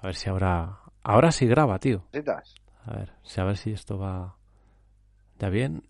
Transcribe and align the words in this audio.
A 0.00 0.06
ver 0.06 0.14
si 0.14 0.28
ahora... 0.28 0.80
Ahora 1.02 1.30
sí 1.32 1.46
graba, 1.46 1.78
tío. 1.78 2.04
A 2.84 2.92
ver, 2.94 3.12
si 3.22 3.40
a 3.40 3.44
ver 3.44 3.56
si 3.56 3.72
esto 3.72 3.98
va... 3.98 4.36
¿Ya 5.38 5.48
bien? 5.50 5.82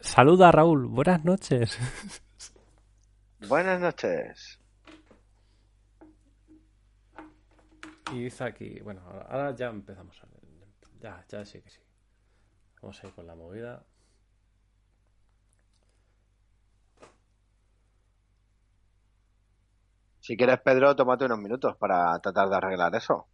Saluda, 0.00 0.50
Raúl. 0.52 0.86
Buenas 0.86 1.24
noches. 1.24 1.78
Buenas 3.48 3.80
noches. 3.80 4.58
Y 8.12 8.24
dice 8.24 8.44
aquí... 8.44 8.80
Bueno, 8.80 9.02
ahora- 9.28 9.54
ya 9.54 9.68
empezamos. 9.68 10.20
a- 10.22 10.26
Ya, 11.00 11.24
ya 11.28 11.44
sí 11.44 11.60
que 11.62 11.70
sí. 11.70 11.80
Vamos 12.80 13.02
a 13.02 13.06
ir 13.06 13.12
con 13.14 13.26
la 13.26 13.34
movida. 13.34 13.84
Si 20.22 20.36
quieres, 20.36 20.60
Pedro, 20.60 20.94
tómate 20.94 21.24
unos 21.24 21.40
minutos 21.40 21.76
para 21.76 22.16
tratar 22.20 22.48
de 22.48 22.54
arreglar 22.54 22.94
eso. 22.94 23.26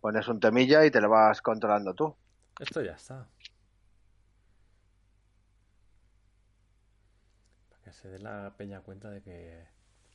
Pones 0.00 0.26
un 0.28 0.40
temilla 0.40 0.82
y 0.86 0.90
te 0.90 0.98
lo 0.98 1.10
vas 1.10 1.42
controlando 1.42 1.92
tú. 1.92 2.16
Esto 2.58 2.80
ya 2.80 2.92
está. 2.92 3.28
Para 7.68 7.82
que 7.84 7.92
se 7.92 8.08
dé 8.08 8.18
la 8.18 8.50
peña 8.56 8.80
cuenta 8.80 9.10
de 9.10 9.20
que 9.20 9.62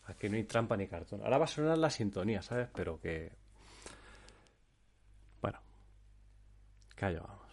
aquí 0.06 0.28
no 0.28 0.38
hay 0.38 0.46
trampa 0.46 0.76
ni 0.76 0.88
cartón. 0.88 1.22
Ahora 1.22 1.38
va 1.38 1.44
a 1.44 1.48
sonar 1.48 1.78
la 1.78 1.92
sintonía, 1.92 2.42
¿sabes? 2.42 2.68
Pero 2.74 3.00
que... 3.00 3.32
Bueno. 5.40 5.60
Callo, 6.96 7.22
vamos. 7.28 7.49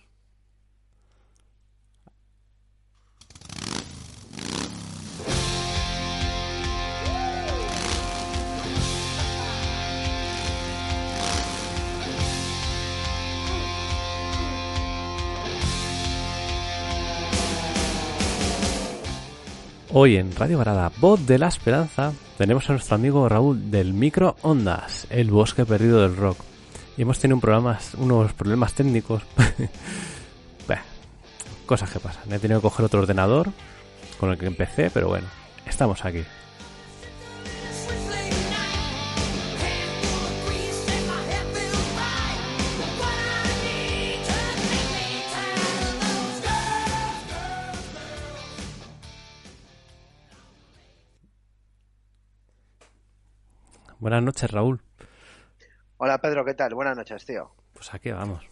Hoy 19.99 20.19
en 20.19 20.37
Radio 20.37 20.59
Varada, 20.59 20.93
Voz 20.99 21.27
de 21.27 21.39
la 21.39 21.49
Esperanza, 21.49 22.13
tenemos 22.37 22.69
a 22.69 22.75
nuestro 22.75 22.97
amigo 22.97 23.27
Raúl 23.31 23.71
del 23.71 23.95
Micro 23.95 24.37
Ondas, 24.43 25.07
el 25.09 25.31
bosque 25.31 25.65
perdido 25.65 26.03
del 26.03 26.15
rock. 26.15 26.37
Y 26.99 27.03
hemos 27.03 27.19
tenido 27.19 27.41
unos 27.97 28.33
problemas 28.35 28.75
técnicos. 28.75 29.23
Bah, 30.69 30.83
cosas 31.65 31.89
que 31.91 31.99
pasan. 31.99 32.31
He 32.31 32.39
tenido 32.39 32.61
que 32.61 32.69
coger 32.69 32.85
otro 32.85 33.01
ordenador 33.01 33.49
con 34.21 34.31
el 34.31 34.37
que 34.37 34.45
empecé, 34.45 34.91
pero 34.91 35.09
bueno, 35.09 35.29
estamos 35.65 36.05
aquí. 36.05 36.25
Buenas 53.99 54.23
noches, 54.23 54.51
Raúl. 54.51 54.83
Hola, 55.97 56.19
Pedro, 56.19 56.45
¿qué 56.45 56.55
tal? 56.55 56.75
Buenas 56.75 56.97
noches, 56.97 57.25
tío. 57.25 57.51
Pues 57.73 57.95
aquí 57.95 58.11
vamos. 58.11 58.47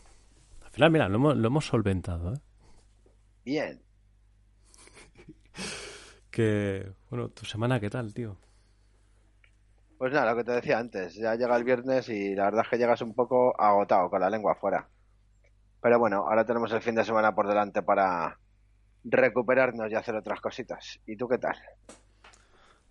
Al 0.65 0.71
final, 0.71 0.91
mira, 0.91 1.09
lo 1.09 1.17
hemos, 1.17 1.37
lo 1.37 1.47
hemos 1.47 1.67
solventado, 1.67 2.35
¿eh? 2.35 2.39
Bien. 3.45 3.83
Que, 6.31 6.91
bueno, 7.11 7.29
tu 7.29 7.45
semana, 7.45 7.79
¿qué 7.79 7.89
tal, 7.89 8.13
tío? 8.13 8.37
Pues 9.99 10.13
nada, 10.13 10.33
lo 10.33 10.37
que 10.37 10.43
te 10.43 10.51
decía 10.51 10.81
antes, 10.81 11.15
ya 11.15 11.37
llega 11.37 11.57
el 11.57 11.63
viernes 11.63 12.09
y 12.09 12.35
la 12.35 12.47
verdad 12.47 12.63
es 12.65 12.71
que 12.71 12.77
llegas 12.77 13.03
un 13.03 13.15
poco 13.15 13.55
agotado, 13.57 14.11
con 14.11 14.21
la 14.21 14.29
lengua 14.29 14.55
afuera. 14.55 14.89
Pero 15.81 16.01
bueno, 16.01 16.27
ahora 16.27 16.45
tenemos 16.45 16.73
el 16.73 16.83
fin 16.83 16.97
de 16.97 17.05
semana 17.05 17.37
por 17.37 17.47
delante 17.47 17.83
para 17.83 18.37
recuperarnos 19.05 19.93
y 19.93 19.95
hacer 19.95 20.17
otras 20.17 20.41
cositas. 20.41 20.99
¿Y 21.07 21.17
tú 21.17 21.29
qué 21.29 21.39
tal? 21.39 21.57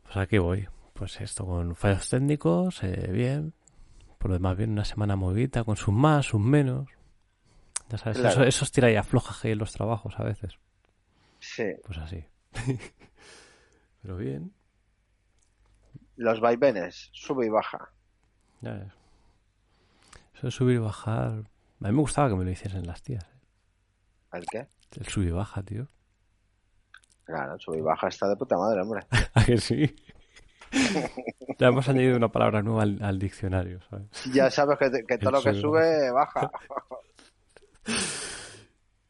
Pues 0.04 0.16
aquí 0.16 0.38
voy. 0.38 0.66
Pues 1.04 1.20
esto 1.20 1.46
con 1.46 1.76
fallos 1.76 2.08
técnicos, 2.08 2.82
eh, 2.82 3.10
bien. 3.12 3.54
Por 4.18 4.30
lo 4.30 4.36
demás, 4.36 4.56
bien, 4.56 4.72
una 4.72 4.86
semana 4.86 5.18
movida, 5.18 5.66
con 5.66 5.76
sus 5.76 5.94
más, 5.94 6.28
sus 6.28 6.40
menos. 6.40 6.88
Ya 7.90 7.98
sabes, 7.98 8.20
Claro. 8.20 8.30
eso, 8.36 8.44
esos 8.46 8.72
tira 8.72 8.90
y 8.90 8.96
afloja 8.96 9.36
que 9.42 9.54
los 9.54 9.74
trabajos 9.74 10.18
a 10.18 10.24
veces. 10.24 10.54
Sí, 11.42 11.66
Pues 11.86 11.98
así. 11.98 12.24
Pero 14.02 14.16
bien, 14.16 14.54
los 16.16 16.40
vaivenes, 16.40 17.10
sube 17.12 17.48
y 17.48 17.50
baja. 17.50 17.90
ya 18.62 18.72
ves. 18.72 18.94
Eso 20.36 20.48
de 20.48 20.52
subir 20.52 20.76
y 20.78 20.80
bajar. 20.80 21.32
A 21.82 21.88
mí 21.90 21.92
me 21.92 22.00
gustaba 22.00 22.30
que 22.30 22.36
me 22.36 22.46
lo 22.46 22.52
hiciesen 22.52 22.88
las 22.88 23.02
tías. 23.02 23.26
¿eh? 23.26 24.38
¿El 24.38 24.46
qué? 24.46 24.68
El 24.98 25.06
sub 25.08 25.24
y 25.24 25.32
baja, 25.32 25.64
tío. 25.64 25.86
Claro, 27.26 27.60
sube 27.60 27.80
y 27.80 27.82
baja 27.82 28.08
está 28.08 28.26
de 28.30 28.38
puta 28.38 28.56
madre, 28.56 28.82
hombre. 28.84 29.06
¿A 29.34 29.44
que 29.44 29.58
sí? 29.58 29.94
ya 31.60 31.68
hemos 31.68 31.88
añadido 31.88 32.18
una 32.18 32.30
palabra 32.30 32.62
nueva 32.62 32.84
al, 32.84 33.02
al 33.02 33.20
diccionario, 33.20 33.80
¿sabes? 33.90 34.08
Ya 34.34 34.50
sabes 34.50 34.78
que, 34.80 35.04
que 35.08 35.18
todo 35.18 35.32
lo 35.32 35.42
que 35.42 35.54
sube 35.54 36.12
baja. 36.12 36.52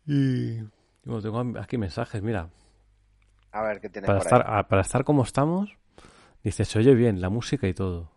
Y 0.05 0.57
bueno, 1.05 1.21
tengo 1.21 1.59
aquí 1.59 1.77
mensajes, 1.77 2.21
mira. 2.21 2.49
A 3.51 3.61
ver, 3.63 3.79
¿qué 3.79 3.87
tienes 3.89 4.07
Para 4.07 4.19
por 4.19 4.25
estar, 4.27 4.41
ahí? 4.41 4.47
ah, 4.49 4.67
para 4.67 4.81
estar 4.81 5.03
como 5.05 5.23
estamos, 5.23 5.77
dice, 6.43 6.65
se 6.65 6.79
oye 6.79 6.93
bien 6.93 7.21
la 7.21 7.29
música 7.29 7.67
y 7.67 7.73
todo. 7.73 8.11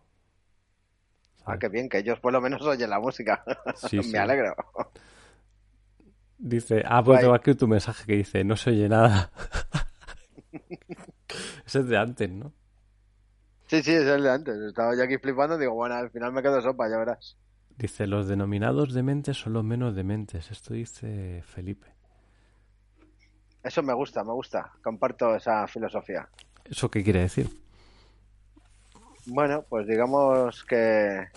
Ah, 1.45 1.57
qué 1.57 1.69
bien, 1.69 1.87
que 1.87 1.99
ellos 1.99 2.19
por 2.19 2.33
lo 2.33 2.41
menos 2.41 2.61
oyen 2.63 2.89
la 2.89 2.99
música. 2.99 3.41
Sí, 3.75 4.03
sí. 4.03 4.11
Me 4.11 4.19
alegro. 4.19 4.53
Dice, 6.37 6.83
ah, 6.85 7.01
pues 7.03 7.15
Guay. 7.15 7.21
tengo 7.21 7.35
aquí 7.35 7.53
tu 7.55 7.67
mensaje 7.67 8.05
que 8.05 8.13
dice, 8.17 8.43
no 8.43 8.57
se 8.57 8.71
oye 8.71 8.89
nada. 8.89 9.31
Ese 11.65 11.79
es 11.79 11.87
de 11.87 11.97
antes, 11.97 12.29
¿no? 12.29 12.51
Sí, 13.67 13.83
sí, 13.83 13.93
es 13.93 14.05
el 14.05 14.23
de 14.23 14.31
antes. 14.31 14.57
Estaba 14.57 14.95
yo 14.95 15.03
aquí 15.03 15.17
flipando, 15.17 15.57
digo, 15.57 15.73
bueno, 15.73 15.95
al 15.95 16.09
final 16.09 16.31
me 16.31 16.41
quedo 16.41 16.61
sopa, 16.61 16.89
ya 16.89 16.97
verás. 16.97 17.37
Dice, 17.77 18.07
los 18.07 18.27
denominados 18.27 18.93
dementes 18.93 19.37
son 19.37 19.53
los 19.53 19.63
menos 19.63 19.95
dementes. 19.95 20.49
Esto 20.49 20.73
dice 20.73 21.43
Felipe. 21.45 21.93
Eso 23.63 23.83
me 23.83 23.93
gusta, 23.93 24.23
me 24.23 24.31
gusta. 24.31 24.71
Comparto 24.81 25.35
esa 25.35 25.67
filosofía. 25.67 26.27
¿Eso 26.63 26.89
qué 26.89 27.03
quiere 27.03 27.19
decir? 27.19 27.49
Bueno, 29.25 29.63
pues 29.67 29.85
digamos 29.85 30.63
que... 30.63 31.27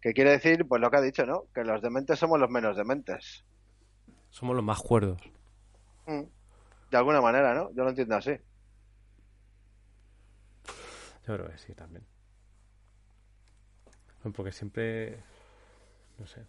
¿Qué 0.00 0.12
quiere 0.12 0.30
decir? 0.30 0.66
Pues 0.66 0.80
lo 0.80 0.90
que 0.90 0.96
ha 0.96 1.02
dicho, 1.02 1.26
¿no? 1.26 1.44
Que 1.52 1.64
los 1.64 1.82
dementes 1.82 2.18
somos 2.18 2.38
los 2.38 2.48
menos 2.48 2.76
dementes. 2.76 3.44
Somos 4.30 4.54
los 4.54 4.64
más 4.64 4.78
cuerdos. 4.78 5.20
Mm. 6.06 6.22
De 6.90 6.96
alguna 6.96 7.20
manera, 7.20 7.52
¿no? 7.52 7.70
Yo 7.74 7.82
lo 7.82 7.90
entiendo 7.90 8.16
así. 8.16 8.38
Yo 11.26 11.34
creo 11.36 11.48
que 11.50 11.58
sí, 11.58 11.74
también. 11.74 12.04
No, 14.24 14.32
Porque 14.32 14.52
siempre, 14.52 15.22
no 16.18 16.26
sé, 16.26 16.44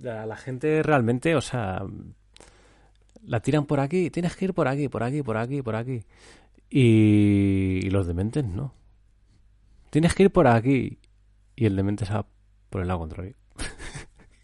la, 0.00 0.26
la 0.26 0.36
gente 0.36 0.82
realmente, 0.82 1.34
o 1.36 1.40
sea, 1.40 1.82
la 3.22 3.40
tiran 3.40 3.66
por 3.66 3.80
aquí, 3.80 4.10
tienes 4.10 4.36
que 4.36 4.46
ir 4.46 4.54
por 4.54 4.68
aquí, 4.68 4.88
por 4.88 5.02
aquí, 5.02 5.22
por 5.22 5.36
aquí, 5.36 5.62
por 5.62 5.76
aquí. 5.76 6.04
Y, 6.70 7.80
y 7.84 7.90
los 7.90 8.06
dementes 8.06 8.44
no. 8.44 8.74
Tienes 9.90 10.14
que 10.14 10.24
ir 10.24 10.32
por 10.32 10.46
aquí. 10.46 10.98
Y 11.56 11.66
el 11.66 11.76
demente 11.76 12.04
se 12.06 12.12
va 12.14 12.26
por 12.70 12.82
el 12.82 12.88
lado 12.88 13.00
contrario, 13.00 13.34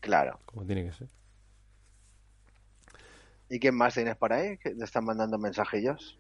Claro. 0.00 0.38
como 0.46 0.64
tiene 0.66 0.84
que 0.84 0.92
ser. 0.92 1.08
¿Y 3.48 3.60
quién 3.60 3.76
más 3.76 3.94
tienes 3.94 4.16
por 4.16 4.32
ahí? 4.32 4.58
que 4.58 4.70
te 4.74 4.84
están 4.84 5.04
mandando 5.04 5.38
mensajillos? 5.38 6.18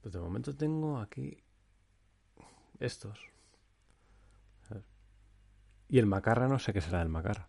Pues 0.00 0.12
de 0.14 0.20
momento 0.20 0.54
tengo 0.56 0.98
aquí 0.98 1.42
estos. 2.80 3.18
Y 5.88 5.98
el 5.98 6.06
macarra 6.06 6.48
no 6.48 6.58
sé 6.58 6.72
qué 6.72 6.80
será 6.80 7.00
el 7.00 7.08
macarra. 7.08 7.48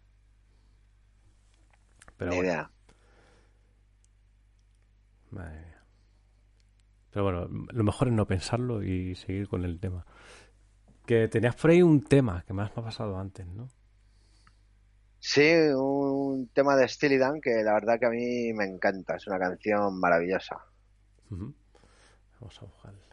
Pero 2.17 2.31
bueno. 2.31 2.43
idea. 2.43 2.71
Madre 5.31 5.59
mía. 5.59 5.83
Pero 7.11 7.23
bueno, 7.23 7.67
lo 7.71 7.83
mejor 7.83 8.07
es 8.07 8.13
no 8.13 8.25
pensarlo 8.25 8.83
y 8.83 9.15
seguir 9.15 9.49
con 9.49 9.65
el 9.65 9.79
tema. 9.79 10.05
Que 11.05 11.27
tenías 11.27 11.55
por 11.55 11.71
ahí 11.71 11.81
un 11.81 12.01
tema 12.01 12.43
que 12.45 12.53
más 12.53 12.75
me 12.75 12.81
ha 12.81 12.85
pasado 12.85 13.17
antes, 13.17 13.45
¿no? 13.47 13.67
Sí, 15.19 15.51
un 15.75 16.47
tema 16.53 16.77
de 16.77 16.87
Steely 16.87 17.17
Dan 17.17 17.41
que 17.41 17.61
la 17.63 17.73
verdad 17.73 17.99
que 17.99 18.05
a 18.05 18.09
mí 18.09 18.53
me 18.53 18.65
encanta. 18.65 19.15
Es 19.15 19.27
una 19.27 19.37
canción 19.37 19.99
maravillosa. 19.99 20.57
Vamos 21.29 22.61
a 22.61 22.65
buscarla. 22.65 23.08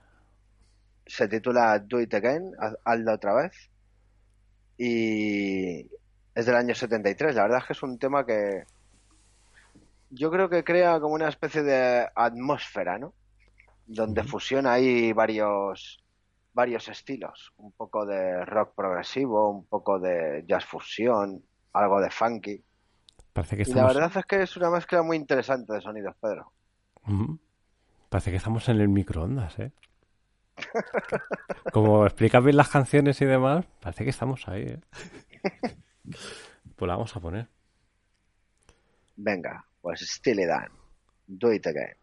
Se 1.06 1.29
titula 1.29 1.79
Do 1.79 2.00
It 2.00 2.12
Again, 2.14 2.53
haz- 2.58 2.76
hazlo 2.85 3.12
otra 3.14 3.35
vez. 3.35 3.70
Y 4.79 5.88
es 6.35 6.47
del 6.47 6.56
año 6.56 6.75
73. 6.75 7.35
La 7.35 7.43
verdad 7.43 7.58
es 7.61 7.64
que 7.67 7.73
es 7.73 7.82
un 7.82 7.99
tema 7.99 8.26
que 8.26 8.64
yo 10.11 10.31
creo 10.31 10.49
que 10.49 10.64
crea 10.64 11.00
como 11.00 11.14
una 11.14 11.29
especie 11.29 11.62
de 11.62 12.08
atmósfera, 12.14 12.99
¿no? 12.99 13.14
Donde 13.87 14.23
fusiona 14.25 14.73
ahí 14.75 15.12
varios, 15.12 16.03
varios 16.53 16.88
estilos, 16.88 17.52
un 17.56 17.73
poco 17.73 18.05
de 18.05 18.44
rock 18.44 18.75
progresivo, 18.75 19.49
un 19.50 19.64
poco 19.67 19.99
de 19.99 20.44
jazz 20.47 20.64
fusión, 20.64 21.43
algo 21.73 22.00
de 22.00 22.11
funky. 22.11 22.62
Parece 23.32 23.56
que 23.56 23.62
Y 23.62 23.75
la 23.75 23.87
verdad 23.87 24.12
es 24.17 24.25
que 24.26 24.43
es 24.43 24.56
una 24.56 24.70
mezcla 24.70 25.02
muy 25.02 25.17
interesante 25.17 25.73
de 25.73 25.81
sonidos, 25.81 26.14
Pedro. 26.20 26.52
Parece 28.09 28.31
que 28.31 28.37
estamos 28.38 28.69
en 28.69 28.81
el 28.81 28.88
microondas, 28.88 29.59
¿eh? 29.59 29.73
Como 31.73 32.06
explicas 32.06 32.43
bien 32.43 32.56
las 32.56 32.69
canciones 32.69 33.20
y 33.20 33.25
demás, 33.25 33.67
parece 33.81 34.05
que 34.05 34.11
estamos 34.11 34.47
ahí, 34.49 34.62
¿eh? 34.62 34.81
Pues 36.76 36.88
la 36.88 36.94
vamos 36.94 37.14
a 37.17 37.20
poner. 37.20 37.49
Venga, 39.17 39.64
pues 39.81 40.00
Steely 40.00 40.44
Dan, 40.44 40.70
do 41.26 41.53
it 41.53 41.67
again. 41.67 41.97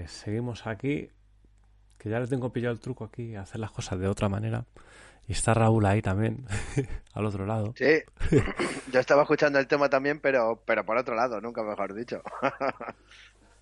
Pues 0.00 0.12
seguimos 0.12 0.66
aquí. 0.66 1.10
Que 1.98 2.08
ya 2.08 2.18
le 2.18 2.26
tengo 2.26 2.50
pillado 2.50 2.72
el 2.72 2.80
truco 2.80 3.04
aquí, 3.04 3.34
a 3.34 3.42
hacer 3.42 3.60
las 3.60 3.70
cosas 3.70 4.00
de 4.00 4.08
otra 4.08 4.30
manera. 4.30 4.64
Y 5.28 5.32
está 5.32 5.52
Raúl 5.52 5.84
ahí 5.84 6.00
también, 6.00 6.46
al 7.12 7.26
otro 7.26 7.44
lado. 7.44 7.74
Sí, 7.76 8.00
yo 8.90 8.98
estaba 8.98 9.22
escuchando 9.22 9.58
el 9.58 9.66
tema 9.66 9.90
también, 9.90 10.18
pero, 10.18 10.62
pero 10.64 10.86
por 10.86 10.96
otro 10.96 11.14
lado, 11.14 11.38
nunca 11.42 11.62
mejor 11.62 11.94
dicho. 11.94 12.22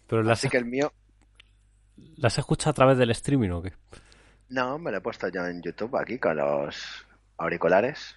Pero 0.07 0.23
las, 0.23 0.39
Así 0.39 0.49
que 0.49 0.57
el 0.57 0.65
mío, 0.65 0.91
¿las 2.17 2.39
escucha 2.39 2.71
a 2.71 2.73
través 2.73 2.97
del 2.97 3.11
streaming 3.11 3.51
o 3.51 3.61
qué? 3.61 3.75
no, 4.49 4.79
me 4.79 4.91
lo 4.91 4.97
he 4.97 5.01
puesto 5.03 5.29
yo 5.29 5.45
en 5.47 5.61
YouTube 5.61 5.95
aquí 5.99 6.19
con 6.19 6.39
los 6.39 7.07
auriculares. 7.37 8.17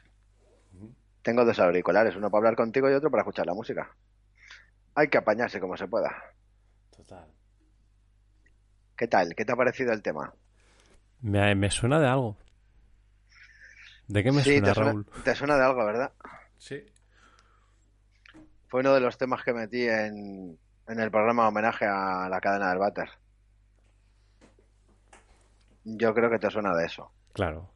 Tengo 1.22 1.44
dos 1.44 1.60
auriculares, 1.60 2.16
uno 2.16 2.30
para 2.30 2.40
hablar 2.40 2.56
contigo 2.56 2.90
y 2.90 2.94
otro 2.94 3.12
para 3.12 3.24
escuchar 3.24 3.46
la 3.46 3.54
música. 3.54 3.94
Hay 4.96 5.10
que 5.10 5.18
apañarse 5.18 5.60
como 5.60 5.76
se 5.76 5.90
pueda. 5.90 6.31
¿Qué 9.02 9.08
tal? 9.08 9.34
¿Qué 9.36 9.44
te 9.46 9.52
ha 9.52 9.56
parecido 9.56 9.92
el 9.94 10.04
tema? 10.04 10.32
Me, 11.22 11.56
me 11.56 11.72
suena 11.72 12.00
de 12.00 12.06
algo. 12.06 12.38
¿De 14.08 14.24
qué 14.24 14.32
me 14.32 14.44
sí, 14.44 14.52
suena, 14.52 14.68
te 14.68 14.74
suena, 14.76 14.92
Raúl? 14.92 15.06
te 15.24 15.34
suena 15.34 15.58
de 15.58 15.64
algo, 15.64 15.86
¿verdad? 15.88 16.12
Sí. 16.60 16.86
Fue 18.68 18.82
uno 18.82 18.94
de 18.94 19.00
los 19.00 19.18
temas 19.18 19.44
que 19.44 19.54
metí 19.54 19.88
en, 19.88 20.56
en 20.88 21.00
el 21.00 21.10
programa 21.10 21.48
homenaje 21.48 21.88
a 21.88 22.30
la 22.30 22.40
cadena 22.40 22.70
del 22.70 22.78
váter. 22.78 23.10
Yo 25.84 26.14
creo 26.14 26.30
que 26.30 26.38
te 26.38 26.52
suena 26.52 26.76
de 26.76 26.86
eso. 26.86 27.12
Claro. 27.34 27.72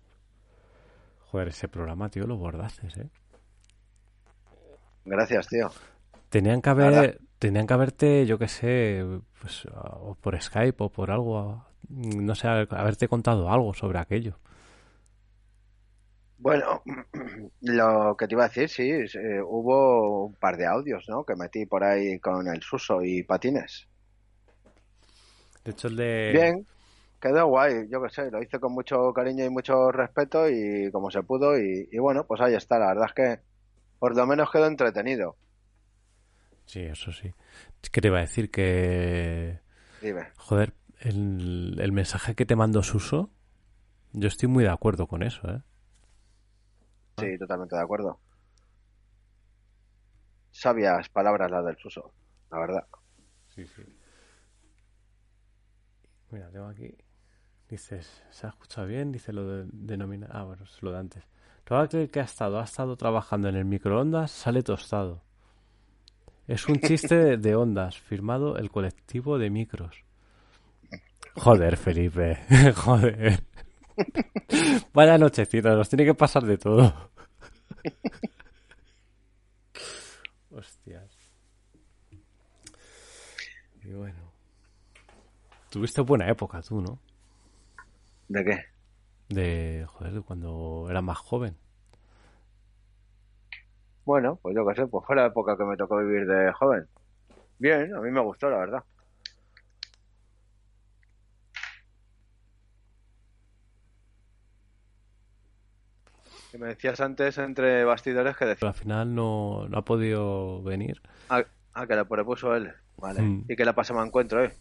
Joder, 1.32 1.48
ese 1.48 1.68
programa, 1.68 2.08
tío, 2.08 2.28
lo 2.28 2.38
bordaste, 2.38 2.86
¿eh? 3.02 3.10
Gracias, 5.06 5.48
tío. 5.48 5.72
Tenían 6.30 6.62
que 6.62 6.70
haber, 6.70 7.20
tenían 7.40 7.68
que 7.68 7.74
haberte, 7.74 8.26
yo 8.26 8.38
qué 8.38 8.48
sé, 8.48 9.04
pues, 9.42 9.66
o 9.74 10.16
por 10.16 10.40
Skype 10.42 10.84
o 10.84 10.90
por 10.90 11.12
algo, 11.12 11.66
no 11.90 12.36
sé, 12.36 12.48
haberte 12.48 13.08
contado 13.08 13.52
algo 13.52 13.74
sobre 13.74 14.00
aquello. 14.00 14.38
Bueno, 16.38 16.84
lo 17.62 18.16
que 18.18 18.28
te 18.28 18.36
iba 18.36 18.46
a 18.46 18.48
decir, 18.48 18.70
sí, 18.70 18.92
eh, 18.92 19.42
hubo 19.44 20.26
un 20.28 20.34
par 20.36 20.58
de 20.58 20.68
audios, 20.68 21.06
¿no? 21.08 21.24
Que 21.24 21.36
metí 21.36 21.66
por 21.66 21.84
ahí 21.84 22.20
con 22.20 22.48
el 22.48 22.62
Suso 22.62 23.02
y 23.02 23.24
Patines. 23.24 23.88
De 25.64 25.72
hecho, 25.72 25.88
el 25.88 25.96
de... 25.96 26.32
Bien, 26.34 26.68
quedó 27.20 27.48
guay, 27.48 27.88
yo 27.90 28.02
qué 28.04 28.10
sé, 28.10 28.30
lo 28.30 28.44
hice 28.44 28.60
con 28.60 28.74
mucho 28.74 29.12
cariño 29.14 29.46
y 29.46 29.50
mucho 29.50 29.92
respeto 29.92 30.48
y 30.50 30.92
como 30.92 31.10
se 31.10 31.24
pudo 31.24 31.58
y, 31.58 31.90
y 31.92 31.98
bueno, 31.98 32.26
pues 32.28 32.42
ahí 32.42 32.54
está, 32.54 32.78
la 32.78 32.90
verdad 32.90 33.08
es 33.08 33.14
que 33.14 33.40
por 33.98 34.16
lo 34.16 34.28
menos 34.28 34.52
quedó 34.52 34.68
entretenido. 34.68 35.38
Sí, 36.66 36.82
eso 36.82 37.12
sí. 37.12 37.34
¿Qué 37.92 38.02
te 38.02 38.08
iba 38.08 38.18
a 38.18 38.22
decir? 38.22 38.52
Que... 38.52 39.60
Dime. 40.02 40.28
Joder, 40.38 40.74
el, 41.00 41.78
el 41.80 41.92
mensaje 41.92 42.36
que 42.36 42.46
te 42.46 42.56
mandó 42.56 42.84
Suso, 42.84 43.30
yo 44.14 44.28
estoy 44.28 44.50
muy 44.50 44.64
de 44.64 44.70
acuerdo 44.70 45.08
con 45.08 45.24
eso, 45.24 45.50
¿eh? 45.50 45.62
Sí, 47.18 47.38
totalmente 47.38 47.76
de 47.76 47.82
acuerdo. 47.82 48.20
Sabias 50.52 51.10
palabras 51.10 51.52
las 51.52 51.66
del 51.66 51.78
Suso, 51.78 52.14
la 52.52 52.60
verdad. 52.60 52.88
Sí, 53.54 53.66
sí. 53.68 53.84
Mira, 56.32 56.50
tengo 56.50 56.68
aquí. 56.68 56.96
Dices, 57.70 58.24
¿se 58.30 58.48
ha 58.48 58.50
escuchado 58.50 58.88
bien? 58.88 59.12
Dice 59.12 59.34
lo 59.34 59.48
de 59.48 59.66
denomina. 59.72 60.28
Ah, 60.32 60.44
bueno, 60.44 60.64
es 60.64 60.82
lo 60.82 60.92
de 60.92 60.98
antes. 60.98 61.24
Todo 61.64 61.80
aquel 61.80 62.12
que 62.12 62.20
ha 62.20 62.24
estado, 62.24 62.60
ha 62.60 62.64
estado 62.64 62.96
trabajando 62.96 63.50
en 63.50 63.56
el 63.56 63.66
microondas 63.66 64.32
sale 64.32 64.62
tostado. 64.62 65.24
Es 66.48 66.68
un 66.68 66.80
chiste 66.80 67.38
de, 67.38 67.56
ondas, 67.56 67.98
firmado 67.98 68.58
el 68.58 68.70
colectivo 68.70 69.40
de 69.40 69.50
micros. 69.50 70.04
Joder, 71.36 71.76
Felipe. 71.76 72.38
Joder. 72.76 73.44
Vaya 74.94 75.18
nochecita, 75.18 75.74
nos 75.74 75.90
tiene 75.90 76.06
que 76.06 76.14
pasar 76.14 76.44
de 76.44 76.58
todo. 76.58 77.12
Hostias. 80.52 81.18
Y 83.84 83.92
bueno. 83.94 84.32
Tuviste 85.72 86.02
buena 86.02 86.30
época 86.30 86.62
tú, 86.62 86.80
¿no? 86.80 87.00
¿De 88.28 88.46
qué? 88.46 88.64
De, 89.30 89.86
joder, 89.88 90.14
de 90.14 90.22
cuando 90.22 90.88
era 90.90 91.02
más 91.02 91.18
joven. 91.18 91.58
Bueno, 94.06 94.40
pues 94.42 94.56
yo 94.56 94.66
qué 94.66 94.76
sé, 94.76 94.88
pues 94.88 95.06
fue 95.06 95.16
la 95.16 95.26
época 95.28 95.58
que 95.58 95.64
me 95.66 95.76
tocó 95.78 95.98
vivir 95.98 96.26
de 96.28 96.52
joven. 96.54 96.88
Bien, 97.60 97.96
a 97.96 98.02
mí 98.02 98.12
me 98.12 98.22
gustó, 98.22 98.50
la 98.50 98.58
verdad. 98.60 98.84
Que 106.52 106.58
me 106.58 106.70
decías 106.70 107.00
antes 107.02 107.38
entre 107.38 107.84
bastidores 107.86 108.36
que 108.36 108.46
Pero 108.46 108.56
decía 108.56 108.70
al 108.70 108.74
final 108.74 109.14
no, 109.16 109.68
no 109.70 109.78
ha 109.78 109.86
podido 109.86 110.62
venir. 110.64 111.02
ah, 111.30 111.44
ah, 111.74 111.88
que 111.88 111.96
lo 111.96 112.08
propuso 112.08 112.56
él. 112.56 112.74
Vale. 112.98 113.22
Mm. 113.22 113.42
¿Y 113.48 113.56
que 113.56 113.66
la 113.66 113.76
pasó 113.76 113.94
me 113.94 114.04
encuentro, 114.04 114.44
eh? 114.44 114.56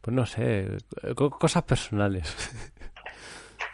Pues 0.00 0.14
no 0.14 0.26
sé, 0.26 0.76
co- 1.16 1.30
cosas 1.30 1.62
personales. 1.64 2.34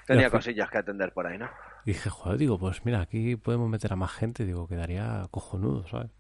Tenía 0.07 0.31
cosillas 0.31 0.69
que 0.71 0.77
atender 0.79 1.13
por 1.15 1.27
ahí, 1.27 1.39
¿no? 1.39 1.49
Y 1.85 1.93
dije, 1.93 2.11
joder, 2.11 2.39
digo, 2.39 2.59
pues 2.59 2.85
mira, 2.85 3.01
aquí 3.01 3.37
podemos 3.37 3.69
meter 3.69 3.93
a 3.93 3.97
más 3.97 4.13
gente. 4.13 4.45
Digo, 4.45 4.67
quedaría 4.67 5.27
cojonudo, 5.31 5.87
¿sabes? 5.87 6.11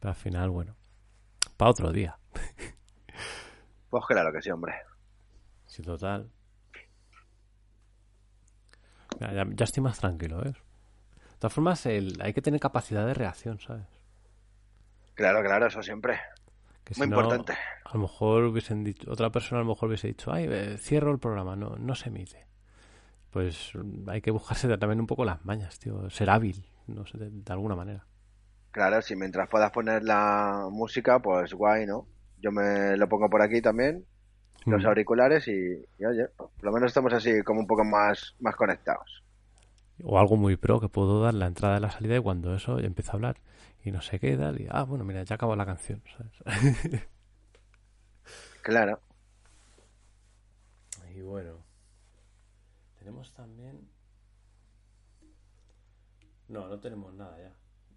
Pero 0.00 0.10
al 0.10 0.16
final, 0.16 0.50
bueno, 0.50 0.74
para 1.56 1.70
otro 1.70 1.92
día. 1.92 2.18
Pues 3.90 4.06
claro 4.06 4.32
que 4.32 4.42
sí, 4.42 4.50
hombre. 4.50 4.74
Sí, 5.66 5.80
total. 5.80 6.28
Mira, 9.20 9.32
ya, 9.34 9.46
ya 9.54 9.64
estoy 9.64 9.84
más 9.84 10.00
tranquilo, 10.00 10.38
¿ves? 10.38 10.54
De 10.54 11.38
todas 11.38 11.52
formas, 11.52 11.86
el, 11.86 12.20
hay 12.20 12.32
que 12.32 12.42
tener 12.42 12.58
capacidad 12.58 13.06
de 13.06 13.14
reacción, 13.14 13.60
¿sabes? 13.60 13.86
Claro, 15.14 15.42
claro, 15.44 15.68
eso 15.68 15.80
siempre. 15.80 16.18
Que 16.82 16.94
si 16.94 17.02
Muy 17.02 17.08
no, 17.08 17.20
importante. 17.20 17.52
A 17.84 17.94
lo 17.94 18.00
mejor 18.00 18.42
hubiesen 18.42 18.82
dicho, 18.82 19.08
otra 19.08 19.30
persona 19.30 19.60
a 19.60 19.62
lo 19.62 19.70
mejor 19.70 19.90
hubiese 19.90 20.08
dicho, 20.08 20.32
ay, 20.32 20.48
eh, 20.50 20.76
cierro 20.76 21.12
el 21.12 21.20
programa, 21.20 21.54
no, 21.54 21.76
no 21.76 21.94
se 21.94 22.08
emite. 22.08 22.48
Pues 23.34 23.72
mm, 23.74 24.08
hay 24.10 24.22
que 24.22 24.32
buscarse 24.32 24.68
también 24.78 25.00
un 25.00 25.08
poco 25.08 25.26
las 25.26 25.44
mañas, 25.44 25.78
tío. 25.80 26.08
Ser 26.10 26.30
hábil, 26.30 26.66
no 26.88 27.06
sé, 27.06 27.18
de, 27.18 27.30
de 27.30 27.52
alguna 27.52 27.76
manera. 27.76 28.06
Claro, 28.72 29.00
si 29.00 29.16
mientras 29.16 29.48
puedas 29.48 29.70
poner 29.70 30.02
la 30.02 30.68
música, 30.70 31.18
pues 31.20 31.54
guay, 31.54 31.86
¿no? 31.86 32.08
Yo 32.38 32.50
me 32.52 32.96
lo 32.96 33.08
pongo 33.08 33.30
por 33.30 33.40
aquí 33.42 33.62
también, 33.62 34.06
los 34.68 34.84
Mm. 34.84 34.86
auriculares 34.86 35.48
y, 35.48 35.52
y 35.98 36.06
oye, 36.06 36.26
por 36.36 36.50
lo 36.62 36.72
menos 36.72 36.88
estamos 36.90 37.12
así 37.14 37.42
como 37.44 37.60
un 37.60 37.66
poco 37.68 37.84
más, 37.84 38.36
más 38.40 38.56
conectados. 38.56 39.24
O 40.04 40.18
algo 40.20 40.36
muy 40.36 40.56
pro 40.56 40.80
que 40.80 40.88
puedo 40.88 41.20
dar 41.22 41.34
la 41.34 41.46
entrada 41.46 41.78
y 41.78 41.80
la 41.80 41.90
salida 41.90 42.16
y 42.16 42.20
cuando 42.22 42.54
eso 42.54 42.78
ya 42.80 42.86
empiezo 42.86 43.10
a 43.12 43.14
hablar 43.14 43.36
y 43.84 43.90
no 43.90 44.00
sé 44.02 44.18
qué 44.20 44.36
tal 44.36 44.60
y 44.60 44.66
ah 44.70 44.84
bueno 44.84 45.04
mira 45.04 45.22
ya 45.24 45.34
acabó 45.36 45.56
la 45.56 45.66
canción 45.66 46.02
¿sabes? 46.16 46.32
Claro. 48.62 49.00
y 51.14 51.20
bueno 51.20 51.64
tenemos 53.04 53.30
también 53.34 53.86
no 56.48 56.68
no 56.68 56.80
tenemos 56.80 57.12
nada 57.12 57.36
ya 57.38 57.54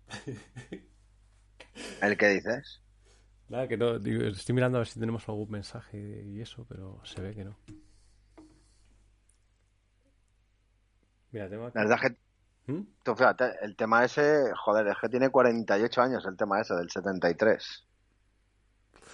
¿El 2.02 2.18
que 2.18 2.28
dices? 2.28 2.82
nada 3.48 3.70
que 3.70 3.78
no 3.78 4.00
digo, 4.00 4.24
estoy 4.26 4.54
mirando 4.54 4.78
a 4.78 4.82
ver 4.82 4.88
si 4.88 5.00
tenemos 5.00 5.28
algún 5.30 5.50
mensaje 5.50 6.24
y 6.26 6.42
eso 6.42 6.66
pero 6.68 7.00
se 7.06 7.22
ve 7.22 7.34
que 7.34 7.46
no 7.46 7.58
mira 11.32 11.50
tengo 11.50 11.68
aquí 11.68 11.78
La 11.78 11.84
verdad 11.86 12.00
es 12.04 12.12
que, 12.12 12.86
tú 13.04 13.16
fíjate, 13.16 13.54
el 13.62 13.78
tema 13.78 14.04
ese, 14.04 14.52
joder, 14.58 14.88
es 14.88 14.98
que 15.00 15.08
tiene 15.08 15.30
48 15.30 16.02
años 16.02 16.26
el 16.26 16.36
tema 16.36 16.60
ese, 16.60 16.76
del 16.76 16.90
73. 16.90 17.88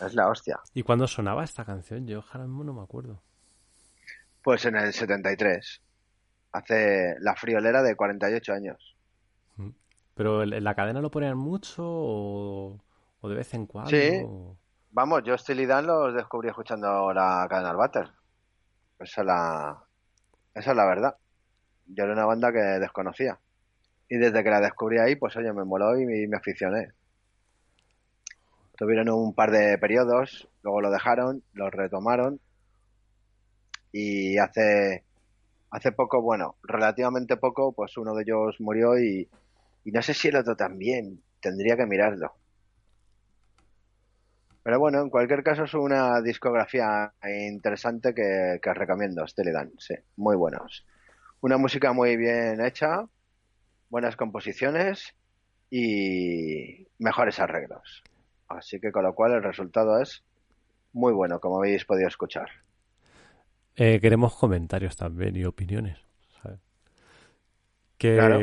Es 0.02 0.14
la 0.16 0.28
hostia. 0.28 0.60
¿Y 0.74 0.82
cuándo 0.82 1.06
sonaba 1.06 1.44
esta 1.44 1.64
canción? 1.64 2.08
Yo 2.08 2.24
ahora 2.32 2.48
mismo 2.48 2.64
no 2.64 2.74
me 2.74 2.82
acuerdo. 2.82 3.22
Pues 4.44 4.66
en 4.66 4.76
el 4.76 4.94
73. 4.94 5.82
Hace 6.52 7.16
la 7.20 7.36
friolera 7.36 7.82
de 7.82 7.96
48 7.96 8.54
años. 8.54 8.96
¿Pero 10.16 10.44
en 10.44 10.64
la 10.64 10.76
cadena 10.76 11.02
lo 11.02 11.10
ponían 11.10 11.38
mucho 11.38 11.84
o, 11.86 12.80
o 13.22 13.30
de 13.30 13.36
vez 13.36 13.54
en 13.56 13.66
cuando? 13.66 13.90
Sí. 13.90 14.22
o- 14.24 14.56
Vamos, 14.92 15.24
yo 15.24 15.36
Steely 15.36 15.66
Dan 15.66 15.88
los 15.88 16.14
descubrí 16.14 16.50
escuchando 16.50 17.12
la 17.14 17.48
cadena 17.50 17.72
al 17.72 17.78
Butter. 17.78 18.12
Esa 19.00 19.22
es 19.22 19.26
la, 19.28 19.84
esa 20.54 20.70
es 20.72 20.78
la 20.78 20.86
verdad. 20.86 21.16
Yo 21.88 22.04
era 22.04 22.14
una 22.14 22.26
banda 22.26 22.52
que 22.52 22.60
desconocía. 22.60 23.40
Y 24.08 24.18
desde 24.18 24.44
que 24.44 24.52
la 24.52 24.62
descubrí 24.62 25.00
ahí, 25.00 25.16
pues 25.16 25.36
oye, 25.36 25.52
me 25.52 25.64
moló 25.66 25.98
y 26.00 26.06
me, 26.06 26.28
me 26.28 26.38
aficioné. 26.38 26.92
Tuvieron 28.78 29.10
un 29.10 29.34
par 29.34 29.50
de 29.52 29.78
periodos, 29.80 30.48
luego 30.62 30.82
lo 30.82 30.92
dejaron, 30.92 31.44
lo 31.54 31.70
retomaron. 31.72 32.40
Y 33.94 34.38
hace, 34.38 35.04
hace 35.72 35.94
poco, 35.94 36.22
bueno, 36.22 36.58
relativamente 36.64 37.38
poco, 37.38 37.72
pues 37.72 37.96
uno 37.96 38.14
de 38.14 38.24
ellos 38.24 38.60
murió 38.60 39.00
y, 39.00 39.30
y 39.86 39.92
no 39.92 40.02
sé 40.02 40.14
si 40.14 40.28
el 40.28 40.36
otro 40.36 40.58
también. 40.58 41.22
Tendría 41.40 41.78
que 41.78 41.86
mirarlo. 41.86 42.34
Pero 44.64 44.80
bueno, 44.80 45.02
en 45.02 45.10
cualquier 45.10 45.44
caso 45.44 45.66
es 45.66 45.74
una 45.74 46.22
discografía 46.22 47.12
interesante 47.22 48.16
que, 48.16 48.60
os 48.66 48.78
recomiendo, 48.78 49.28
Steely 49.28 49.52
Dan, 49.52 49.74
sí, 49.78 49.94
muy 50.16 50.38
buenos. 50.38 50.86
Una 51.42 51.58
música 51.58 51.92
muy 51.92 52.16
bien 52.16 52.62
hecha, 52.62 53.06
buenas 53.90 54.16
composiciones 54.16 55.14
y 55.70 56.88
mejores 56.98 57.40
arreglos. 57.40 58.04
Así 58.48 58.80
que 58.80 58.94
con 58.94 59.04
lo 59.04 59.14
cual 59.14 59.34
el 59.34 59.44
resultado 59.44 60.02
es 60.02 60.24
muy 60.94 61.12
bueno, 61.12 61.42
como 61.42 61.58
habéis 61.58 61.84
podido 61.84 62.08
escuchar. 62.08 62.63
Eh, 63.76 64.00
queremos 64.00 64.36
comentarios 64.36 64.96
también 64.96 65.36
y 65.36 65.46
opiniones. 65.46 65.98
¿sabes? 66.42 66.60
Que 67.98 68.16
Claro. 68.16 68.40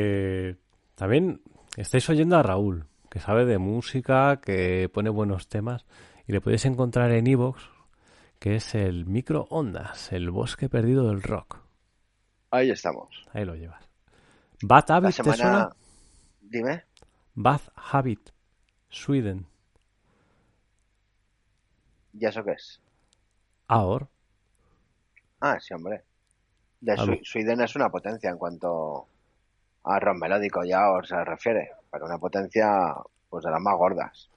también 0.95 1.41
estáis 1.77 2.09
oyendo 2.09 2.37
a 2.37 2.43
Raúl, 2.43 2.85
que 3.09 3.19
sabe 3.19 3.45
de 3.45 3.57
música, 3.57 4.39
que 4.41 4.89
pone 4.93 5.09
buenos 5.09 5.47
temas 5.47 5.85
y 6.27 6.31
le 6.33 6.41
podéis 6.41 6.65
encontrar 6.65 7.11
en 7.11 7.27
Evox, 7.27 7.61
que 8.39 8.55
es 8.55 8.75
el 8.75 9.05
microondas, 9.05 10.11
el 10.11 10.31
bosque 10.31 10.67
perdido 10.69 11.07
del 11.07 11.21
rock. 11.21 11.59
Ahí 12.49 12.69
estamos. 12.71 13.07
Ahí 13.33 13.45
lo 13.45 13.55
llevas. 13.55 13.87
Bad 14.61 14.85
La 14.89 14.95
Habit, 14.97 15.15
¿te 15.23 15.23
suena? 15.23 15.37
semana... 15.37 15.69
Dime. 16.41 16.83
Bad 17.35 17.61
Habit, 17.75 18.29
Sweden. 18.89 19.47
¿Y 22.13 22.25
eso 22.25 22.43
qué 22.43 22.51
es? 22.51 22.81
Ahora. 23.67 24.09
Ah, 25.41 25.59
sí, 25.59 25.73
hombre. 25.73 26.03
De. 26.81 26.93
Swi- 26.97 27.21
Sweden 27.25 27.61
es 27.61 27.75
una 27.75 27.89
potencia 27.89 28.29
en 28.29 28.37
cuanto 28.37 29.07
a 29.83 29.99
rock 29.99 30.17
melódico 30.17 30.63
ya 30.65 30.91
os 30.91 31.07
se 31.07 31.23
refiere. 31.25 31.71
Pero 31.91 32.05
una 32.05 32.17
potencia 32.19 32.95
pues 33.29 33.43
de 33.45 33.51
las 33.51 33.61
más 33.61 33.77
gordas. 33.77 34.29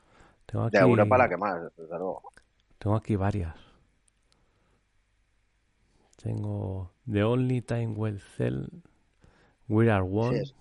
Tengo 0.46 0.64
aquí, 0.66 0.76
De 0.76 0.82
Europa 0.82 1.18
la 1.18 1.28
que 1.28 1.36
más, 1.36 1.62
desde 1.76 1.98
luego. 1.98 2.22
tengo 2.78 2.96
aquí 2.96 3.16
varias. 3.16 3.56
Tengo 6.16 6.90
The 7.06 7.22
Only 7.22 7.60
Time 7.62 7.94
Will 7.96 8.20
Tell, 8.36 8.68
We 9.68 9.90
Are 9.90 10.02
One, 10.04 10.36
Sí, 10.36 10.42
es- 10.42 10.54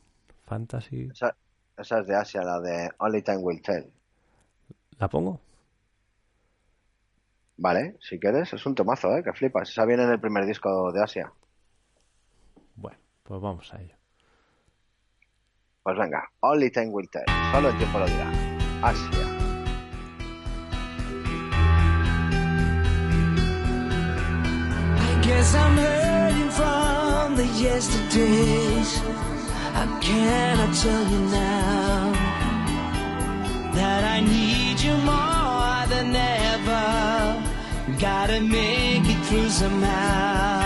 Fantasy. 0.45 1.10
Esa, 1.12 1.36
esa 1.77 1.99
es 1.99 2.08
de 2.08 2.15
Asia, 2.15 2.43
la 2.43 2.60
de 2.60 2.89
Only 2.99 3.21
Time 3.21 3.38
Will 3.38 3.62
Tell. 3.62 3.91
¿La 4.99 5.08
pongo? 5.10 5.39
Vale, 7.57 7.97
si 8.01 8.19
quieres, 8.19 8.51
es 8.53 8.65
un 8.65 8.75
tomazo, 8.75 9.15
¿eh? 9.15 9.23
Que 9.23 9.33
flipas. 9.33 9.69
Esa 9.69 9.85
viene 9.85 10.03
en 10.03 10.11
el 10.11 10.19
primer 10.19 10.45
disco 10.45 10.91
de 10.91 11.03
Asia. 11.03 11.31
Bueno, 12.75 12.97
pues 13.23 13.41
vamos 13.41 13.73
a 13.73 13.81
ello. 13.81 13.95
Pues 15.83 15.97
venga, 15.97 16.23
Only 16.39 16.71
Time 16.71 16.89
Will 16.89 17.09
Tell. 17.09 17.25
Solo 17.51 17.69
el 17.69 17.77
tiempo 17.77 17.99
lo 17.99 18.05
dirá. 18.05 18.31
Asia. 18.81 19.27
I 24.97 25.21
guess 25.21 25.55
I'm 25.55 25.77
hurting 25.77 26.49
from 26.51 27.35
the 27.35 27.45
yesterdays. 27.61 29.01
How 29.73 29.99
can 29.99 30.59
I 30.59 30.71
tell 30.73 31.03
you 31.07 31.19
now 31.29 32.13
that 33.73 34.03
I 34.03 34.21
need 34.21 34.79
you 34.79 34.97
more 34.97 35.85
than 35.89 36.15
ever? 36.15 37.02
Gotta 38.03 38.41
make 38.41 39.07
it 39.07 39.25
through 39.27 39.47
somehow. 39.47 40.62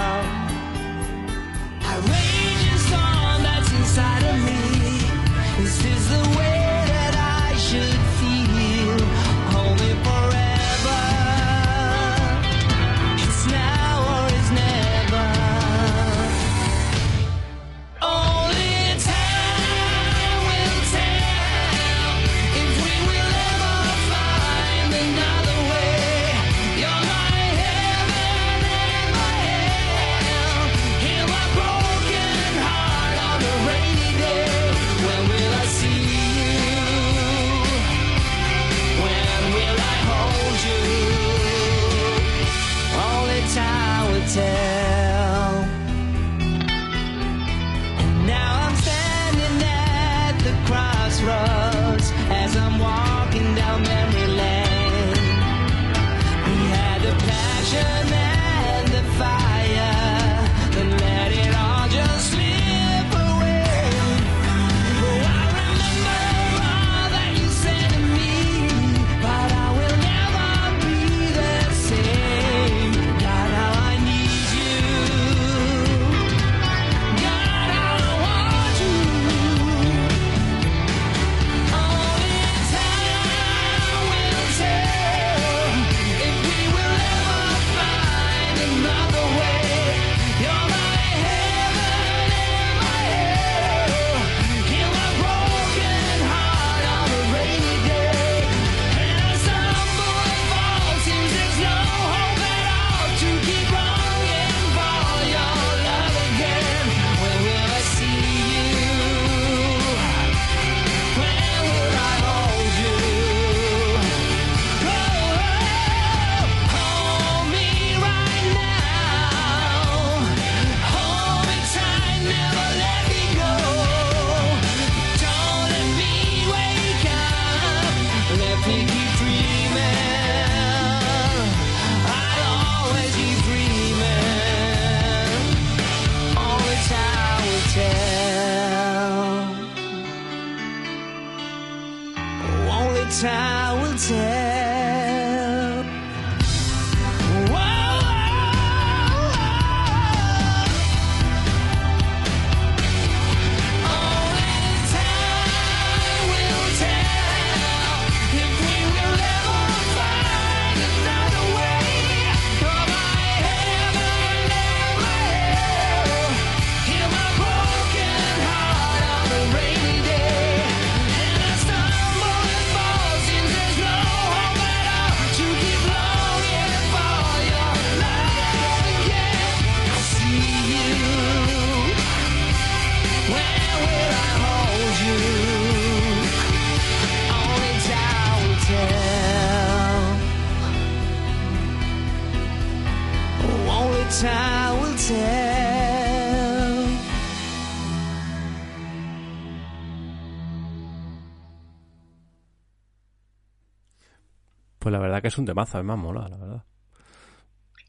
La 204.98 205.04
verdad 205.04 205.22
que 205.22 205.28
es 205.28 205.38
un 205.38 205.46
temazo, 205.46 205.78
además 205.78 205.98
mola, 206.00 206.28
la 206.28 206.38
verdad. 206.38 206.64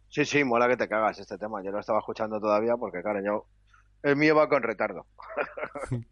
Sí, 0.08 0.24
sí, 0.24 0.44
mola 0.44 0.68
que 0.68 0.76
te 0.76 0.88
cagas 0.88 1.18
este 1.18 1.38
tema. 1.38 1.62
Yo 1.62 1.70
lo 1.70 1.80
estaba 1.80 1.98
escuchando 2.00 2.40
todavía 2.40 2.76
porque, 2.76 3.02
claro, 3.02 3.20
yo... 3.22 3.46
El 4.02 4.16
mío 4.16 4.36
va 4.36 4.48
con 4.48 4.62
retardo. 4.62 5.06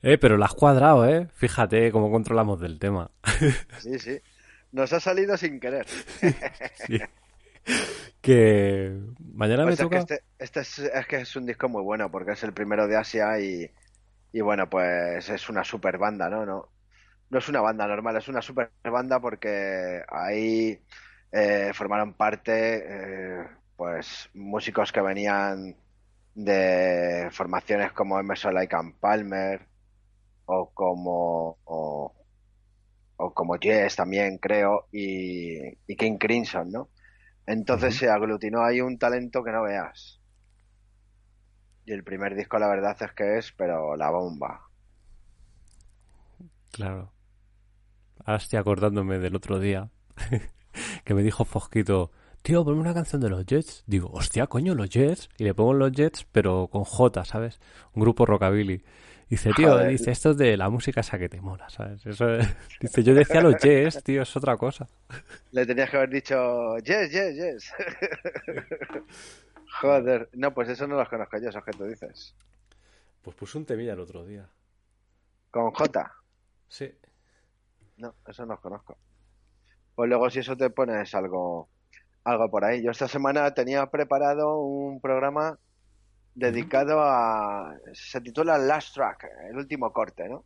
Eh, 0.00 0.16
pero 0.16 0.36
la 0.36 0.46
has 0.46 0.54
cuadrado, 0.54 1.08
¿eh? 1.08 1.28
Fíjate 1.34 1.90
cómo 1.90 2.08
controlamos 2.10 2.60
del 2.60 2.78
tema. 2.78 3.10
Sí, 3.78 3.98
sí. 3.98 4.20
Nos 4.70 4.92
ha 4.92 5.00
salido 5.00 5.36
sin 5.36 5.58
querer. 5.60 5.86
Sí. 6.86 6.98
Que 8.20 8.98
mañana 9.34 9.64
Pues 9.64 9.66
me 9.66 9.72
es 9.74 9.78
que 9.78 9.84
toca... 9.84 9.98
este, 9.98 10.22
este 10.38 10.60
es, 10.60 10.78
es 10.78 11.06
que 11.06 11.16
es 11.16 11.36
un 11.36 11.46
disco 11.46 11.68
muy 11.68 11.82
bueno 11.82 12.10
porque 12.10 12.32
es 12.32 12.42
el 12.44 12.52
primero 12.54 12.86
de 12.86 12.96
Asia 12.96 13.38
y, 13.40 13.70
y 14.32 14.40
bueno, 14.40 14.68
pues 14.70 15.28
es 15.28 15.48
una 15.50 15.64
super 15.64 15.98
banda, 15.98 16.28
¿no? 16.30 16.46
No, 16.46 16.68
no 17.30 17.38
es 17.38 17.48
una 17.48 17.60
banda 17.60 17.86
normal, 17.86 18.16
es 18.16 18.28
una 18.28 18.42
super 18.42 18.70
banda 18.84 19.20
porque 19.20 20.02
ahí 20.08 20.80
eh, 21.32 21.70
formaron 21.74 22.14
parte 22.14 23.40
eh, 23.42 23.46
pues 23.76 24.30
músicos 24.34 24.92
que 24.92 25.00
venían 25.00 25.76
de 26.34 27.28
formaciones 27.32 27.92
como 27.92 28.18
Emerson 28.18 28.54
Lake 28.54 28.74
and 28.76 28.94
Palmer 28.98 29.66
o 30.46 30.70
como 30.72 31.58
o, 31.64 32.14
o 33.16 33.34
como 33.34 33.56
Yes 33.56 33.96
también 33.96 34.38
creo 34.38 34.86
y, 34.92 35.58
y 35.86 35.96
King 35.96 36.16
Crimson, 36.18 36.70
¿no? 36.70 36.88
Entonces 37.46 37.96
se 37.96 38.10
aglutinó 38.10 38.62
ahí 38.62 38.80
un 38.80 38.98
talento 38.98 39.42
que 39.42 39.52
no 39.52 39.62
veas. 39.62 40.20
Y 41.84 41.92
el 41.92 42.04
primer 42.04 42.34
disco 42.34 42.58
la 42.58 42.68
verdad 42.68 42.96
es 43.00 43.12
que 43.12 43.38
es, 43.38 43.52
pero 43.52 43.96
la 43.96 44.10
bomba. 44.10 44.68
Claro. 46.70 47.10
Ahora 48.28 48.42
estoy 48.42 48.58
acordándome 48.58 49.18
del 49.18 49.34
otro 49.34 49.58
día 49.58 49.88
que 51.04 51.14
me 51.14 51.22
dijo 51.22 51.46
Fosquito, 51.46 52.10
tío, 52.42 52.62
ponme 52.62 52.78
una 52.82 52.92
canción 52.92 53.22
de 53.22 53.30
los 53.30 53.46
Jets. 53.46 53.84
Digo, 53.86 54.10
hostia, 54.12 54.46
coño, 54.48 54.74
los 54.74 54.90
Jets. 54.90 55.30
Y 55.38 55.44
le 55.44 55.54
pongo 55.54 55.72
los 55.72 55.92
Jets, 55.92 56.26
pero 56.30 56.68
con 56.70 56.84
J, 56.84 57.24
¿sabes? 57.24 57.58
Un 57.94 58.02
grupo 58.02 58.26
rockabilly. 58.26 58.84
Dice, 59.30 59.50
tío, 59.56 59.70
Joder. 59.70 59.88
dice, 59.88 60.10
esto 60.10 60.32
es 60.32 60.36
de 60.36 60.58
la 60.58 60.68
música 60.68 61.00
esa 61.00 61.18
que 61.18 61.30
te 61.30 61.40
mola, 61.40 61.70
¿sabes? 61.70 62.04
Eso 62.04 62.28
es- 62.34 62.46
Dice, 62.82 63.02
yo 63.02 63.14
decía 63.14 63.40
los 63.40 63.56
Jets, 63.56 64.02
tío, 64.04 64.20
es 64.20 64.36
otra 64.36 64.58
cosa. 64.58 64.86
Le 65.52 65.64
tenías 65.64 65.88
que 65.88 65.96
haber 65.96 66.10
dicho, 66.10 66.76
yes, 66.80 67.10
yes, 67.10 67.34
yes. 67.34 67.72
Joder, 69.80 70.28
no, 70.34 70.52
pues 70.52 70.68
eso 70.68 70.86
no 70.86 70.96
los 70.96 71.08
conozco 71.08 71.38
yo, 71.40 71.48
esos 71.48 71.64
que 71.64 71.72
tú 71.72 71.84
dices. 71.84 72.34
Pues 73.22 73.34
puse 73.36 73.56
un 73.56 73.64
temilla 73.64 73.94
el 73.94 74.00
otro 74.00 74.26
día. 74.26 74.46
Con 75.50 75.70
J, 75.70 76.12
Sí. 76.68 76.92
No, 77.98 78.14
eso 78.26 78.46
no 78.46 78.54
los 78.54 78.60
conozco. 78.60 78.96
Pues 79.94 80.08
luego 80.08 80.30
si 80.30 80.38
eso 80.38 80.56
te 80.56 80.70
pones 80.70 81.14
algo, 81.14 81.68
algo 82.24 82.50
por 82.50 82.64
ahí. 82.64 82.82
Yo 82.82 82.90
esta 82.90 83.08
semana 83.08 83.52
tenía 83.52 83.86
preparado 83.86 84.60
un 84.60 85.00
programa 85.00 85.58
dedicado 86.34 87.00
a... 87.00 87.74
Se 87.92 88.20
titula 88.20 88.58
Last 88.58 88.94
Track, 88.94 89.26
el 89.50 89.56
último 89.56 89.92
corte, 89.92 90.28
¿no? 90.28 90.44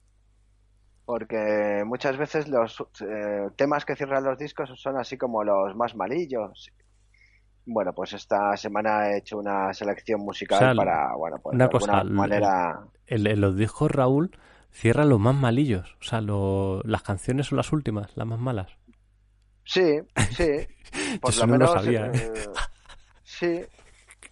Porque 1.05 1.83
muchas 1.85 2.17
veces 2.17 2.49
los 2.49 2.81
eh, 3.01 3.51
temas 3.57 3.85
que 3.85 3.97
cierran 3.97 4.25
los 4.25 4.39
discos 4.39 4.73
son 4.77 4.97
así 4.97 5.19
como 5.19 5.45
los 5.45 5.77
más 5.77 5.95
malillos. 5.95 6.71
Bueno, 7.67 7.93
pues 7.93 8.15
esta 8.15 8.57
semana 8.57 9.11
he 9.11 9.19
hecho 9.19 9.39
una 9.39 9.73
selección 9.73 10.21
musical 10.21 10.57
O 10.57 10.61
sea, 10.61 10.75
para, 10.75 11.15
bueno, 11.15 11.39
pues 11.43 11.55
una 11.55 11.67
de 11.67 11.71
cosa, 11.71 12.05
manera... 12.05 12.81
En, 13.07 13.27
en 13.27 13.41
los 13.41 13.57
discos 13.57 13.91
Raúl 13.91 14.31
cierran 14.73 15.09
los 15.09 15.21
más 15.21 15.35
malillos. 15.35 15.97
O 16.01 16.05
sea, 16.05 16.21
lo- 16.21 16.83
las 16.85 17.03
canciones 17.03 17.47
son 17.47 17.57
las 17.57 17.73
últimas, 17.73 18.17
las 18.17 18.27
más 18.27 18.39
malas. 18.41 18.69
Sí, 19.65 20.01
sí. 20.31 20.67
Por 21.21 21.31
Eso 21.31 21.47
lo 21.47 21.47
no 21.47 21.59
lo 21.59 21.59
menos, 21.59 21.71
sabía, 21.73 22.07
¿eh? 22.07 22.13
eh, 22.15 22.33
sí. 23.23 23.61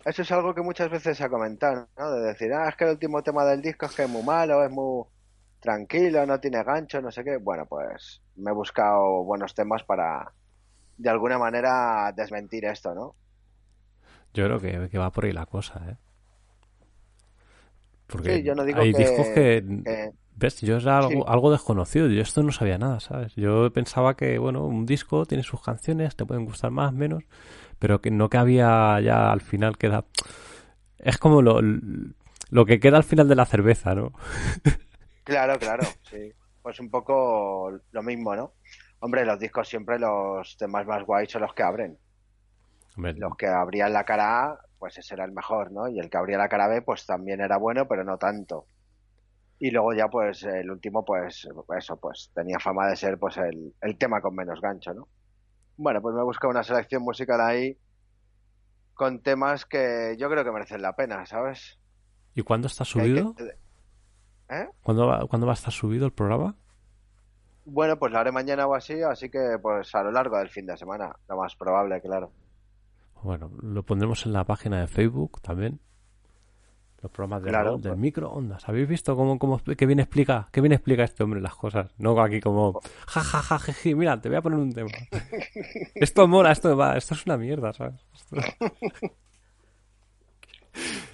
Eso 0.05 0.23
es 0.23 0.33
algo 0.33 0.55
que 0.55 0.63
muchas 0.63 0.91
veces 0.91 1.17
se 1.17 1.25
ha 1.25 1.29
comentado, 1.29 1.89
¿no? 1.99 2.11
De 2.13 2.23
decir, 2.29 2.53
ah, 2.55 2.69
es 2.69 2.77
que 2.77 2.85
el 2.85 2.91
último 2.93 3.23
tema 3.23 3.45
del 3.45 3.61
disco 3.63 3.87
es 3.87 3.93
que 3.93 4.05
es 4.05 4.09
muy 4.09 4.23
malo, 4.23 4.65
es 4.65 4.71
muy 4.71 5.05
tranquilo, 5.61 6.25
no 6.27 6.41
tiene 6.41 6.63
gancho, 6.65 7.01
no 7.03 7.11
sé 7.11 7.23
qué. 7.23 7.37
Bueno, 7.37 7.67
pues 7.67 8.23
me 8.37 8.51
he 8.51 8.55
buscado 8.55 9.23
buenos 9.25 9.55
temas 9.55 9.85
para, 9.85 10.33
de 10.97 11.11
alguna 11.11 11.39
manera, 11.39 12.13
desmentir 12.17 12.65
esto, 12.65 12.95
¿no? 12.95 13.15
Yo 14.33 14.45
creo 14.47 14.61
que, 14.61 14.89
que 14.89 14.99
va 14.99 15.11
por 15.13 15.25
ahí 15.27 15.33
la 15.33 15.47
cosa, 15.47 15.83
¿eh? 15.91 15.97
Porque 18.07 18.37
Sí, 18.37 18.43
yo 18.43 18.55
no 18.55 18.65
digo 18.65 18.81
hay 18.81 18.93
que- 18.93 18.99
discos 18.99 19.27
que, 19.29 19.65
que- 19.85 20.11
¿ves? 20.37 20.61
Yo 20.61 20.77
era 20.79 20.99
algo, 20.99 21.11
Sí. 21.11 21.23
algo 21.27 21.51
desconocido, 21.53 22.09
yo 22.09 22.23
esto 22.23 22.43
no 22.43 22.53
sabía 22.53 22.79
nada, 22.79 23.01
¿sabes? 23.01 23.35
Yo 23.37 23.71
pensaba 23.73 24.17
que, 24.17 24.39
bueno, 24.39 24.65
un 24.65 24.87
disco 24.87 25.27
tiene 25.27 25.43
sus 25.45 25.63
canciones, 25.63 26.17
te 26.17 26.25
pueden 26.27 26.45
gustar 26.47 26.71
más, 26.71 26.93
menos, 26.93 27.25
pero 27.79 28.01
que 28.01 28.11
no 28.11 28.29
que 28.31 28.39
había 28.39 29.01
ya 29.01 29.31
al 29.33 29.41
final 29.41 29.77
queda... 29.79 30.05
Es 30.99 31.19
como 31.19 31.43
lo, 31.43 31.61
lo 31.63 32.65
que 32.67 32.81
queda 32.81 32.97
al 32.99 33.05
final 33.05 33.29
de 33.29 33.37
la 33.37 33.47
cerveza, 33.47 33.95
¿no? 33.95 34.13
Claro, 35.25 35.59
claro, 35.59 35.85
sí. 36.03 36.33
Pues 36.63 36.81
un 36.81 36.91
poco 36.91 37.71
lo 37.93 38.03
mismo, 38.03 38.35
¿no? 38.35 38.53
Hombre, 39.01 39.25
los 39.25 39.39
discos 39.39 39.69
siempre 39.69 39.99
los 39.99 40.57
temas 40.57 40.87
más 40.87 41.05
guays 41.05 41.31
son 41.31 41.43
los 41.43 41.55
que 41.55 41.63
abren. 41.63 41.99
Hombre, 42.97 43.15
los 43.15 43.37
que 43.37 43.47
abrían 43.47 43.93
la 43.93 44.05
cara 44.05 44.45
A, 44.45 44.59
pues 44.79 44.99
ese 44.99 45.15
era 45.15 45.25
el 45.25 45.33
mejor, 45.33 45.71
¿no? 45.73 45.89
Y 45.89 46.01
el 46.01 46.11
que 46.11 46.19
abría 46.19 46.39
la 46.39 46.49
cara 46.49 46.69
B, 46.69 46.83
pues 46.83 47.07
también 47.07 47.41
era 47.41 47.57
bueno, 47.59 47.87
pero 47.87 48.05
no 48.05 48.19
tanto. 48.19 48.67
Y 49.61 49.71
luego 49.71 49.93
ya, 49.93 50.09
pues, 50.09 50.43
el 50.45 50.71
último, 50.71 51.05
pues, 51.05 51.47
eso, 51.79 51.97
pues, 51.99 52.31
tenía 52.35 52.59
fama 52.59 52.89
de 52.89 52.97
ser, 52.97 53.19
pues, 53.19 53.37
el, 53.37 53.75
el 53.83 53.97
tema 53.99 54.21
con 54.21 54.35
menos 54.35 54.61
gancho, 54.61 54.93
¿no? 54.95 55.07
Bueno, 55.77 56.01
pues 56.03 56.15
me 56.15 56.21
he 56.23 56.25
buscado 56.25 56.51
una 56.51 56.63
selección 56.63 57.03
musical 57.03 57.41
ahí 57.41 57.77
con 58.95 59.21
temas 59.23 59.65
que 59.67 60.17
yo 60.19 60.29
creo 60.31 60.45
que 60.45 60.51
merecen 60.53 60.83
la 60.83 60.95
pena, 60.95 61.25
¿sabes? 61.27 61.79
¿Y 62.35 62.43
cuándo 62.43 62.67
está 62.67 62.85
Que 62.85 63.01
hay 63.01 63.15
que- 63.15 63.21
subido? 63.21 63.35
¿Eh? 64.51 64.69
¿Cuándo 64.83 65.07
va, 65.07 65.27
¿Cuándo 65.27 65.47
va 65.47 65.53
a 65.53 65.55
estar 65.55 65.73
subido 65.73 66.07
el 66.07 66.13
programa? 66.13 66.57
Bueno, 67.67 67.99
pues 67.99 68.13
lo 68.13 68.19
haré 68.19 68.33
mañana 68.33 68.67
o 68.67 68.75
así, 68.75 69.01
así 69.03 69.31
que, 69.31 69.57
pues, 69.63 69.95
a 69.95 70.03
lo 70.03 70.11
largo 70.11 70.39
del 70.39 70.49
fin 70.49 70.67
de 70.67 70.77
semana, 70.77 71.15
lo 71.29 71.37
más 71.37 71.55
probable, 71.55 72.01
claro. 72.01 72.33
Bueno, 73.23 73.51
lo 73.63 73.83
pondremos 73.85 74.25
en 74.27 74.33
la 74.33 74.45
página 74.45 74.81
de 74.81 74.87
Facebook 74.87 75.41
también. 75.43 75.81
Los 77.03 77.11
programas 77.11 77.43
de 77.43 77.49
Claro, 77.49 77.79
del 77.79 77.93
pues. 77.93 77.99
microondas. 77.99 78.69
¿Habéis 78.69 78.89
visto 78.89 79.17
cómo, 79.17 79.39
cómo 79.39 79.59
qué 79.59 79.87
bien 79.87 80.01
explica, 80.01 80.49
qué 80.53 80.61
bien 80.61 80.73
explica 80.73 81.05
este 81.05 81.23
hombre 81.23 81.41
las 81.41 81.55
cosas? 81.55 81.95
No 81.99 82.21
aquí 82.21 82.41
como 82.41 82.81
ja 83.07 83.21
ja 83.21 83.41
ja 83.41 83.59
jeje, 83.59 83.95
mira, 83.95 84.21
te 84.21 84.29
voy 84.29 84.37
a 84.37 84.43
poner 84.43 84.59
un 84.59 84.73
tema. 84.73 84.91
esto 85.95 86.29
mola, 86.29 86.53
esto 86.53 86.77
va, 86.77 86.97
esto 86.99 87.15
es 87.15 87.25
una 87.25 87.39
mierda, 87.39 87.73
¿sabes? 87.73 88.05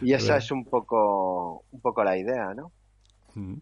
Y 0.03 0.13
esa 0.13 0.37
es 0.37 0.51
un 0.51 0.65
poco, 0.65 1.65
un 1.71 1.81
poco 1.81 2.05
la 2.05 2.17
idea, 2.17 2.53
¿no? 2.55 2.73
Mm. 3.35 3.57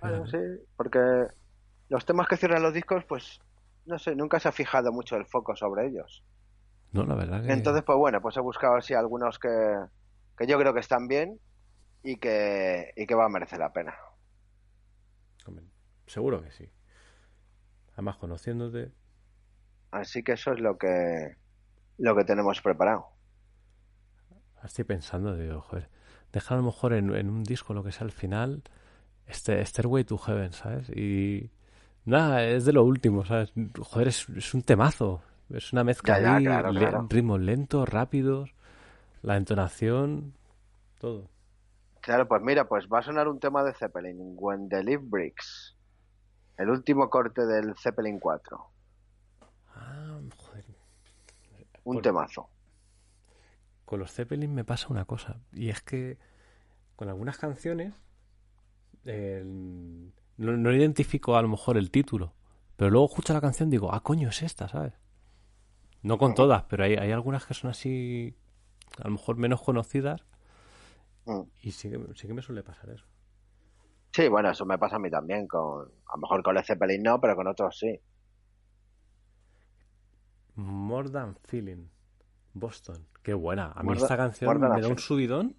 Bueno, 0.00 0.26
sí, 0.26 0.38
porque 0.76 0.98
los 1.88 2.04
temas 2.04 2.26
que 2.28 2.36
cierran 2.36 2.62
los 2.62 2.72
discos, 2.72 3.04
pues, 3.04 3.40
no 3.86 3.98
sé, 3.98 4.14
nunca 4.14 4.40
se 4.40 4.48
ha 4.48 4.52
fijado 4.52 4.92
mucho 4.92 5.16
el 5.16 5.26
foco 5.26 5.54
sobre 5.56 5.88
ellos. 5.88 6.22
No, 6.96 7.04
la 7.04 7.14
verdad 7.14 7.42
que 7.44 7.52
Entonces, 7.52 7.82
pues 7.84 7.98
bueno, 7.98 8.20
pues 8.20 8.36
he 8.36 8.40
buscado 8.40 8.76
así 8.76 8.94
algunos 8.94 9.38
que, 9.38 9.48
que 10.36 10.46
yo 10.46 10.58
creo 10.58 10.74
que 10.74 10.80
están 10.80 11.08
bien 11.08 11.38
y 12.02 12.16
que, 12.18 12.92
y 12.96 13.06
que 13.06 13.14
va 13.14 13.26
a 13.26 13.28
merecer 13.28 13.58
la 13.58 13.72
pena. 13.72 13.94
seguro 16.06 16.42
que 16.42 16.50
sí. 16.52 16.70
Además 17.94 18.16
conociéndote, 18.16 18.92
Así 19.90 20.22
que 20.22 20.32
eso 20.32 20.52
es 20.52 20.60
lo 20.60 20.76
que, 20.76 21.36
lo 21.98 22.14
que 22.16 22.24
tenemos 22.24 22.60
preparado. 22.60 23.06
estoy 24.62 24.84
pensando, 24.84 25.36
digo, 25.36 25.60
joder, 25.60 25.88
deja 26.32 26.54
a 26.54 26.58
lo 26.58 26.64
mejor 26.64 26.92
en, 26.92 27.14
en 27.14 27.30
un 27.30 27.44
disco 27.44 27.72
lo 27.72 27.82
que 27.82 27.92
sea 27.92 28.04
al 28.04 28.12
final, 28.12 28.62
este 29.26 29.64
Stairway 29.64 30.04
to 30.04 30.18
Heaven, 30.18 30.52
¿sabes? 30.52 30.90
Y 30.90 31.50
nada, 32.04 32.44
es 32.44 32.64
de 32.64 32.72
lo 32.72 32.84
último, 32.84 33.24
¿sabes? 33.24 33.52
Joder, 33.80 34.08
es, 34.08 34.28
es 34.28 34.52
un 34.54 34.62
temazo, 34.62 35.22
es 35.50 35.72
una 35.72 35.84
mezcla 35.84 36.14
Ya, 36.14 36.20
ya, 36.20 36.34
ahí, 36.36 36.42
claro, 36.42 36.72
le- 36.72 36.78
claro. 36.78 37.08
ritmos 37.08 37.40
lentos, 37.40 37.88
rápidos, 37.88 38.54
la 39.22 39.36
entonación, 39.36 40.34
todo. 40.98 41.30
Claro, 42.00 42.26
pues 42.26 42.40
mira, 42.42 42.66
pues 42.66 42.86
va 42.88 43.00
a 43.00 43.02
sonar 43.02 43.28
un 43.28 43.38
tema 43.38 43.62
de 43.62 43.74
Zeppelin, 43.74 44.16
When 44.38 44.68
the 44.70 44.82
Leaf 44.82 45.02
Breaks, 45.04 45.76
el 46.58 46.70
último 46.70 47.10
corte 47.10 47.46
del 47.46 47.74
Zeppelin 47.78 48.18
4, 48.20 48.70
Ah, 49.74 50.18
joder. 50.38 50.64
un 51.84 52.02
temazo. 52.02 52.50
Con 53.86 54.00
los 54.00 54.12
Zeppelin 54.12 54.52
me 54.54 54.64
pasa 54.64 54.88
una 54.90 55.04
cosa, 55.06 55.40
y 55.52 55.70
es 55.70 55.80
que 55.80 56.18
con 56.96 57.08
algunas 57.08 57.38
canciones 57.38 57.94
eh, 59.04 59.42
no, 59.44 60.56
no 60.56 60.72
identifico 60.72 61.36
a 61.36 61.42
lo 61.42 61.48
mejor 61.48 61.76
el 61.76 61.90
título, 61.90 62.32
pero 62.76 62.90
luego 62.90 63.06
escucho 63.06 63.32
la 63.32 63.40
canción 63.40 63.68
y 63.68 63.72
digo, 63.72 63.92
ah, 63.92 64.02
coño, 64.02 64.28
es 64.28 64.42
esta, 64.42 64.68
¿sabes? 64.68 64.92
No 66.06 66.18
con 66.18 66.34
todas, 66.34 66.62
pero 66.64 66.84
hay, 66.84 66.94
hay 66.94 67.10
algunas 67.10 67.44
que 67.46 67.54
son 67.54 67.70
así, 67.70 68.36
a 68.98 69.08
lo 69.08 69.12
mejor 69.12 69.36
menos 69.36 69.60
conocidas, 69.62 70.24
Mm. 71.24 71.42
y 71.62 71.72
sí 71.72 71.90
que, 71.90 71.98
sí 72.14 72.28
que 72.28 72.34
me 72.34 72.42
suele 72.42 72.62
pasar 72.62 72.90
eso. 72.90 73.04
Sí, 74.12 74.28
bueno, 74.28 74.48
eso 74.50 74.64
me 74.64 74.78
pasa 74.78 74.96
a 74.96 74.98
mí 75.00 75.10
también, 75.10 75.48
con, 75.48 75.82
a 76.06 76.14
lo 76.14 76.20
mejor 76.20 76.42
con 76.44 76.56
el 76.56 76.64
Zeppelin 76.64 77.02
no, 77.02 77.20
pero 77.20 77.34
con 77.34 77.48
otros 77.48 77.76
sí. 77.78 78.00
More 80.54 81.10
Than 81.10 81.36
Feeling. 81.44 81.88
Boston. 82.54 83.06
Qué 83.22 83.34
buena. 83.34 83.72
A 83.72 83.82
mí 83.82 83.88
More 83.88 84.00
esta 84.00 84.16
canción 84.16 84.60
me 84.60 84.80
da 84.80 84.88
un 84.88 84.98
subidón. 84.98 85.56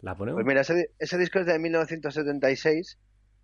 ¿La 0.00 0.14
ponemos? 0.16 0.38
Pues 0.42 0.46
mira, 0.46 0.60
ese 0.98 1.18
disco 1.18 1.38
es 1.38 1.46
de 1.46 1.58
1976 1.58 2.98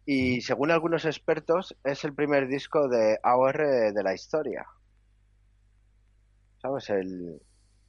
y 0.05 0.41
según 0.41 0.71
algunos 0.73 1.05
expertos 1.05 1.77
es 1.85 2.05
el 2.05 2.15
primer 2.15 2.49
disco 2.49 2.89
de 2.89 3.19
AOR 3.23 3.93
de 3.95 4.03
la 4.03 4.13
historia. 4.13 4.67
¿Sabes? 6.61 6.91
El, 6.91 7.41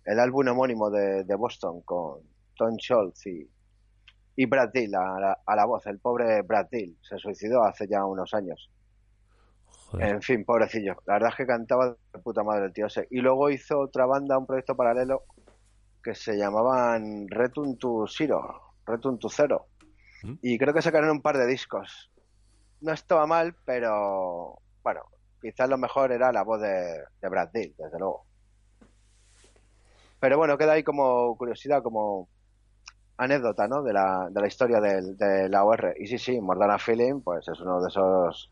el 0.06 0.20
álbum 0.20 0.48
homónimo 0.48 0.90
de, 0.90 1.24
de 1.24 1.36
Boston 1.36 1.82
con 1.82 2.22
Tom 2.56 2.78
Scholz 2.80 3.26
y, 3.28 3.50
y 4.36 4.46
Brad 4.46 4.70
Dill 4.74 4.94
a 4.96 5.20
la, 5.20 5.40
a 5.46 5.56
la 5.56 5.66
voz. 5.66 5.86
El 5.88 6.00
pobre 6.00 6.42
Brad 6.44 6.68
Dill 6.72 6.98
se 7.02 7.18
suicidó 7.18 7.64
hace 7.64 7.88
ya 7.88 8.06
unos 8.06 8.34
años. 8.34 8.70
Joder. 9.92 10.08
En 10.08 10.22
fin, 10.22 10.46
pobrecillo. 10.46 10.98
La 11.08 11.14
verdad 11.14 11.30
es 11.32 11.36
que 11.36 11.48
cantaba 11.48 11.96
de 12.14 12.20
puta 12.24 12.44
madre 12.44 12.66
el 12.66 12.74
tío 12.74 12.86
ese. 12.86 13.08
Y 13.10 13.22
luego 13.22 13.50
hizo 13.50 13.80
otra 13.80 14.06
banda, 14.06 14.38
un 14.38 14.46
proyecto 14.46 14.76
paralelo, 14.76 15.24
que 16.04 16.14
se 16.14 16.38
llamaban 16.38 17.28
Return 17.28 17.78
to 17.78 18.06
Zero, 18.08 18.76
Return 18.86 19.18
to 19.18 19.30
Zero. 19.30 19.66
¿Mm? 20.24 20.34
Y 20.44 20.58
creo 20.60 20.74
que 20.74 20.82
sacaron 20.82 21.10
un 21.10 21.22
par 21.22 21.38
de 21.38 21.48
discos. 21.48 22.12
No 22.82 22.94
estaba 22.94 23.26
mal, 23.26 23.56
pero 23.66 24.60
bueno, 24.84 25.02
quizás 25.42 25.68
lo 25.68 25.78
mejor 25.78 26.12
era 26.12 26.32
la 26.32 26.44
voz 26.44 26.62
de, 26.62 27.04
de 27.20 27.30
Brad 27.30 27.50
Dill, 27.52 27.76
desde 27.78 27.98
luego. 27.98 28.29
Pero 30.20 30.38
bueno, 30.38 30.58
queda 30.58 30.74
ahí 30.74 30.84
como 30.84 31.36
curiosidad, 31.38 31.82
como 31.84 32.28
anécdota, 33.18 33.68
¿no? 33.68 33.84
De 33.84 33.94
la, 33.94 34.28
de 34.32 34.42
la 34.42 34.48
historia 34.48 34.80
del, 34.80 35.18
de 35.18 35.50
la 35.50 35.64
OR. 35.64 35.94
Y 36.00 36.08
sí, 36.08 36.18
sí, 36.18 36.40
Mordana 36.42 36.78
Feeling, 36.80 37.22
pues 37.22 37.48
es 37.48 37.60
uno 37.62 37.82
de 37.82 37.88
esos 37.90 38.52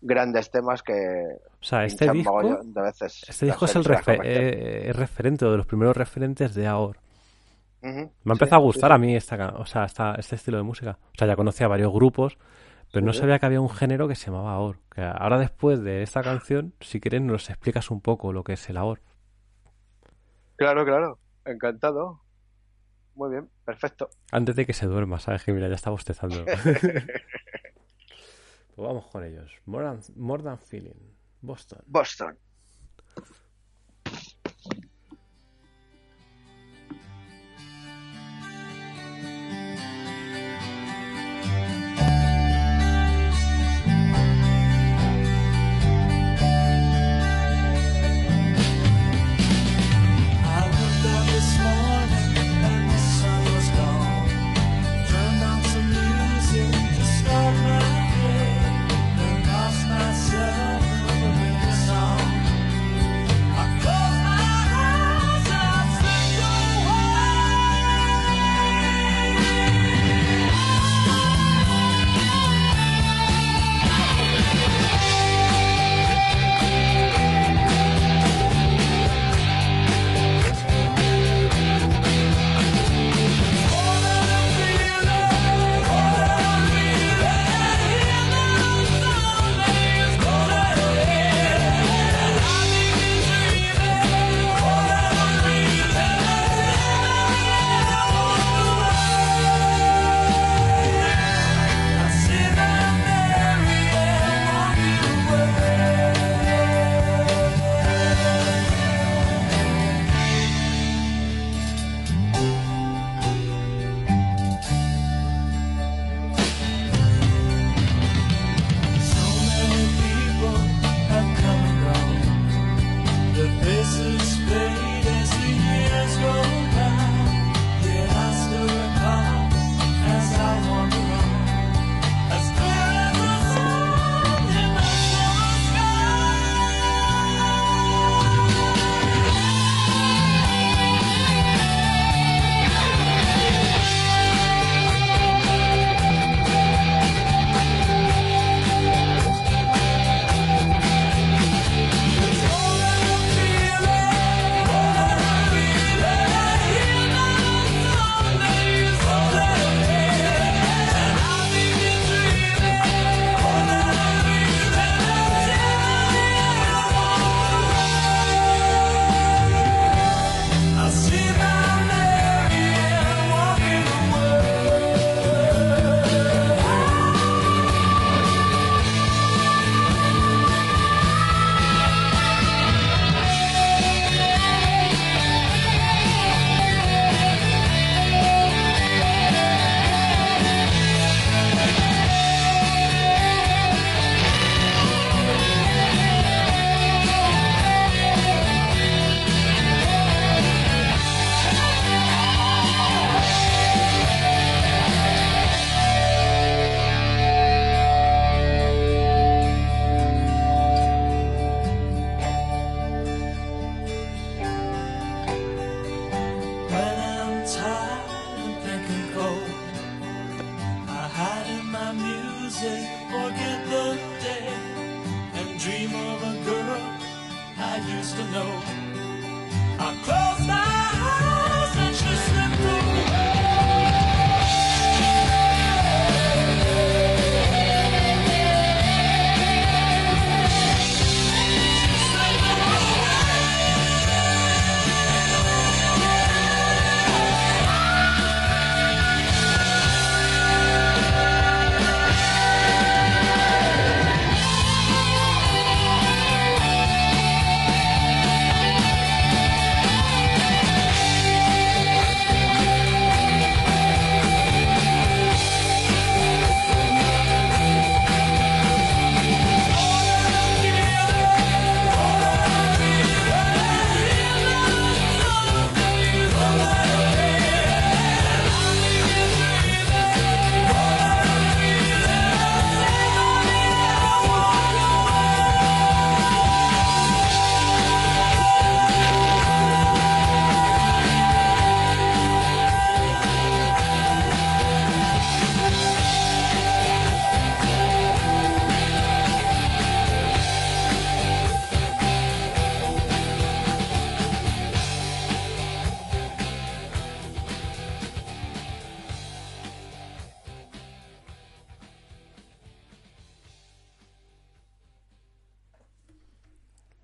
grandes 0.00 0.50
temas 0.50 0.82
que 0.82 0.92
O 0.94 1.64
sea, 1.64 1.84
este 1.84 2.10
disco, 2.10 2.42
de 2.62 2.82
veces. 2.82 3.24
este 3.28 3.46
disco 3.46 3.64
es 3.66 3.76
el 3.76 3.82
las 3.82 3.84
series 3.84 4.04
refe- 4.04 4.16
comerciales. 4.16 4.54
eh, 4.56 4.90
es 4.90 4.96
referente, 4.96 5.44
o 5.44 5.50
de 5.50 5.56
los 5.56 5.66
primeros 5.66 5.96
referentes 5.96 6.54
de 6.54 6.66
AOR. 6.66 6.98
Me 8.24 8.32
ha 8.32 8.34
sí, 8.34 8.44
empezado 8.44 8.56
a 8.62 8.64
gustar 8.64 8.90
sí. 8.90 8.94
a 8.94 8.98
mí 8.98 9.16
esta, 9.16 9.54
o 9.56 9.66
sea, 9.66 9.84
esta- 9.84 10.14
este 10.14 10.36
estilo 10.36 10.56
de 10.58 10.62
música. 10.62 10.98
O 11.14 11.18
sea, 11.18 11.26
ya 11.26 11.36
conocía 11.36 11.68
varios 11.68 11.92
grupos, 11.92 12.38
pero 12.92 13.04
no 13.04 13.12
sabía 13.12 13.38
que 13.38 13.46
había 13.46 13.60
un 13.60 13.70
género 13.70 14.08
que 14.08 14.14
se 14.14 14.26
llamaba 14.26 14.52
AOR. 14.54 14.78
Que 14.94 15.02
ahora 15.02 15.38
después 15.38 15.82
de 15.82 16.02
esta 16.02 16.22
canción, 16.22 16.74
si 16.80 17.00
quieres, 17.00 17.22
nos 17.22 17.50
explicas 17.50 17.90
un 17.90 18.00
poco 18.00 18.32
lo 18.32 18.44
que 18.44 18.54
es 18.54 18.68
el 18.70 18.76
AOR. 18.76 19.00
Claro, 20.56 20.84
claro. 20.84 21.18
Encantado. 21.44 22.22
Muy 23.14 23.30
bien, 23.30 23.50
perfecto. 23.64 24.08
Antes 24.30 24.56
de 24.56 24.64
que 24.64 24.72
se 24.72 24.86
duerma, 24.86 25.20
¿sabes? 25.20 25.44
Que 25.44 25.52
mira, 25.52 25.68
ya 25.68 25.74
está 25.74 25.90
bostezando. 25.90 26.44
pues 26.44 27.08
vamos 28.76 29.06
con 29.08 29.24
ellos. 29.24 29.52
More 29.66 29.84
than, 29.84 30.00
More 30.16 30.42
Than 30.42 30.58
Feeling. 30.58 31.14
Boston. 31.40 31.80
Boston. 31.86 32.38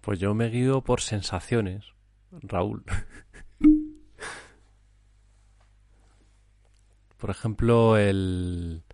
Pues 0.09 0.21
yo 0.21 0.33
me 0.33 0.49
guío 0.49 0.81
por 0.81 1.03
sensaciones, 1.03 1.93
Raúl. 2.31 2.83
Por 7.19 7.29
ejemplo, 7.29 7.99
el... 7.99 8.85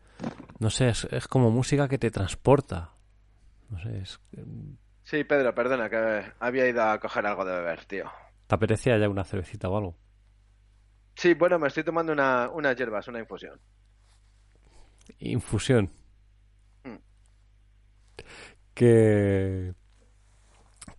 No 0.59 0.71
sé, 0.71 0.89
es, 0.89 1.05
es 1.13 1.29
como 1.29 1.53
música 1.53 1.87
que 1.87 1.99
te 1.99 2.11
transporta. 2.11 2.95
No 3.71 3.79
sé, 3.79 3.99
es... 3.99 4.19
Sí, 5.05 5.23
Pedro, 5.23 5.55
perdona, 5.55 5.89
que 5.89 6.33
había 6.41 6.69
ido 6.69 6.83
a 6.83 6.99
coger 6.99 7.27
algo 7.27 7.45
de 7.45 7.59
beber, 7.59 7.85
tío. 7.85 8.11
¿Te 8.49 8.57
apetecía 8.57 8.99
ya 8.99 9.09
una 9.09 9.23
cervecita 9.23 9.69
o 9.69 9.77
algo? 9.79 9.97
Sí, 11.15 11.35
bueno, 11.35 11.61
me 11.61 11.69
estoy 11.69 11.85
tomando 11.85 12.13
una, 12.13 12.51
unas 12.51 12.75
hierbas, 12.75 13.07
una 13.07 13.21
infusión. 13.21 13.61
Infusión. 15.21 15.93
Mm. 16.83 16.97
Que... 18.75 19.75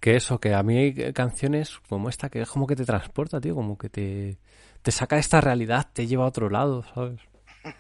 Que 0.06 0.16
eso, 0.16 0.40
que 0.40 0.54
a 0.54 0.62
mí 0.62 0.78
hay 0.78 1.14
canciones 1.14 1.80
como 1.90 2.10
esta 2.10 2.30
que 2.30 2.42
es 2.42 2.50
como 2.50 2.68
que 2.68 2.76
te 2.76 2.86
transporta, 2.86 3.42
tío, 3.42 3.56
como 3.56 3.76
que 3.76 3.90
te, 3.90 4.38
te 4.84 4.92
saca 4.92 5.16
de 5.16 5.22
esta 5.22 5.42
realidad, 5.42 5.88
te 5.94 6.06
lleva 6.06 6.26
a 6.26 6.28
otro 6.28 6.50
lado, 6.52 6.84
¿sabes? 6.94 7.20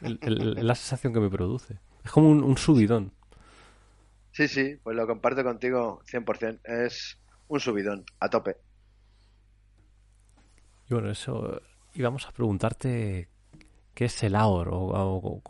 El- 0.01 0.65
la 0.65 0.73
sensación 0.73 1.13
que 1.13 1.19
me 1.19 1.29
produce. 1.29 1.77
Es 2.03 2.09
como 2.09 2.29
un, 2.29 2.43
un 2.43 2.57
subidón. 2.57 3.13
Sí, 4.31 4.47
sí, 4.47 4.75
pues 4.83 4.95
lo 4.95 5.05
comparto 5.05 5.43
contigo 5.43 6.01
100%. 6.05 6.61
Es 6.63 7.19
un 7.47 7.59
subidón, 7.59 8.03
a 8.19 8.27
tope. 8.27 8.57
Y 10.89 10.93
bueno, 10.95 11.11
eso. 11.11 11.61
Y 11.93 12.01
vamos 12.01 12.25
a 12.27 12.31
preguntarte 12.31 13.29
qué 13.93 14.05
es 14.05 14.23
el 14.23 14.35
AOR 14.35 14.69
o, 14.69 14.77
o- 14.83 15.41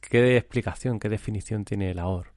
qué 0.00 0.36
explicación, 0.36 0.98
qué 1.00 1.08
definición 1.08 1.64
tiene 1.64 1.90
el 1.90 1.98
AOR. 1.98 2.35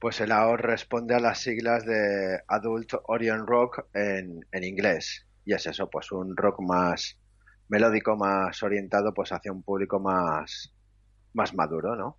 Pues 0.00 0.20
el 0.20 0.32
AOR 0.32 0.62
responde 0.62 1.14
a 1.14 1.20
las 1.20 1.38
siglas 1.40 1.84
de 1.86 2.40
Adult 2.48 2.94
Orion 3.04 3.46
Rock 3.46 3.86
en, 3.94 4.40
en 4.52 4.64
inglés. 4.64 5.26
Y 5.44 5.54
es 5.54 5.66
eso, 5.66 5.88
pues 5.90 6.12
un 6.12 6.36
rock 6.36 6.60
más 6.60 7.18
melódico, 7.68 8.16
más 8.16 8.62
orientado 8.62 9.14
pues 9.14 9.30
hacia 9.32 9.52
un 9.52 9.62
público 9.62 10.00
más, 10.00 10.74
más 11.34 11.54
maduro, 11.54 11.96
¿no? 11.96 12.18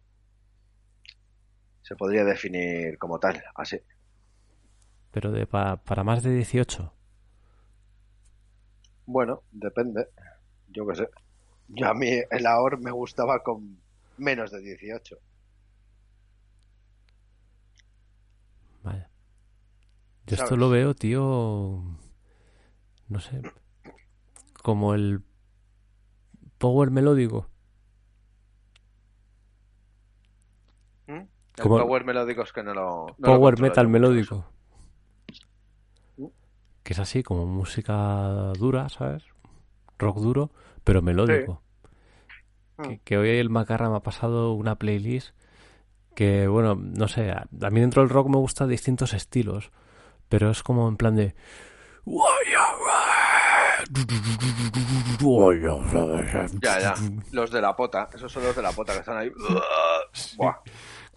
Se 1.81 1.93
podría 1.97 2.23
definir 2.23 2.97
como 2.97 3.19
tal, 3.19 3.43
así. 3.53 3.77
Pero 5.13 5.27
de 5.31 5.45
pa- 5.53 5.77
para 5.87 6.03
más 6.03 6.23
de 6.23 6.33
18. 6.33 6.91
Bueno, 9.05 9.43
depende. 9.51 10.07
Yo 10.67 10.87
qué 10.87 10.95
sé. 10.95 11.09
Yo 11.67 11.87
a 11.87 11.95
mí 11.95 12.09
el 12.31 12.45
AOR 12.47 12.79
me 12.79 12.91
gustaba 12.91 13.43
con 13.43 13.83
menos 14.17 14.51
de 14.51 14.61
18. 14.61 15.17
Vaya. 18.83 19.09
Yo 20.35 20.43
esto 20.43 20.57
lo 20.57 20.69
veo, 20.69 20.93
tío. 20.93 21.83
No 23.07 23.19
sé. 23.19 23.41
Como 24.61 24.93
el 24.93 25.21
power 26.57 26.91
melódico. 26.91 27.47
¿Mm? 31.07 31.11
El 31.13 31.27
Como- 31.61 31.77
power 31.79 32.05
melódico 32.05 32.43
es 32.43 32.53
que 32.53 32.63
no 32.63 32.73
lo... 32.73 33.07
no 33.17 33.25
power 33.27 33.59
metal 33.59 33.87
melódico. 33.87 34.45
¿Mm? 36.17 36.25
Que 36.83 36.93
es 36.93 36.99
así, 36.99 37.23
como 37.23 37.45
música 37.45 38.53
dura, 38.57 38.89
¿sabes? 38.89 39.23
Rock 39.97 40.17
duro, 40.19 40.51
pero 40.83 41.01
melódico. 41.01 41.61
Que, 42.81 42.99
que 42.99 43.17
hoy 43.17 43.29
el 43.31 43.49
Macarra 43.49 43.89
me 43.89 43.97
ha 43.97 44.01
pasado 44.03 44.53
una 44.53 44.75
playlist 44.75 45.35
que, 46.15 46.47
bueno, 46.47 46.75
no 46.75 47.07
sé, 47.09 47.31
a, 47.31 47.47
a 47.61 47.69
mí 47.69 47.79
dentro 47.81 48.01
del 48.01 48.09
rock 48.09 48.29
me 48.29 48.37
gustan 48.37 48.69
distintos 48.69 49.13
estilos, 49.13 49.71
pero 50.29 50.51
es 50.51 50.63
como 50.63 50.87
en 50.87 50.97
plan 50.97 51.15
de... 51.15 51.35
Ya, 56.61 56.79
ya. 56.79 56.93
Los 57.31 57.51
de 57.51 57.61
la 57.61 57.75
pota. 57.75 58.09
Esos 58.13 58.31
son 58.31 58.43
los 58.43 58.55
de 58.55 58.61
la 58.61 58.71
pota 58.71 58.93
que 58.93 58.99
están 58.99 59.17
ahí. 59.17 59.31
Buah. 60.37 60.55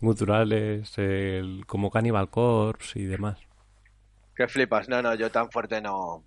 Guturales, 0.01 0.99
el, 0.99 1.65
como 1.67 1.91
Cannibal 1.91 2.29
Corpse 2.29 2.99
y 2.99 3.05
demás. 3.05 3.39
Que 4.35 4.49
flipas. 4.49 4.89
No, 4.89 5.01
no, 5.03 5.15
yo 5.15 5.31
tan 5.31 5.51
fuerte 5.51 5.81
no, 5.81 6.25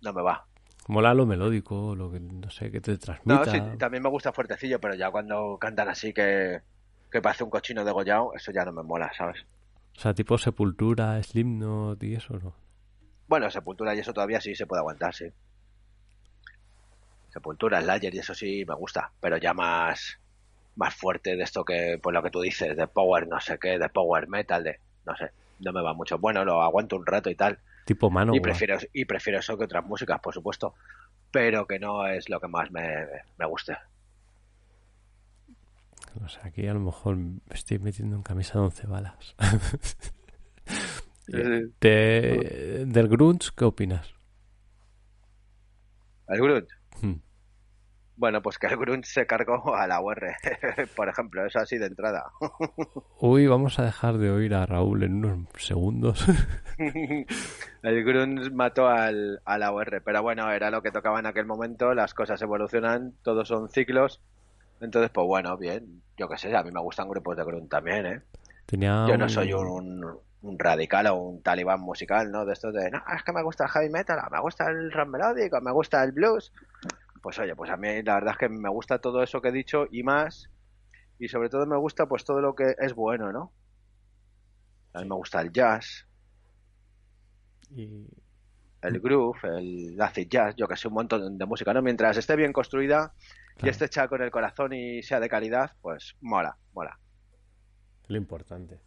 no 0.00 0.12
me 0.12 0.22
va. 0.22 0.46
Mola 0.88 1.12
lo 1.12 1.26
melódico, 1.26 1.94
lo 1.94 2.10
que, 2.10 2.18
no 2.20 2.48
sé, 2.50 2.70
que 2.70 2.80
te 2.80 2.92
No, 2.92 2.98
transmita. 2.98 3.50
sí, 3.50 3.60
también 3.78 4.02
me 4.02 4.08
gusta 4.08 4.32
fuertecillo, 4.32 4.80
pero 4.80 4.94
ya 4.94 5.10
cuando 5.10 5.58
cantan 5.60 5.90
así 5.90 6.14
que, 6.14 6.62
que 7.12 7.20
parece 7.20 7.44
un 7.44 7.50
cochino 7.50 7.84
degollado, 7.84 8.32
eso 8.34 8.52
ya 8.52 8.64
no 8.64 8.72
me 8.72 8.82
mola, 8.82 9.10
¿sabes? 9.16 9.44
O 9.98 10.00
sea, 10.00 10.14
tipo 10.14 10.38
Sepultura, 10.38 11.20
Slipknot 11.20 12.00
y 12.04 12.14
eso, 12.14 12.38
¿no? 12.38 12.54
Bueno, 13.26 13.50
Sepultura 13.50 13.96
y 13.96 13.98
eso 13.98 14.12
todavía 14.12 14.40
sí 14.40 14.54
se 14.54 14.64
puede 14.64 14.78
aguantar, 14.78 15.12
sí. 15.12 15.24
Sepultura, 17.30 17.82
Slayer 17.82 18.14
y 18.14 18.18
eso 18.20 18.32
sí 18.32 18.64
me 18.64 18.76
gusta, 18.76 19.10
pero 19.20 19.38
ya 19.38 19.54
más, 19.54 20.20
más 20.76 20.94
fuerte 20.94 21.34
de 21.34 21.42
esto 21.42 21.64
que, 21.64 21.98
pues 22.00 22.14
lo 22.14 22.22
que 22.22 22.30
tú 22.30 22.40
dices, 22.40 22.76
de 22.76 22.86
power 22.86 23.26
no 23.26 23.40
sé 23.40 23.58
qué, 23.58 23.76
de 23.76 23.88
power 23.88 24.28
metal, 24.28 24.62
de, 24.62 24.78
no 25.04 25.16
sé, 25.16 25.32
no 25.58 25.72
me 25.72 25.82
va 25.82 25.92
mucho. 25.94 26.16
Bueno, 26.16 26.44
lo 26.44 26.62
aguanto 26.62 26.94
un 26.94 27.04
rato 27.04 27.28
y 27.28 27.34
tal, 27.34 27.58
Tipo 27.84 28.08
mano. 28.08 28.36
y 28.36 28.40
prefiero, 28.40 28.78
y 28.92 29.04
prefiero 29.04 29.40
eso 29.40 29.58
que 29.58 29.64
otras 29.64 29.84
músicas, 29.84 30.20
por 30.20 30.32
supuesto, 30.32 30.74
pero 31.32 31.66
que 31.66 31.80
no 31.80 32.06
es 32.06 32.28
lo 32.28 32.38
que 32.38 32.46
más 32.46 32.70
me, 32.70 33.04
me 33.36 33.46
guste. 33.46 33.76
O 36.24 36.28
sea, 36.28 36.46
aquí 36.46 36.66
a 36.66 36.74
lo 36.74 36.80
mejor 36.80 37.16
me 37.16 37.40
estoy 37.50 37.78
metiendo 37.78 38.16
en 38.16 38.22
camisa 38.22 38.54
de 38.58 38.64
once 38.64 38.86
balas. 38.86 39.34
De- 41.26 42.84
del 42.86 43.08
grunge, 43.08 43.50
¿qué 43.56 43.64
opinas? 43.64 44.14
El 46.28 46.40
grunge. 46.40 46.68
Hmm. 47.02 47.14
Bueno, 48.16 48.42
pues 48.42 48.58
que 48.58 48.66
el 48.66 48.76
grunge 48.76 49.04
se 49.08 49.26
cargó 49.26 49.76
a 49.76 49.86
la 49.86 50.00
UR, 50.00 50.20
por 50.96 51.08
ejemplo, 51.08 51.46
eso 51.46 51.60
así 51.60 51.78
de 51.78 51.86
entrada. 51.86 52.24
Hoy 53.18 53.46
vamos 53.46 53.78
a 53.78 53.84
dejar 53.84 54.18
de 54.18 54.30
oír 54.30 54.54
a 54.54 54.66
Raúl 54.66 55.04
en 55.04 55.24
unos 55.24 55.46
segundos. 55.58 56.24
El 56.78 58.04
grunge 58.04 58.50
mató 58.50 58.88
al, 58.88 59.40
a 59.44 59.58
la 59.58 59.70
UR, 59.72 60.02
pero 60.04 60.22
bueno, 60.22 60.50
era 60.50 60.70
lo 60.70 60.82
que 60.82 60.90
tocaba 60.90 61.20
en 61.20 61.26
aquel 61.26 61.46
momento, 61.46 61.94
las 61.94 62.12
cosas 62.12 62.42
evolucionan, 62.42 63.14
todos 63.22 63.46
son 63.46 63.68
ciclos, 63.68 64.20
entonces 64.80 65.10
pues 65.10 65.26
bueno, 65.26 65.56
bien, 65.56 66.02
yo 66.16 66.28
qué 66.28 66.36
sé, 66.38 66.54
a 66.56 66.62
mí 66.62 66.70
me 66.70 66.80
gustan 66.80 67.08
grupos 67.08 67.36
de 67.36 67.44
grunge 67.44 67.68
también, 67.68 68.06
¿eh? 68.06 68.22
Tenía 68.66 69.06
Yo 69.08 69.16
no 69.16 69.28
soy 69.28 69.52
un, 69.52 70.04
un 70.42 70.58
radical 70.58 71.06
o 71.08 71.16
un 71.16 71.42
talibán 71.42 71.80
musical, 71.80 72.30
¿no? 72.30 72.44
De 72.44 72.52
estos 72.52 72.72
de, 72.74 72.90
no, 72.90 73.02
es 73.14 73.22
que 73.22 73.32
me 73.32 73.42
gusta 73.42 73.64
el 73.64 73.70
heavy 73.70 73.90
metal, 73.90 74.20
me 74.30 74.40
gusta 74.40 74.68
el 74.70 74.92
rock 74.92 75.08
melódico, 75.08 75.60
me 75.60 75.72
gusta 75.72 76.02
el 76.04 76.12
blues. 76.12 76.52
Pues 77.22 77.38
oye, 77.38 77.56
pues 77.56 77.70
a 77.70 77.76
mí 77.76 78.02
la 78.02 78.14
verdad 78.14 78.32
es 78.32 78.38
que 78.38 78.48
me 78.48 78.68
gusta 78.68 78.98
todo 79.00 79.22
eso 79.22 79.40
que 79.40 79.48
he 79.48 79.52
dicho 79.52 79.86
y 79.90 80.02
más. 80.02 80.48
Y 81.18 81.28
sobre 81.28 81.48
todo 81.48 81.66
me 81.66 81.76
gusta 81.76 82.06
pues 82.06 82.24
todo 82.24 82.40
lo 82.40 82.54
que 82.54 82.76
es 82.78 82.94
bueno, 82.94 83.32
¿no? 83.32 83.52
A 84.92 85.00
mí 85.00 85.08
me 85.08 85.16
gusta 85.16 85.40
el 85.40 85.52
jazz, 85.52 86.06
y- 87.74 88.06
el 88.82 89.00
groove, 89.00 89.38
el 89.58 90.00
acid 90.00 90.28
jazz, 90.28 90.54
yo 90.56 90.68
que 90.68 90.76
sé, 90.76 90.86
un 90.88 90.94
montón 90.94 91.36
de 91.36 91.46
música, 91.46 91.74
¿no? 91.74 91.82
Mientras 91.82 92.16
esté 92.16 92.36
bien 92.36 92.52
construida 92.52 93.12
y 93.62 93.68
esté 93.68 93.86
hecha 93.86 94.08
con 94.08 94.22
el 94.22 94.30
corazón 94.30 94.72
y 94.72 95.02
sea 95.02 95.20
de 95.20 95.28
calidad, 95.28 95.72
pues 95.80 96.16
mola, 96.20 96.56
mola, 96.72 96.98
Lo 98.06 98.16
importante. 98.16 98.80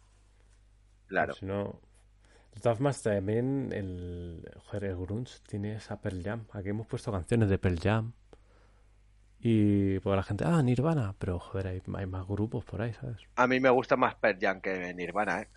claro. 1.06 1.34
Si 1.34 1.46
no... 1.46 1.80
Formas, 2.60 3.02
también 3.02 3.70
el, 3.72 4.46
joder, 4.66 4.84
el 4.84 4.96
grunge 4.96 5.38
tiene 5.48 5.76
esa 5.76 6.00
Pearl 6.00 6.22
Jam. 6.22 6.44
Aquí 6.52 6.68
hemos 6.68 6.86
puesto 6.86 7.10
canciones 7.10 7.48
de 7.48 7.56
Pearl 7.56 7.80
Jam. 7.80 8.12
Y 9.40 9.98
pues 10.00 10.14
la 10.14 10.22
gente, 10.22 10.44
ah, 10.46 10.62
Nirvana. 10.62 11.14
Pero 11.18 11.38
joder, 11.38 11.68
hay, 11.68 11.82
hay 11.94 12.06
más 12.06 12.26
grupos 12.26 12.64
por 12.64 12.82
ahí, 12.82 12.92
¿sabes? 12.92 13.16
A 13.36 13.46
mí 13.46 13.58
me 13.58 13.70
gusta 13.70 13.96
más 13.96 14.14
Pearl 14.16 14.38
Jam 14.38 14.60
que 14.60 14.92
Nirvana, 14.92 15.40
¿eh? 15.40 15.48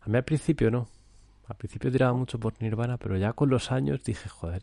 A 0.00 0.08
mí 0.08 0.16
al 0.16 0.24
principio 0.24 0.70
no. 0.70 0.88
Al 1.48 1.56
principio 1.56 1.90
tiraba 1.90 2.12
mucho 2.12 2.38
por 2.38 2.54
Nirvana, 2.62 2.98
pero 2.98 3.16
ya 3.16 3.32
con 3.32 3.50
los 3.50 3.72
años 3.72 4.04
dije, 4.04 4.28
joder, 4.28 4.62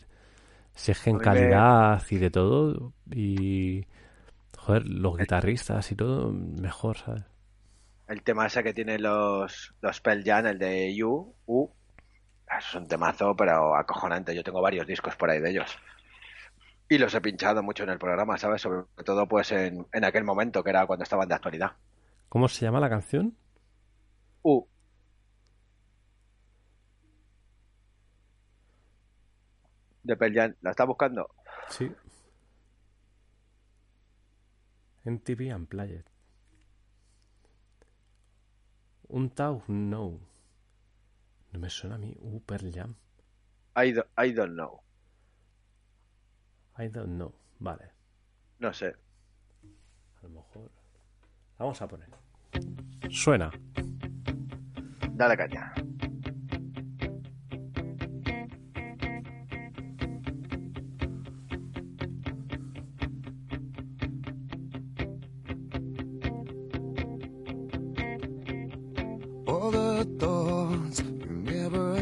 si 0.80 0.94
es 0.94 1.02
que 1.02 1.10
en 1.10 1.20
calidad 1.20 2.02
y 2.10 2.18
de 2.20 2.32
todo, 2.32 2.94
y 3.12 3.86
joder, 4.58 4.88
los 4.88 5.18
guitarristas 5.18 5.92
y 5.92 5.96
todo, 5.96 6.32
mejor, 6.32 6.98
¿sabes? 6.98 7.26
El 8.08 8.24
tema 8.24 8.48
ese 8.48 8.64
que 8.64 8.74
tienen 8.74 9.02
los, 9.02 9.76
los 9.82 10.00
Pearl 10.00 10.24
Jam, 10.24 10.46
el 10.46 10.58
de 10.58 10.96
You, 10.96 11.36
U, 11.48 11.70
es 12.58 12.74
un 12.76 12.88
temazo, 12.88 13.36
pero 13.36 13.76
acojonante. 13.76 14.34
Yo 14.34 14.42
tengo 14.42 14.62
varios 14.62 14.88
discos 14.88 15.18
por 15.18 15.30
ahí 15.30 15.42
de 15.42 15.50
ellos. 15.50 15.78
Y 16.88 16.98
los 16.98 17.14
he 17.14 17.20
pinchado 17.20 17.62
mucho 17.62 17.84
en 17.84 17.90
el 17.90 18.00
programa, 18.00 18.38
¿sabes? 18.38 18.62
Sobre 18.62 18.86
todo 19.04 19.28
pues 19.28 19.52
en, 19.52 19.86
en 19.92 20.06
aquel 20.06 20.24
momento, 20.24 20.64
que 20.64 20.70
era 20.70 20.88
cuando 20.88 21.04
estaban 21.04 21.28
de 21.28 21.36
actualidad. 21.36 21.74
¿Cómo 22.30 22.48
se 22.48 22.64
llama 22.64 22.80
la 22.80 22.90
canción? 22.90 23.36
U. 24.44 24.66
De 30.04 30.16
Pearl 30.16 30.34
Jam. 30.34 30.56
¿La 30.62 30.72
está 30.72 30.86
buscando? 30.86 31.30
Sí. 31.70 31.92
MTV 35.06 35.56
Unplugged. 35.56 36.06
Un 39.10 39.30
Tau, 39.32 39.64
no. 39.68 40.20
No 41.52 41.60
me 41.60 41.70
suena 41.70 41.96
a 41.96 41.98
mí. 41.98 42.16
Uh, 42.20 42.40
Pearl 42.42 42.72
Jam. 42.72 42.96
I, 43.76 43.92
do- 43.92 44.06
I 44.18 44.32
don't 44.34 44.54
know. 44.54 44.82
I 46.78 46.88
don't 46.90 47.16
know. 47.18 47.34
Vale. 47.60 47.92
No 48.60 48.72
sé. 48.74 48.96
A 50.20 50.24
lo 50.24 50.30
mejor. 50.30 50.72
Vamos 51.58 51.82
a 51.82 51.88
poner. 51.88 52.10
Suena. 53.10 53.52
Dale 55.12 55.36
caña. 55.38 55.74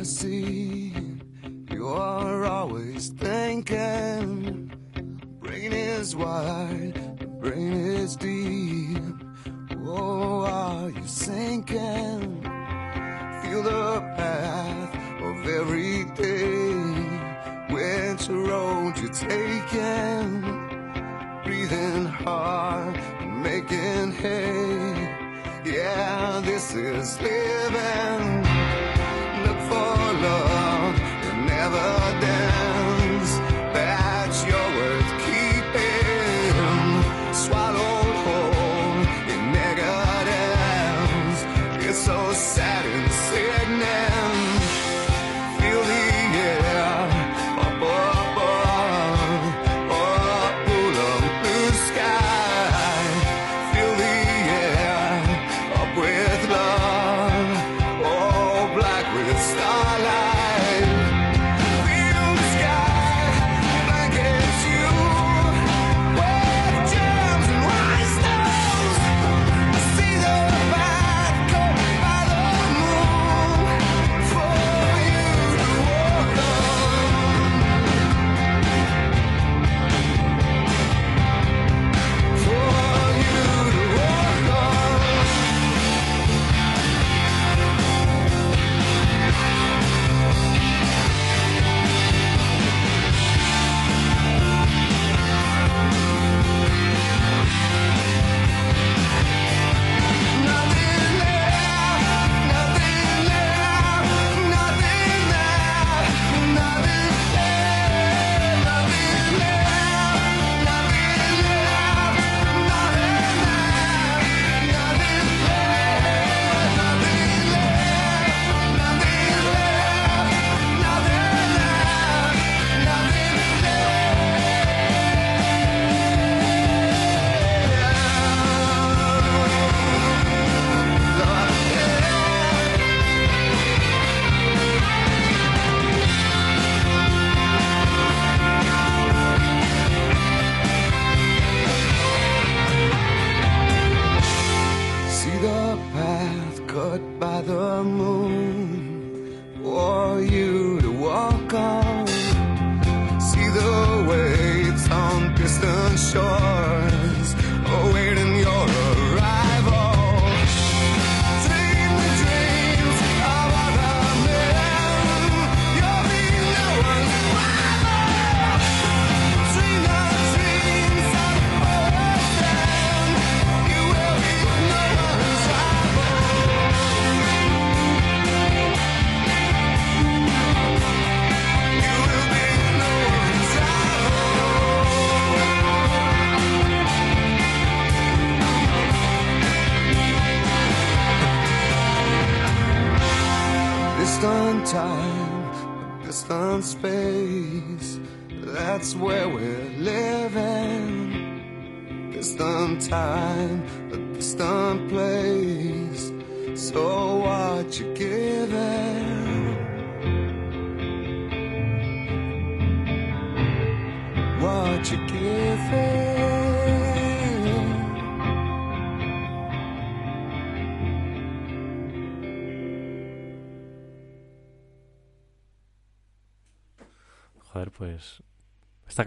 See, 0.04 0.93
you 1.72 1.88
are 1.88 2.45
always 2.45 3.10
thinking. 3.10 4.72
Brain 5.39 5.74
is 5.74 6.16
wide, 6.16 7.39
brain 7.41 7.74
is 7.74 8.16
deep. 8.16 9.16
Oh, 9.86 10.45
are 10.45 10.89
you 10.89 11.08
sinking? 11.08 12.41
Feel 13.41 13.64
the 13.64 14.02
path 14.18 14.95
of 15.22 15.48
every 15.48 16.04
day. 16.16 16.98
Which 17.70 18.28
road 18.30 18.93
you're 18.98 19.12
taking? 19.14 20.41
Breathing 21.43 22.06
hard, 22.06 22.95
making 23.41 24.12
hay. 24.12 25.18
Yeah, 25.66 26.41
this 26.43 26.74
is 26.76 27.20
living. 27.22 28.16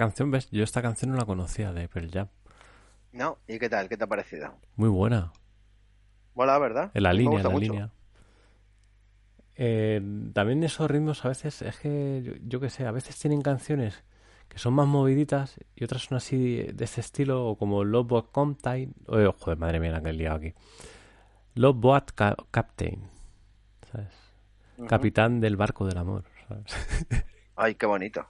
Canción, 0.01 0.31
¿ves? 0.33 0.49
Yo 0.51 0.65
esta 0.65 0.83
canción 0.83 1.13
no 1.13 1.17
la 1.17 1.25
conocía 1.27 1.73
de 1.73 1.89
Pearl 1.89 2.11
Jam. 2.11 2.29
¿No? 3.13 3.39
¿Y 3.47 3.59
qué 3.59 3.69
tal? 3.69 3.89
¿Qué 3.89 3.97
te 3.97 4.05
ha 4.05 4.07
parecido? 4.09 4.55
Muy 4.77 4.89
buena. 4.89 5.33
Mola, 6.35 6.59
¿verdad? 6.59 6.91
En 6.95 7.03
la 7.05 7.13
Me 7.13 7.19
línea, 7.19 7.39
en 7.39 7.45
la 7.45 7.51
mucho. 7.51 7.73
línea. 7.73 7.91
Eh, 9.57 10.01
también 10.33 10.63
esos 10.65 10.91
ritmos 10.91 11.25
a 11.25 11.29
veces, 11.29 11.61
es 11.63 11.77
que 11.79 12.23
yo, 12.25 12.33
yo 12.47 12.61
qué 12.61 12.71
sé, 12.71 12.87
a 12.87 12.93
veces 12.93 13.19
tienen 13.19 13.43
canciones 13.43 14.03
que 14.49 14.59
son 14.59 14.75
más 14.75 14.87
moviditas 14.89 15.61
y 15.77 15.85
otras 15.85 16.03
son 16.05 16.17
así 16.17 16.63
de 16.73 16.85
este 16.85 17.01
estilo, 17.01 17.47
o 17.47 17.57
como 17.59 17.85
Love 17.85 18.07
Boat 18.09 18.27
Captain. 18.33 18.95
Oh, 19.07 19.33
joder, 19.39 19.59
madre 19.59 19.79
mía, 19.81 19.93
la 19.93 20.03
que 20.03 20.11
he 20.11 20.13
liado 20.13 20.37
aquí. 20.37 20.55
Love 21.55 21.77
Boat 21.77 22.11
Ca- 22.15 22.37
Captain, 22.51 23.03
¿sabes? 23.93 24.13
Capitán 24.89 25.41
del 25.41 25.57
barco 25.57 25.87
del 25.87 25.99
amor, 25.99 26.25
¿sabes? 26.49 26.65
Ay, 27.63 27.75
qué 27.75 27.87
bonito. 27.87 28.27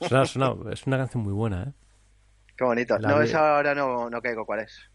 Suena- 0.00 0.26
suena- 0.26 0.72
es 0.72 0.86
una 0.86 0.96
canción 0.98 1.22
muy 1.22 1.32
buena, 1.32 1.62
¿eh? 1.64 1.72
Qué 2.56 2.64
bonito. 2.64 2.98
La 2.98 3.08
no, 3.08 3.16
esa 3.24 3.56
ahora 3.56 3.74
no, 3.74 4.08
no 4.08 4.22
caigo 4.22 4.46
cuál 4.46 4.60
es. 4.60 4.90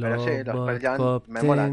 Pero 0.00 0.18
sí, 0.18 0.30
los 0.44 0.54
Pearl 0.64 0.80
Jam 0.80 0.96
me 1.26 1.40
molan. 1.48 1.72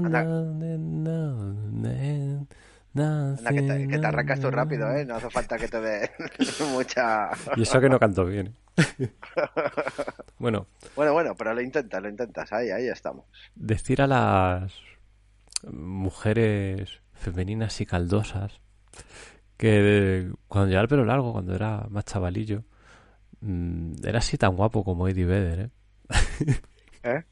No- 0.00 0.06
Anda. 0.06 0.22
no- 0.22 0.78
no- 0.78 2.46
no- 3.42 3.50
que 3.54 3.62
te, 3.62 3.88
que 3.88 3.98
te 3.98 4.06
arrancas 4.06 4.40
tú 4.40 4.50
rápido, 4.50 4.90
¿eh? 4.92 5.04
No 5.06 5.14
hace 5.16 5.30
falta 5.30 5.56
que 5.56 5.68
te 5.68 5.80
dé 5.80 6.10
mucha... 6.72 7.30
Y 7.56 7.62
eso 7.62 7.80
que 7.80 7.88
no 7.88 7.98
canto 7.98 8.24
bien. 8.26 8.54
bueno, 10.38 10.66
Bueno, 10.96 11.12
bueno, 11.12 11.34
pero 11.36 11.54
lo 11.54 11.60
intentas, 11.60 12.02
lo 12.02 12.08
intentas. 12.08 12.52
Ahí, 12.52 12.70
ahí 12.70 12.88
estamos. 12.88 13.24
decir 13.54 14.00
a 14.02 14.06
las 14.06 14.72
mujeres 15.70 17.00
femeninas 17.14 17.80
y 17.80 17.86
caldosas 17.86 18.60
que 19.56 20.30
cuando 20.46 20.68
llevaba 20.68 20.82
el 20.82 20.88
pelo 20.88 21.04
largo, 21.04 21.32
cuando 21.32 21.54
era 21.54 21.86
más 21.90 22.04
chavalillo, 22.04 22.62
mm, 23.40 23.94
era 24.04 24.18
así 24.18 24.38
tan 24.38 24.54
guapo 24.56 24.84
como 24.84 25.08
Eddie 25.08 25.24
Vedder, 25.24 25.60
¿eh? 25.60 25.70
¿Eh? 27.02 27.24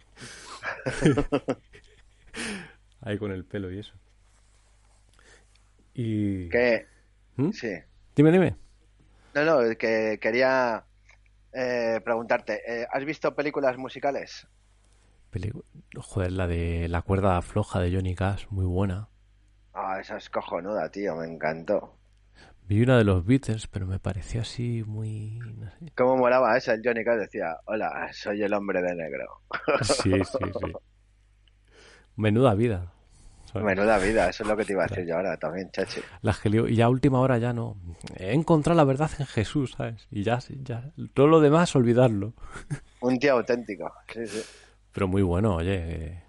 Ahí 3.02 3.18
con 3.18 3.30
el 3.30 3.44
pelo 3.44 3.70
y 3.72 3.78
eso. 3.78 3.94
Y... 5.94 6.48
Que... 6.48 6.86
¿Mm? 7.36 7.50
Sí. 7.52 7.70
Dime, 8.16 8.32
dime. 8.32 8.56
No, 9.34 9.44
no, 9.44 9.76
que 9.76 10.18
quería 10.20 10.85
eh, 11.52 12.00
preguntarte. 12.04 12.62
eh, 12.82 12.86
¿Has 12.92 13.04
visto 13.04 13.34
películas 13.34 13.76
musicales? 13.78 14.46
Pelicu- 15.30 15.62
Joder, 15.96 16.32
la 16.32 16.48
de 16.48 16.88
La 16.88 17.02
cuerda 17.02 17.40
floja 17.42 17.78
de 17.80 17.92
Johnny 17.94 18.16
Cash, 18.16 18.46
muy 18.50 18.64
buena. 18.66 19.08
Ah, 19.82 20.00
esa 20.00 20.16
es 20.16 20.28
cojonuda, 20.28 20.90
tío. 20.90 21.14
Me 21.14 21.26
encantó. 21.28 22.00
Vi 22.68 22.82
una 22.82 22.98
de 22.98 23.04
los 23.04 23.24
Beatles, 23.24 23.66
pero 23.66 23.86
me 23.86 23.98
pareció 23.98 24.42
así 24.42 24.84
muy... 24.86 25.38
no 25.56 25.70
sé. 25.70 25.92
¿Cómo 25.96 26.16
molaba 26.16 26.56
esa? 26.56 26.74
El 26.74 26.82
Johnny 26.84 27.04
Cash 27.04 27.18
decía, 27.20 27.56
hola, 27.66 28.08
soy 28.12 28.42
el 28.42 28.52
hombre 28.54 28.82
de 28.82 28.94
negro. 28.94 29.42
Sí, 29.80 30.24
sí, 30.24 30.52
sí. 30.52 30.78
Menuda 32.16 32.54
vida. 32.54 32.92
¿Sabes? 33.60 33.76
Menuda 33.76 33.98
vida, 33.98 34.28
eso 34.28 34.42
es 34.42 34.48
lo 34.48 34.56
que 34.56 34.64
te 34.64 34.72
iba 34.72 34.84
a 34.84 34.86
decir 34.86 35.06
yo 35.06 35.16
ahora 35.16 35.36
también, 35.36 35.70
chachi. 35.70 36.00
Las 36.22 36.38
que 36.40 36.50
lío- 36.50 36.68
y 36.68 36.76
ya 36.76 36.86
a 36.86 36.88
última 36.88 37.20
hora 37.20 37.38
ya 37.38 37.52
no. 37.52 37.76
He 38.16 38.32
encontrado 38.32 38.76
la 38.76 38.84
verdad 38.84 39.10
en 39.18 39.26
Jesús, 39.26 39.74
¿sabes? 39.76 40.06
Y 40.10 40.22
ya, 40.22 40.38
ya. 40.62 40.92
Todo 41.14 41.26
lo 41.26 41.40
demás, 41.40 41.74
olvidarlo. 41.76 42.34
Un 43.00 43.18
tío 43.18 43.32
auténtico. 43.34 43.92
Sí, 44.12 44.26
sí. 44.26 44.42
Pero 44.92 45.08
muy 45.08 45.22
bueno, 45.22 45.56
oye. 45.56 45.74
eh, 45.76 46.22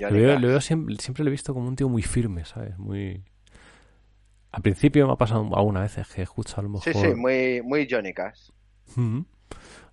Lo 0.00 0.12
veo, 0.12 0.34
Cash. 0.34 0.42
lo 0.42 0.48
veo 0.48 0.60
siempre, 0.60 0.96
siempre 0.98 1.24
lo 1.24 1.30
he 1.30 1.32
visto 1.32 1.52
como 1.54 1.66
un 1.68 1.76
tío 1.76 1.88
muy 1.88 2.02
firme, 2.02 2.44
¿sabes? 2.44 2.78
Muy. 2.78 3.24
Al 4.52 4.62
principio 4.62 5.06
me 5.06 5.12
ha 5.12 5.16
pasado 5.16 5.48
algunas 5.56 5.82
veces 5.82 6.08
que 6.12 6.20
he 6.20 6.24
escuchado 6.24 6.60
a 6.60 6.62
lo 6.64 6.68
mejor. 6.70 6.92
Sí, 6.92 6.98
sí, 7.00 7.14
muy, 7.14 7.62
muy 7.62 7.86
Johnny 7.90 8.12
Cash. 8.14 8.50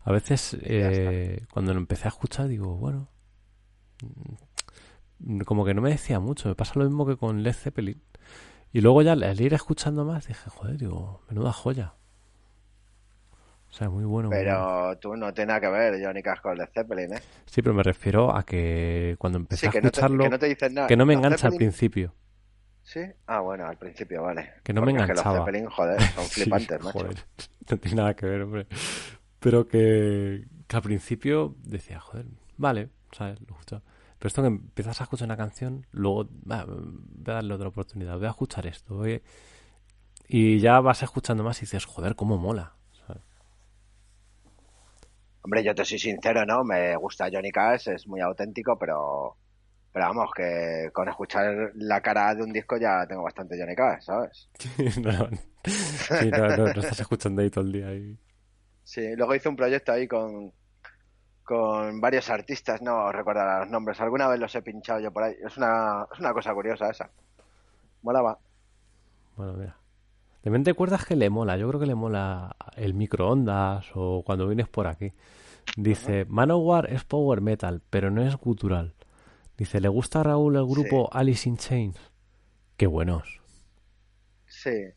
A 0.03 0.11
veces, 0.11 0.55
eh, 0.61 1.45
cuando 1.51 1.73
lo 1.73 1.79
empecé 1.79 2.05
a 2.05 2.09
escuchar, 2.09 2.47
digo, 2.47 2.75
bueno. 2.77 3.09
Como 5.45 5.65
que 5.65 5.73
no 5.73 5.81
me 5.81 5.89
decía 5.91 6.19
mucho. 6.19 6.49
Me 6.49 6.55
pasa 6.55 6.73
lo 6.75 6.85
mismo 6.85 7.05
que 7.05 7.17
con 7.17 7.43
Led 7.43 7.53
Zeppelin. 7.53 8.01
Y 8.73 8.81
luego 8.81 9.01
ya 9.01 9.13
al 9.13 9.41
ir 9.41 9.53
escuchando 9.53 10.05
más, 10.05 10.27
dije, 10.27 10.49
joder, 10.49 10.77
digo, 10.77 11.21
menuda 11.29 11.53
joya. 11.53 11.93
O 13.69 13.73
sea, 13.73 13.89
muy 13.89 14.05
bueno. 14.05 14.29
muy 14.29 14.39
bueno. 14.39 14.67
Pero 14.91 14.97
tú 14.99 15.15
no 15.15 15.33
tienes 15.33 15.47
nada 15.49 15.59
que 15.61 15.67
ver 15.69 16.03
Johnny 16.03 16.23
Cash 16.23 16.39
con 16.41 16.57
Led 16.57 16.69
Zeppelin, 16.73 17.13
¿eh? 17.13 17.21
Sí, 17.45 17.61
pero 17.61 17.73
me 17.75 17.83
refiero 17.83 18.35
a 18.35 18.43
que 18.45 19.15
cuando 19.19 19.37
empecé 19.39 19.61
Sí, 19.61 19.67
a 19.67 19.71
que 19.71 19.81
no, 19.81 19.91
te, 19.91 20.01
escucharlo, 20.01 20.23
que 20.23 20.29
no 20.29 20.39
te 20.39 20.47
dicen 20.47 20.73
nada. 20.73 20.87
que 20.87 20.97
no 20.97 21.05
me 21.05 21.13
engancha 21.13 21.47
al 21.47 21.53
principio. 21.53 22.13
¿Sí? 22.83 23.01
Ah, 23.25 23.41
bueno, 23.41 23.65
al 23.67 23.77
principio, 23.77 24.23
vale. 24.23 24.53
Que 24.63 24.73
no 24.73 24.81
me 24.81 24.93
Porque 24.93 25.03
enganchaba. 25.03 25.39
los 25.39 25.45
Zeppelin, 25.45 25.65
joder, 25.69 26.01
son 26.15 26.29
Sí, 26.31 26.41
flipantes, 26.41 26.81
macho. 26.81 26.99
joder, 26.99 27.15
no 27.69 27.77
tiene 27.77 27.97
nada 27.97 28.15
que 28.15 28.25
ver, 28.25 28.41
hombre. 28.43 28.67
Pero 29.39 29.67
que, 29.67 30.45
que 30.67 30.75
al 30.75 30.81
principio 30.81 31.55
decía, 31.63 31.99
joder, 31.99 32.25
vale, 32.57 32.89
¿sabes? 33.11 33.39
Lo 33.41 33.53
escuchaba. 33.53 33.83
Pero 34.19 34.27
esto 34.27 34.41
que 34.41 34.47
empiezas 34.47 34.99
a 35.01 35.03
escuchar 35.05 35.27
una 35.27 35.37
canción, 35.37 35.85
luego 35.91 36.27
va, 36.49 36.65
voy 36.65 37.31
a 37.31 37.33
darle 37.35 37.53
otra 37.53 37.67
oportunidad, 37.69 38.17
voy 38.17 38.27
a 38.27 38.31
escuchar 38.31 38.65
esto. 38.67 38.95
voy- 38.95 39.21
Y 40.29 40.59
ya 40.59 40.79
vas 40.79 41.03
escuchando 41.03 41.43
más 41.43 41.57
y 41.59 41.61
dices, 41.61 41.85
joder, 41.85 42.15
cómo 42.15 42.37
mola. 42.37 42.73
¿sabes? 43.05 43.21
Hombre, 45.41 45.63
yo 45.63 45.73
te 45.73 45.83
soy 45.85 45.97
sincero, 45.99 46.45
¿no? 46.45 46.63
Me 46.63 46.95
gusta 46.97 47.29
Johnny 47.31 47.51
Cash, 47.51 47.89
es 47.89 48.07
muy 48.07 48.21
auténtico, 48.21 48.77
pero... 48.77 49.37
Pero 49.93 50.05
vamos, 50.07 50.29
que 50.35 50.89
con 50.93 51.09
escuchar 51.09 51.71
la 51.75 52.01
cara 52.01 52.35
de 52.35 52.43
un 52.43 52.53
disco 52.53 52.77
ya 52.77 53.05
tengo 53.07 53.23
bastante 53.23 53.57
Johnny 53.59 53.75
Cash, 53.75 54.03
¿sabes? 54.03 54.49
no, 55.01 55.11
no, 55.11 55.29
sí, 56.09 56.31
no, 56.31 56.51
no, 56.51 56.69
no 56.69 56.81
estás 56.81 56.99
escuchando 56.99 57.41
ahí 57.41 57.49
todo 57.49 57.63
el 57.65 57.71
día. 57.71 57.93
Y... 57.93 58.17
Sí, 58.83 59.15
luego 59.15 59.35
hice 59.35 59.49
un 59.49 59.55
proyecto 59.55 59.91
ahí 59.91 60.07
con, 60.07 60.51
con 61.47 62.01
varios 62.01 62.29
artistas, 62.29 62.81
no 62.81 63.09
recuerdo 63.09 63.59
los 63.59 63.69
nombres, 63.69 64.01
alguna 64.01 64.27
vez 64.27 64.37
los 64.37 64.53
he 64.53 64.61
pinchado 64.61 64.99
yo 64.99 65.13
por 65.13 65.23
ahí. 65.23 65.33
Es 65.41 65.55
una, 65.55 66.05
es 66.11 66.19
una 66.19 66.33
cosa 66.33 66.53
curiosa 66.53 66.89
esa. 66.89 67.09
Molaba. 68.01 68.37
Bueno, 69.37 69.53
mira. 69.53 69.77
De 70.43 70.49
mente 70.49 70.73
cuerdas 70.73 71.05
que 71.05 71.15
le 71.15 71.29
mola. 71.29 71.55
Yo 71.55 71.69
creo 71.69 71.79
que 71.79 71.85
le 71.85 71.95
mola 71.95 72.53
el 72.75 72.93
microondas 72.93 73.85
o 73.95 74.23
cuando 74.25 74.45
vienes 74.45 74.67
por 74.67 74.87
aquí. 74.87 75.13
Dice, 75.77 76.25
Manowar 76.25 76.91
es 76.91 77.05
power 77.05 77.39
metal, 77.39 77.81
pero 77.89 78.11
no 78.11 78.21
es 78.23 78.35
gutural. 78.35 78.93
Dice, 79.57 79.79
¿le 79.79 79.87
gusta 79.87 80.19
a 80.19 80.23
Raúl 80.23 80.57
el 80.57 80.65
grupo 80.65 81.09
Alice 81.13 81.47
in 81.47 81.55
Chains? 81.55 82.11
Qué 82.75 82.87
buenos. 82.87 83.39
Sí. 84.47 84.89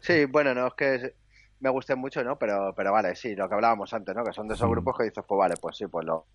Sí, 0.00 0.24
bueno, 0.24 0.54
no 0.54 0.68
es 0.68 0.74
que 0.74 1.14
me 1.60 1.70
guste 1.70 1.94
mucho, 1.96 2.22
¿no? 2.24 2.36
Pero, 2.38 2.72
pero 2.76 2.92
vale, 2.92 3.14
sí, 3.16 3.34
lo 3.34 3.48
que 3.48 3.54
hablábamos 3.54 3.92
antes, 3.92 4.14
¿no? 4.14 4.24
Que 4.24 4.32
son 4.32 4.46
de 4.48 4.54
esos 4.54 4.68
Mm. 4.68 4.72
grupos 4.72 4.96
que 4.98 5.04
dices, 5.04 5.24
pues 5.26 5.38
vale, 5.38 5.54
pues 5.60 5.76
sí, 5.76 5.86
pues 5.86 6.06
lo, 6.06 6.26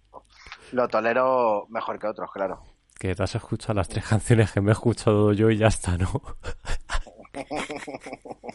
lo 0.73 0.87
tolero 0.87 1.65
mejor 1.69 1.99
que 1.99 2.07
otros, 2.07 2.31
claro. 2.31 2.61
Que 2.99 3.15
te 3.15 3.23
has 3.23 3.35
escuchado 3.35 3.73
las 3.73 3.89
tres 3.89 4.05
canciones 4.07 4.51
que 4.51 4.61
me 4.61 4.69
he 4.69 4.73
escuchado 4.73 5.33
yo 5.33 5.49
y 5.49 5.57
ya 5.57 5.67
está, 5.67 5.97
¿no? 5.97 6.09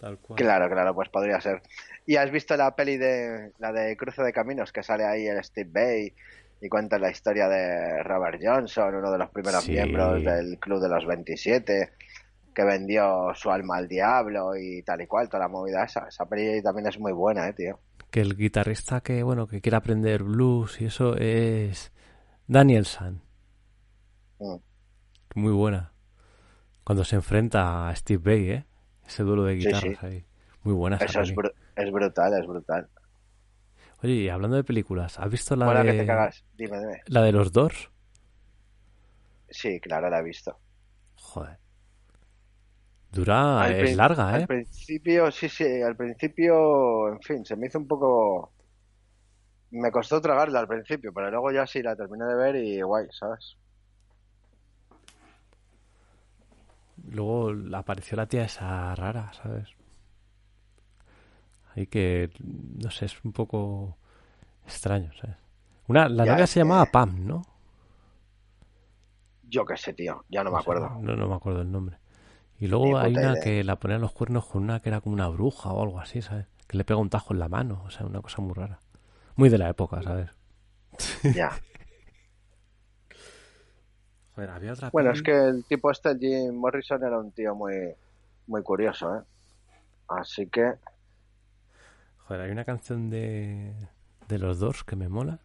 Tal 0.00 0.18
cual. 0.18 0.38
Claro, 0.38 0.68
claro, 0.70 0.94
pues 0.94 1.08
podría 1.10 1.40
ser. 1.40 1.62
¿Y 2.06 2.16
has 2.16 2.30
visto 2.30 2.56
la 2.56 2.74
peli 2.74 2.96
de 2.96 3.52
la 3.58 3.72
de 3.72 3.96
Cruce 3.96 4.22
de 4.22 4.32
Caminos 4.32 4.72
que 4.72 4.82
sale 4.82 5.04
ahí 5.04 5.26
el 5.26 5.42
Steve 5.44 5.70
Bay 5.72 6.14
y 6.62 6.68
cuenta 6.68 6.98
la 6.98 7.10
historia 7.10 7.48
de 7.48 8.02
Robert 8.02 8.40
Johnson, 8.42 8.94
uno 8.94 9.10
de 9.12 9.18
los 9.18 9.30
primeros 9.30 9.64
Sí. 9.64 9.72
miembros 9.72 10.22
del 10.24 10.58
Club 10.58 10.80
de 10.80 10.88
los 10.88 11.06
27, 11.06 11.92
que 12.54 12.64
vendió 12.64 13.32
su 13.34 13.50
alma 13.50 13.76
al 13.76 13.88
diablo 13.88 14.56
y 14.56 14.82
tal 14.82 15.00
y 15.02 15.06
cual, 15.06 15.28
toda 15.28 15.40
la 15.40 15.48
movida 15.48 15.84
esa? 15.84 16.06
Esa 16.08 16.26
peli 16.26 16.62
también 16.62 16.86
es 16.88 16.98
muy 16.98 17.12
buena, 17.12 17.48
eh, 17.48 17.52
tío. 17.52 17.78
Que 18.10 18.20
el 18.20 18.36
guitarrista 18.36 19.00
que, 19.00 19.22
bueno, 19.22 19.46
que 19.46 19.60
quiere 19.60 19.76
aprender 19.76 20.22
blues 20.22 20.80
y 20.80 20.86
eso 20.86 21.16
es 21.16 21.92
Daniel 22.46 22.86
San. 22.86 23.22
Mm. 24.38 24.56
Muy 25.34 25.52
buena. 25.52 25.92
Cuando 26.84 27.04
se 27.04 27.16
enfrenta 27.16 27.88
a 27.88 27.94
Steve 27.94 28.22
Bay, 28.22 28.50
¿eh? 28.50 28.66
Ese 29.06 29.22
duelo 29.22 29.44
de 29.44 29.54
guitarras 29.54 29.82
sí. 30.00 30.06
ahí. 30.06 30.24
Muy 30.62 30.74
buena 30.74 30.96
esa 30.96 31.04
Eso 31.06 31.20
es, 31.20 31.34
bru- 31.34 31.54
es 31.76 31.92
brutal, 31.92 32.34
es 32.38 32.46
brutal. 32.46 32.88
Oye, 34.02 34.14
y 34.14 34.28
hablando 34.28 34.56
de 34.56 34.64
películas, 34.64 35.18
¿has 35.18 35.30
visto 35.30 35.54
la 35.56 35.82
de 35.82 35.92
que 35.92 35.98
te 35.98 36.06
cagas. 36.06 36.44
Dime, 36.56 36.78
dime. 36.78 37.02
la 37.06 37.22
de 37.22 37.32
los 37.32 37.52
Doors? 37.52 37.90
Sí, 39.50 39.78
claro, 39.80 40.08
la 40.08 40.20
he 40.20 40.22
visto. 40.22 40.58
Joder. 41.16 41.58
Dura, 43.12 43.62
Al 43.62 43.72
es 43.72 43.94
larga, 43.94 44.34
Al 44.34 44.44
¿eh? 44.44 44.46
principio, 44.46 45.30
sí, 45.30 45.48
sí, 45.48 45.82
al 45.82 45.96
principio, 45.96 47.08
en 47.08 47.20
fin, 47.20 47.44
se 47.44 47.56
me 47.56 47.66
hizo 47.66 47.78
un 47.78 47.86
poco... 47.88 48.52
Me 49.72 49.90
costó 49.90 50.20
tragarla 50.20 50.60
al 50.60 50.68
principio, 50.68 51.12
pero 51.12 51.28
luego 51.30 51.50
ya 51.50 51.66
sí 51.66 51.82
la 51.82 51.96
terminé 51.96 52.24
de 52.24 52.34
ver 52.36 52.56
y 52.56 52.80
guay, 52.82 53.08
¿sabes? 53.10 53.56
Luego 57.10 57.52
apareció 57.76 58.16
la 58.16 58.26
tía 58.26 58.44
esa 58.44 58.94
rara, 58.94 59.32
¿sabes? 59.34 59.68
Ahí 61.74 61.86
que, 61.86 62.30
no 62.40 62.90
sé, 62.90 63.06
es 63.06 63.24
un 63.24 63.32
poco 63.32 63.96
extraño, 64.66 65.12
¿sabes? 65.20 65.36
Una, 65.88 66.08
la 66.08 66.26
novia 66.26 66.46
se 66.46 66.60
llamaba 66.60 66.86
Pam, 66.86 67.26
¿no? 67.26 67.42
Yo 69.42 69.66
qué 69.66 69.76
sé, 69.76 69.92
tío, 69.92 70.24
ya 70.30 70.42
no 70.42 70.50
me 70.50 70.58
sé, 70.58 70.60
acuerdo. 70.60 70.98
No, 70.98 71.14
no 71.16 71.28
me 71.28 71.34
acuerdo 71.34 71.60
el 71.62 71.70
nombre. 71.70 71.99
Y 72.60 72.64
Ni 72.64 72.68
luego 72.70 72.98
hay 72.98 73.12
una 73.16 73.32
idea. 73.32 73.42
que 73.42 73.64
la 73.64 73.76
ponían 73.80 74.00
los 74.02 74.12
cuernos 74.12 74.46
con 74.46 74.62
una 74.62 74.80
que 74.80 74.90
era 74.90 75.00
como 75.00 75.14
una 75.14 75.28
bruja 75.28 75.72
o 75.72 75.82
algo 75.82 75.98
así, 75.98 76.22
¿sabes? 76.22 76.46
Que 76.68 76.76
le 76.76 76.84
pega 76.84 77.00
un 77.00 77.10
tajo 77.10 77.32
en 77.32 77.40
la 77.40 77.48
mano, 77.48 77.82
o 77.86 77.90
sea, 77.90 78.06
una 78.06 78.20
cosa 78.20 78.40
muy 78.42 78.52
rara. 78.54 78.78
Muy 79.36 79.48
de 79.48 79.58
la 79.58 79.68
época, 79.70 80.02
¿sabes? 80.02 80.30
Ya. 81.34 81.50
Joder, 84.34 84.50
había 84.50 84.72
otra 84.72 84.90
Bueno, 84.90 85.10
peli- 85.10 85.18
es 85.18 85.22
que 85.24 85.48
el 85.48 85.64
tipo 85.64 85.90
este, 85.90 86.16
Jim 86.18 86.54
Morrison, 86.54 87.02
era 87.02 87.18
un 87.18 87.32
tío 87.32 87.54
muy, 87.54 87.94
muy 88.46 88.62
curioso, 88.62 89.16
¿eh? 89.16 89.22
Así 90.08 90.46
que, 90.46 90.74
Joder, 92.26 92.42
hay 92.42 92.50
una 92.50 92.64
canción 92.64 93.10
de, 93.10 93.74
de 94.28 94.38
los 94.38 94.58
Doors 94.58 94.84
que 94.84 94.96
me 94.96 95.08
mola. 95.08 95.40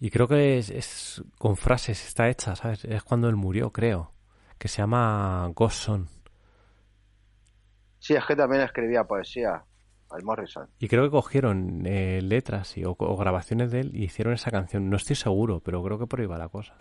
Y 0.00 0.10
creo 0.10 0.26
que 0.28 0.58
es, 0.58 0.70
es 0.70 1.22
con 1.38 1.56
frases, 1.56 2.04
está 2.06 2.28
hecha, 2.28 2.56
¿sabes? 2.56 2.84
Es 2.84 3.02
cuando 3.04 3.28
él 3.28 3.36
murió, 3.36 3.70
creo. 3.70 4.12
que 4.58 4.68
se 4.68 4.78
llama 4.78 5.50
Ghost 5.54 5.76
Son. 5.78 6.08
Sí, 8.02 8.14
es 8.14 8.26
que 8.26 8.34
también 8.34 8.62
escribía 8.62 9.04
poesía, 9.04 9.62
el 10.18 10.24
Morrison. 10.24 10.68
Y 10.80 10.88
creo 10.88 11.04
que 11.04 11.10
cogieron 11.10 11.86
eh, 11.86 12.20
letras 12.20 12.76
y, 12.76 12.84
o, 12.84 12.96
o 12.98 13.16
grabaciones 13.16 13.70
de 13.70 13.78
él 13.78 13.90
y 13.94 14.02
hicieron 14.02 14.34
esa 14.34 14.50
canción. 14.50 14.90
No 14.90 14.96
estoy 14.96 15.14
seguro, 15.14 15.60
pero 15.60 15.80
creo 15.84 16.00
que 16.00 16.08
por 16.08 16.18
ahí 16.20 16.26
va 16.26 16.36
la 16.36 16.48
cosa. 16.48 16.74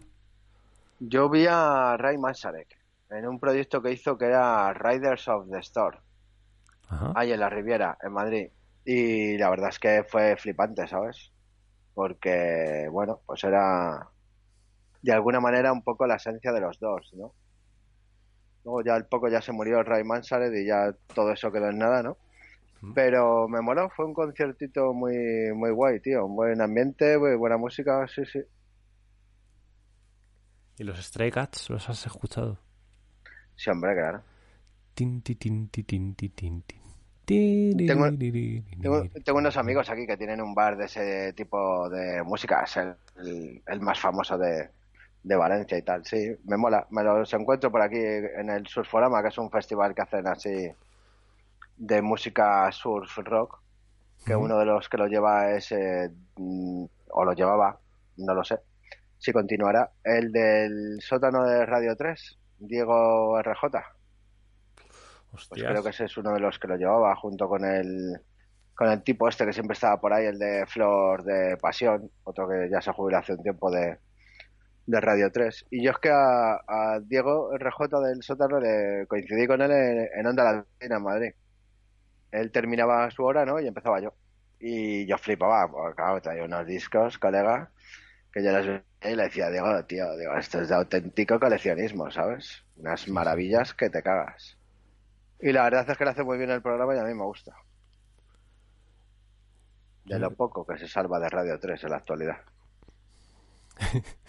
Yo 1.00 1.30
vi 1.30 1.46
a 1.48 1.96
Ray 1.96 2.18
Manzarek 2.18 2.76
en 3.12 3.28
un 3.28 3.40
proyecto 3.40 3.84
que 3.84 3.92
hizo 3.92 4.18
que 4.18 4.26
era 4.26 4.74
Riders 4.74 5.28
of 5.28 5.48
the 5.52 5.60
Store, 5.60 6.00
Ajá. 6.90 7.14
ahí 7.16 7.32
en 7.32 7.40
la 7.40 7.50
Riviera, 7.50 8.00
en 8.02 8.14
Madrid. 8.14 8.48
Y 8.84 9.38
la 9.38 9.52
verdad 9.52 9.70
es 9.70 9.78
que 9.78 10.04
fue 10.04 10.36
flipante, 10.38 10.88
¿sabes? 10.88 11.32
Porque, 11.94 12.88
bueno, 12.92 13.20
pues 13.28 13.44
era 13.44 14.08
de 15.04 15.14
alguna 15.14 15.40
manera 15.40 15.72
un 15.72 15.84
poco 15.84 16.08
la 16.08 16.16
esencia 16.16 16.52
de 16.52 16.62
los 16.62 16.80
dos, 16.80 17.12
¿no? 17.14 17.34
Luego 18.64 18.84
ya 18.84 18.96
al 18.96 19.08
poco 19.08 19.30
ya 19.30 19.42
se 19.42 19.52
murió 19.52 19.84
Ray 19.84 20.04
Manzarek 20.04 20.54
y 20.56 20.66
ya 20.68 20.94
todo 21.14 21.32
eso 21.34 21.52
quedó 21.52 21.70
en 21.70 21.80
nada, 21.80 22.04
¿no? 22.04 22.18
Mm. 22.84 22.94
Pero 22.94 23.48
me 23.50 23.62
moló, 23.62 23.90
fue 23.92 24.06
un 24.06 24.14
conciertito 24.16 24.94
muy, 24.94 25.16
muy 25.56 25.72
guay, 25.72 26.00
tío. 26.02 26.26
Un 26.28 26.36
buen 26.38 26.62
ambiente, 26.62 27.18
muy 27.20 27.36
buena 27.36 27.58
música, 27.58 28.08
sí, 28.08 28.26
sí. 28.26 28.42
¿Y 30.78 30.84
los 30.84 31.00
Stray 31.02 31.32
Cats 31.32 31.70
los 31.70 31.88
has 31.90 32.06
escuchado? 32.06 32.60
Sí, 33.56 33.70
hombre, 33.70 33.94
claro. 33.96 34.26
Tin, 34.96 35.22
ti, 35.22 35.34
tin, 35.36 35.68
ti, 35.72 35.84
tin, 35.84 36.16
ti, 36.16 36.30
tin, 36.30 36.62
tin. 36.68 36.82
Tengo- 37.86 38.12
Tiririririri. 38.12 38.54
Tengo, 38.82 39.10
tengo 39.26 39.40
unos 39.40 39.58
amigos 39.58 39.90
aquí 39.90 40.08
que 40.08 40.18
tienen 40.18 40.42
un 40.42 40.56
bar 40.56 40.78
de 40.78 40.86
ese 40.86 41.34
tipo 41.34 41.90
de 41.90 42.24
música, 42.24 42.64
es 42.64 42.78
el, 42.78 42.98
el- 43.18 43.64
el 43.68 43.82
más 43.82 44.00
famoso 44.00 44.38
de, 44.38 44.72
de 45.24 45.36
Valencia 45.36 45.78
y 45.78 45.84
tal, 45.84 46.06
sí, 46.06 46.36
me 46.46 46.58
mola. 46.58 46.88
Me 46.90 47.04
los 47.04 47.32
encuentro 47.34 47.72
por 47.72 47.82
aquí 47.82 47.98
en 48.00 48.50
el 48.50 48.66
Surforama, 48.68 49.22
que 49.22 49.30
es 49.30 49.38
un 49.38 49.52
festival 49.52 49.94
que 49.94 50.02
hacen 50.02 50.28
así 50.28 50.72
de 51.78 52.02
música 52.02 52.72
surf 52.72 53.18
rock, 53.20 53.60
que 54.26 54.36
uno 54.36 54.58
de 54.60 54.66
los 54.66 54.88
que 54.88 54.98
lo 54.98 55.08
lleva 55.08 55.52
es, 55.52 55.72
eh, 55.72 56.10
mm, 56.38 56.86
o 57.10 57.26
lo 57.26 57.34
llevaba, 57.34 57.80
no 58.18 58.34
lo 58.34 58.44
sé, 58.44 58.60
si 59.18 59.32
continuará, 59.32 59.92
el 60.04 60.32
del 60.32 61.00
sótano 61.02 61.44
de 61.44 61.66
Radio 61.66 61.96
3, 61.96 62.40
Diego 62.60 63.40
RJ. 63.42 63.64
Pues 65.32 65.64
creo 65.64 65.84
que 65.84 65.90
ese 65.90 66.06
es 66.06 66.18
uno 66.18 66.34
de 66.34 66.40
los 66.40 66.60
que 66.60 66.68
lo 66.68 66.76
llevaba 66.76 67.16
junto 67.16 67.48
con 67.48 67.64
el 67.64 68.22
con 68.76 68.90
el 68.90 69.04
tipo 69.04 69.28
este 69.28 69.46
que 69.46 69.54
siempre 69.54 69.74
estaba 69.74 70.00
por 70.00 70.12
ahí, 70.12 70.26
el 70.26 70.40
de 70.40 70.66
Flor 70.66 71.24
de 71.24 71.56
Pasión, 71.58 72.10
otro 72.24 72.48
que 72.48 72.68
ya 72.70 72.82
se 72.82 72.92
jubiló 72.92 73.20
hace 73.20 73.34
un 73.34 73.44
tiempo 73.44 73.70
de, 73.70 74.00
de 74.86 75.00
Radio 75.00 75.32
3. 75.32 75.68
Y 75.72 75.84
yo 75.84 75.92
es 75.92 75.98
que 75.98 76.10
a, 76.10 76.54
a 76.68 77.00
Diego 77.02 77.52
RJ 77.58 78.00
del 78.02 78.24
sótano 78.24 78.60
le 78.60 79.06
coincidí 79.08 79.48
con 79.48 79.62
él 79.62 79.72
en, 79.72 80.10
en 80.20 80.28
Onda 80.28 80.44
Latina 80.44 80.98
en 80.98 81.04
Madrid. 81.04 81.32
Él 82.32 82.52
terminaba 82.52 83.10
su 83.12 83.24
hora, 83.24 83.46
¿no? 83.46 83.60
Y 83.60 83.68
empezaba 83.68 84.00
yo. 84.02 84.14
Y 84.60 85.06
yo 85.08 85.18
flipaba, 85.18 85.70
porque 85.70 85.96
claro, 85.96 86.22
traía 86.22 86.44
unos 86.44 86.66
discos, 86.66 87.18
colega, 87.18 87.72
que 88.32 88.44
yo 88.44 88.52
les 88.52 88.68
veía 88.68 88.84
y 89.04 89.16
le 89.16 89.24
decía, 89.24 89.50
Diego, 89.50 89.84
tío, 89.86 90.16
digo, 90.18 90.36
esto 90.36 90.62
es 90.62 90.70
de 90.70 90.76
auténtico 90.76 91.40
coleccionismo, 91.40 92.12
¿sabes? 92.12 92.64
Unas 92.78 93.08
maravillas 93.08 93.74
que 93.74 93.90
te 93.90 94.04
cagas. 94.04 94.58
Y 95.40 95.52
la 95.52 95.64
verdad 95.64 95.90
es 95.90 95.98
que 95.98 96.06
le 96.06 96.12
hace 96.12 96.24
muy 96.24 96.38
bien 96.38 96.52
el 96.52 96.62
programa 96.62 96.96
y 96.96 97.00
a 97.00 97.04
mí 97.04 97.14
me 97.14 97.24
gusta. 97.24 97.56
De 100.06 100.20
lo 100.20 100.32
poco 100.32 100.66
que 100.66 100.78
se 100.78 100.88
salva 100.88 101.20
de 101.20 101.30
Radio 101.30 101.60
3 101.60 101.84
en 101.84 101.90
la 101.90 101.98
actualidad. 101.98 102.38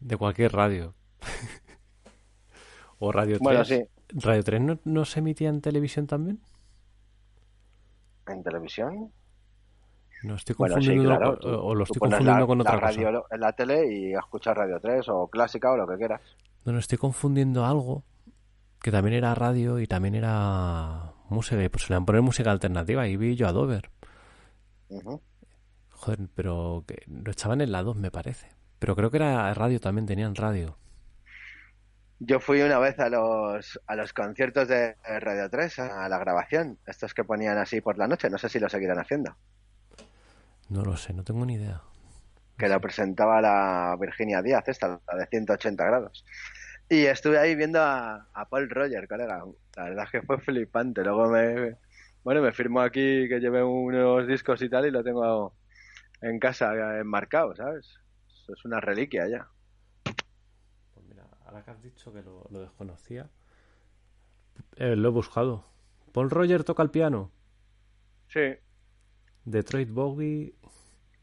De 0.00 0.16
cualquier 0.16 0.52
radio. 0.52 0.94
o 2.98 3.12
Radio 3.12 3.36
3. 3.36 3.40
Bueno, 3.40 3.64
sí, 3.64 3.82
¿Radio 4.10 4.42
3 4.44 4.60
no, 4.60 4.78
no 4.84 5.04
se 5.04 5.18
emitía 5.20 5.48
en 5.48 5.60
televisión 5.60 6.06
también? 6.06 6.40
en 8.28 8.42
televisión. 8.42 9.12
No 10.24 10.34
estoy 10.34 10.56
Bueno, 10.58 10.74
sí, 10.80 10.88
confundiendo 10.88 11.16
claro. 11.16 11.30
o- 11.32 11.36
tú- 11.38 11.48
o, 11.48 11.74
lo 11.76 11.84
estoy 11.84 12.00
confundiendo 12.00 12.40
la, 12.40 12.46
con 12.46 12.58
la 12.58 12.62
otra 12.62 12.76
radio 12.80 13.22
cosa. 13.22 13.34
en 13.34 13.40
la 13.40 13.52
tele 13.52 13.94
y 13.94 14.14
escuchas 14.14 14.56
Radio 14.56 14.80
3 14.80 15.08
o 15.10 15.28
clásica 15.28 15.70
o 15.72 15.76
lo 15.76 15.86
que 15.86 15.96
quieras. 15.96 16.20
No, 16.64 16.72
no, 16.72 16.78
estoy 16.80 16.98
confundiendo 16.98 17.64
algo 17.64 18.02
que 18.82 18.90
también 18.90 19.14
era 19.14 19.32
radio 19.36 19.78
y 19.78 19.86
también 19.86 20.16
era 20.16 21.12
música. 21.28 21.62
Y 21.62 21.68
pues 21.68 21.84
solían 21.84 22.04
poner 22.04 22.22
música 22.22 22.50
alternativa 22.50 23.06
y 23.06 23.16
vi 23.16 23.36
yo 23.36 23.46
a 23.46 23.52
Dover. 23.52 23.90
Joder, 25.90 26.28
pero 26.34 26.82
que 26.86 27.02
lo 27.06 27.30
echaban 27.30 27.60
en 27.60 27.70
la 27.70 27.82
2, 27.84 27.94
me 27.96 28.10
parece. 28.10 28.48
Pero 28.78 28.96
creo 28.96 29.10
que 29.10 29.18
era 29.18 29.52
radio 29.54 29.80
también, 29.80 30.06
tenían 30.06 30.34
radio. 30.34 30.78
Yo 32.18 32.40
fui 32.40 32.60
una 32.62 32.78
vez 32.78 32.98
a 32.98 33.08
los, 33.10 33.80
a 33.86 33.96
los 33.96 34.12
conciertos 34.12 34.68
de 34.68 34.96
Radio 35.02 35.48
3, 35.50 35.78
a 35.80 36.08
la 36.08 36.18
grabación, 36.18 36.78
estos 36.86 37.14
que 37.14 37.24
ponían 37.24 37.58
así 37.58 37.80
por 37.80 37.98
la 37.98 38.06
noche, 38.08 38.30
no 38.30 38.38
sé 38.38 38.48
si 38.50 38.58
lo 38.58 38.68
seguirán 38.68 38.98
haciendo, 38.98 39.36
No 40.68 40.84
lo 40.84 40.96
sé, 40.96 41.12
no 41.12 41.24
tengo 41.24 41.44
ni 41.44 41.54
idea. 41.54 41.82
que 42.58 42.68
lo 42.68 42.80
presentaba 42.80 43.40
la 43.40 43.96
Virginia 44.00 44.42
Díaz, 44.42 44.64
esta, 44.68 44.88
la 44.88 45.18
de 45.18 45.26
180 45.26 45.84
grados. 45.84 46.24
Y 46.88 47.04
estuve 47.06 47.38
ahí 47.38 47.54
viendo 47.56 47.80
a, 47.82 48.28
a 48.32 48.48
Paul 48.48 48.70
Roger, 48.70 49.08
colega. 49.08 49.42
La 49.76 49.84
verdad 49.84 50.04
es 50.06 50.10
que 50.12 50.22
fue 50.22 50.38
flipante. 50.40 51.02
Luego 51.04 51.28
me, 51.28 51.76
bueno, 52.24 52.42
me 52.42 52.52
firmó 52.52 52.80
aquí 52.80 53.28
que 53.28 53.40
llevé 53.40 53.62
unos 53.64 54.26
discos 54.28 54.62
y 54.62 54.70
tal 54.70 54.86
y 54.86 54.90
lo 54.90 55.02
tengo 55.04 55.56
en 56.22 56.38
casa 56.40 56.72
enmarcado, 57.00 57.54
¿sabes? 57.56 58.00
Eso 58.46 58.52
es 58.52 58.64
una 58.64 58.78
reliquia 58.78 59.26
ya. 59.28 59.48
Pues 60.94 61.04
mira, 61.08 61.26
ahora 61.46 61.64
que 61.64 61.72
has 61.72 61.82
dicho 61.82 62.12
que 62.12 62.22
lo, 62.22 62.46
lo 62.48 62.60
desconocía, 62.60 63.28
eh, 64.76 64.94
lo 64.94 65.08
he 65.08 65.10
buscado. 65.10 65.64
Paul 66.12 66.30
Roger 66.30 66.62
toca 66.62 66.84
el 66.84 66.92
piano. 66.92 67.32
Sí. 68.28 68.54
Detroit 69.44 69.90
Bowie, 69.90 70.54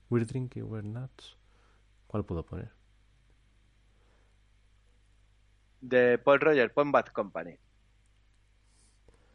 We're 0.09 0.25
Drinking, 0.25 0.65
We're 0.69 0.85
Nuts. 0.85 1.37
¿Cuál 2.07 2.25
puedo 2.25 2.45
poner? 2.45 2.73
De 5.79 6.17
Paul 6.17 6.41
Roger, 6.41 6.73
pon 6.73 6.91
Bad 6.91 7.05
Company. 7.05 7.57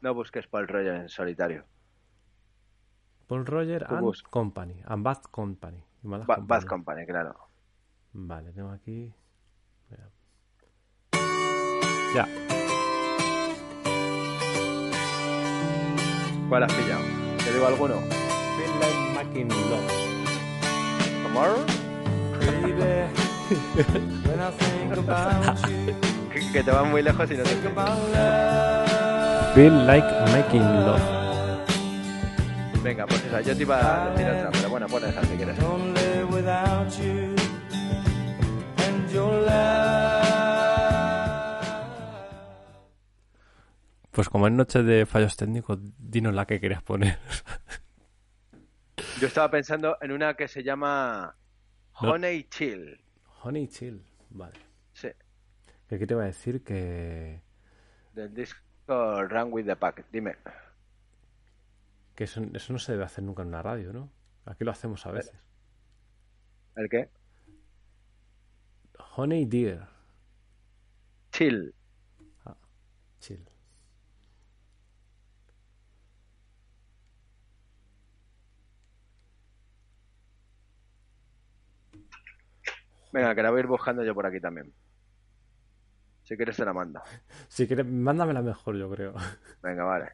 No 0.02 0.12
busques 0.12 0.46
Paul 0.46 0.68
Roger 0.68 0.94
en 0.94 1.08
solitario. 1.08 1.64
Paul 3.26 3.46
Roger 3.46 3.86
and 3.90 4.22
Company. 4.28 4.82
And 4.84 5.02
Bad 5.02 5.22
Company. 5.30 5.82
Bad 6.02 6.64
Company, 6.64 7.06
claro. 7.06 7.47
Vale, 8.12 8.52
tengo 8.52 8.70
aquí. 8.70 9.12
Mira. 9.90 10.10
Ya. 12.14 12.26
¿Cuál 16.48 16.62
has 16.62 16.72
pillado? 16.72 17.02
¿Te 17.44 17.52
digo 17.52 17.66
alguno? 17.66 17.94
Feel 17.94 18.80
like 18.80 19.14
making 19.14 19.48
love. 19.48 20.08
You, 23.48 23.54
Que, 26.30 26.52
que 26.52 26.62
te 26.62 26.70
vas 26.70 26.86
muy 26.86 27.02
lejos 27.02 27.30
y 27.30 27.34
no 27.36 27.42
te. 27.44 27.50
Feel 29.54 29.86
like 29.86 30.06
making 30.32 30.62
love. 30.62 31.00
Venga, 32.82 33.06
pues 33.06 33.24
esa. 33.24 33.40
Yo 33.40 33.56
te 33.56 33.62
iba 33.62 34.04
a 34.06 34.10
decir 34.10 34.26
otra, 34.26 34.50
pero 34.52 34.68
bueno, 34.68 34.86
pon 34.86 35.04
esa 35.04 35.22
si 35.22 35.36
quieres. 35.36 35.56
Pues 44.18 44.28
como 44.28 44.48
en 44.48 44.56
noche 44.56 44.82
de 44.82 45.06
fallos 45.06 45.36
técnicos, 45.36 45.78
dinos 45.96 46.34
la 46.34 46.44
que 46.44 46.58
querías 46.60 46.82
poner. 46.82 47.18
Yo 49.20 49.28
estaba 49.28 49.48
pensando 49.48 49.96
en 50.00 50.10
una 50.10 50.34
que 50.34 50.48
se 50.48 50.64
llama 50.64 51.36
No. 52.02 52.10
Honey 52.10 52.42
Chill. 52.50 53.00
Honey 53.42 53.68
Chill. 53.68 54.02
Vale. 54.30 54.58
Sí, 54.92 55.08
Que 55.88 55.94
aquí 55.94 56.04
te 56.06 56.14
iba 56.14 56.24
a 56.24 56.26
decir 56.26 56.64
que, 56.64 57.40
del 58.12 58.34
disco 58.34 59.22
Run 59.24 59.52
with 59.52 59.66
the 59.66 59.76
Pack. 59.76 60.04
Dime. 60.10 60.34
que 62.16 62.24
eso, 62.24 62.42
eso 62.52 62.72
no 62.72 62.80
se 62.80 62.90
debe 62.92 63.04
hacer 63.04 63.22
nunca 63.22 63.42
en 63.42 63.48
una 63.48 63.62
radio, 63.62 63.92
¿no? 63.92 64.10
Aquí 64.46 64.64
lo 64.64 64.72
hacemos 64.72 65.06
a 65.06 65.12
veces. 65.12 65.38
¿El 66.74 66.88
qué? 66.88 67.08
Honey 69.18 69.46
Dear. 69.46 69.88
Chill. 71.32 71.74
Chill. 73.18 73.44
Venga, 83.12 83.34
que 83.34 83.42
la 83.42 83.50
voy 83.50 83.56
a 83.56 83.60
ir 83.62 83.66
buscando 83.66 84.04
yo 84.04 84.14
por 84.14 84.24
aquí 84.24 84.40
también. 84.40 84.72
Si 86.22 86.36
quieres 86.36 86.56
te 86.56 86.64
la 86.64 86.72
mando. 86.72 87.02
Si 87.48 87.66
quieres, 87.66 87.86
mándamela 87.86 88.40
mejor, 88.40 88.76
yo 88.76 88.88
creo. 88.88 89.14
Venga, 89.64 89.82
vale. 89.82 90.12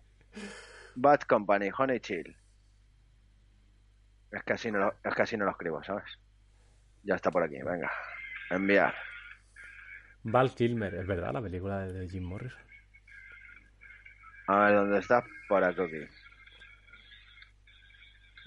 Bad 0.94 1.20
Company, 1.28 1.68
Honey 1.76 2.00
Chill. 2.00 2.34
Es 4.30 4.42
que 4.44 4.52
así 4.54 4.72
no 4.72 4.78
lo, 4.78 4.94
es 5.04 5.14
que 5.14 5.22
así 5.22 5.36
no 5.36 5.44
lo 5.44 5.50
escribo, 5.50 5.84
¿sabes? 5.84 6.18
Ya 7.02 7.16
está 7.16 7.30
por 7.30 7.42
aquí, 7.42 7.58
venga. 7.62 7.90
Enviar. 8.50 8.94
Val 10.22 10.54
Kilmer, 10.54 10.94
es 10.94 11.06
verdad, 11.06 11.32
la 11.32 11.42
película 11.42 11.80
de- 11.86 12.08
Jim 12.08 12.24
Morrison. 12.24 12.60
A 14.46 14.58
ver, 14.66 14.74
¿dónde 14.74 14.98
está? 14.98 15.24
Por 15.48 15.64
aquí. 15.64 15.82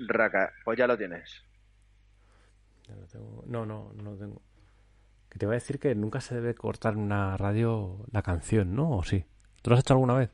Raka, 0.08 0.54
pues 0.64 0.78
ya 0.78 0.88
lo 0.88 0.98
tienes. 0.98 1.44
Ya 2.88 2.96
lo 2.96 3.08
tengo. 3.08 3.44
No, 3.48 3.66
no, 3.66 3.92
no 3.96 4.12
lo 4.12 4.18
tengo. 4.18 4.42
Que 5.30 5.40
te 5.40 5.46
voy 5.46 5.54
a 5.54 5.60
decir 5.60 5.80
que 5.80 5.94
nunca 5.96 6.22
se 6.22 6.36
debe 6.36 6.56
cortar 6.56 6.94
en 6.94 7.00
una 7.00 7.36
radio 7.38 8.06
la 8.12 8.22
canción, 8.22 8.76
¿no? 8.76 8.92
¿O 8.98 9.04
sí? 9.04 9.26
¿Tú 9.62 9.70
lo 9.72 9.76
has 9.76 9.82
hecho 9.82 9.94
alguna 9.94 10.14
vez? 10.14 10.30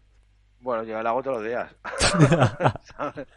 Bueno, 0.60 0.84
yo 0.84 1.02
lo 1.02 1.10
hago 1.10 1.24
todos 1.24 1.38
los 1.38 1.46
días. 1.48 1.74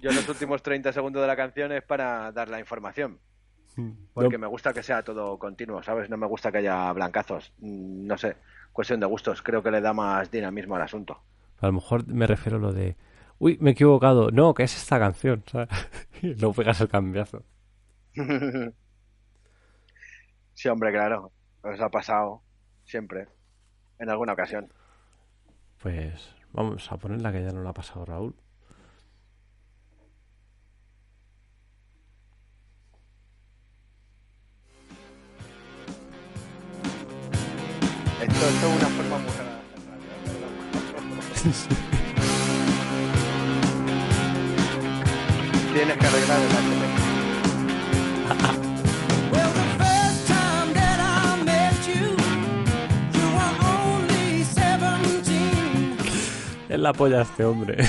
Yo 0.00 0.12
los 0.12 0.28
últimos 0.28 0.62
30 0.62 0.92
segundos 0.92 1.22
de 1.22 1.26
la 1.26 1.36
canción 1.36 1.72
es 1.72 1.82
para 1.82 2.30
dar 2.30 2.48
la 2.48 2.60
información. 2.60 3.18
Porque 4.14 4.38
No, 4.38 4.38
me 4.38 4.46
gusta 4.46 4.72
que 4.72 4.82
sea 4.82 5.02
todo 5.02 5.38
continuo, 5.38 5.82
¿sabes? 5.82 6.08
No 6.10 6.16
me 6.16 6.26
gusta 6.26 6.50
que 6.50 6.58
haya 6.58 6.92
blancazos. 6.92 7.52
Mm, 7.58 8.06
No 8.06 8.16
sé, 8.18 8.36
cuestión 8.72 9.00
de 9.00 9.06
gustos. 9.06 9.42
Creo 9.42 9.62
que 9.62 9.70
le 9.70 9.80
da 9.80 9.92
más 9.92 10.30
dinamismo 10.30 10.76
al 10.76 10.82
asunto. 10.82 11.22
A 11.60 11.66
lo 11.66 11.72
mejor 11.74 12.06
me 12.06 12.26
refiero 12.26 12.58
a 12.58 12.60
lo 12.60 12.72
de... 12.72 12.96
Uy, 13.38 13.58
me 13.60 13.70
he 13.70 13.72
equivocado. 13.72 14.30
No, 14.30 14.54
que 14.54 14.62
es 14.64 14.76
esta 14.76 14.98
canción, 14.98 15.42
¿sabes? 15.46 15.68
Y 16.22 16.34
luego 16.34 16.54
pegas 16.54 16.80
el 16.80 16.88
cambiazo. 16.88 17.42
Sí, 20.54 20.68
hombre, 20.68 20.90
claro. 20.92 21.32
Os 21.62 21.80
ha 21.80 21.88
pasado 21.90 22.42
siempre. 22.84 23.28
En 23.98 24.08
alguna 24.10 24.32
ocasión. 24.32 24.72
Pues 25.82 26.34
vamos 26.52 26.90
a 26.90 26.96
poner 26.96 27.20
la 27.22 27.32
que 27.32 27.42
ya 27.42 27.50
no 27.52 27.62
la 27.62 27.70
ha 27.70 27.74
pasado 27.74 28.04
Raúl. 28.04 28.34
Esto, 38.36 38.48
esto 38.48 38.66
es 38.66 38.72
una 38.76 38.88
forma 38.88 39.18
muy 39.18 39.30
rara 39.30 39.62
¿verdad? 39.64 39.96
Tienes 45.72 45.96
que 45.96 46.06
arreglar 46.06 46.40
el 46.40 46.50
HTML. 46.50 46.92
Well, 49.32 49.50
the 49.52 49.64
first 49.78 50.26
time 50.28 50.72
that 50.74 50.98
I 51.00 51.42
met 51.44 51.86
you, 51.86 52.16
you 53.16 53.26
were 53.32 53.56
only 53.64 54.44
17. 54.44 55.96
Es 56.68 56.78
la 56.78 56.92
polla 56.92 57.22
este 57.22 57.44
hombre. 57.44 57.76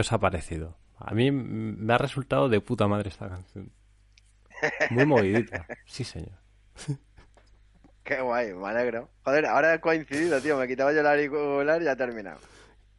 ¿Qué 0.00 0.02
os 0.02 0.12
ha 0.14 0.18
parecido? 0.18 0.78
A 0.96 1.12
mí 1.12 1.30
me 1.30 1.92
ha 1.92 1.98
resultado 1.98 2.48
de 2.48 2.62
puta 2.62 2.88
madre 2.88 3.10
esta 3.10 3.28
canción. 3.28 3.70
Muy 4.88 5.04
movidita. 5.04 5.66
Sí, 5.84 6.04
señor. 6.04 6.38
Qué 8.02 8.18
guay, 8.22 8.54
me 8.54 8.66
alegro. 8.66 9.10
Joder, 9.24 9.44
ahora 9.44 9.74
he 9.74 9.80
coincidido, 9.82 10.40
tío. 10.40 10.56
Me 10.56 10.66
quitaba 10.66 10.94
yo 10.94 11.00
el 11.00 11.06
auricular 11.06 11.82
y 11.82 11.84
ya 11.84 11.92
ha 11.92 11.96
terminado. 11.96 12.38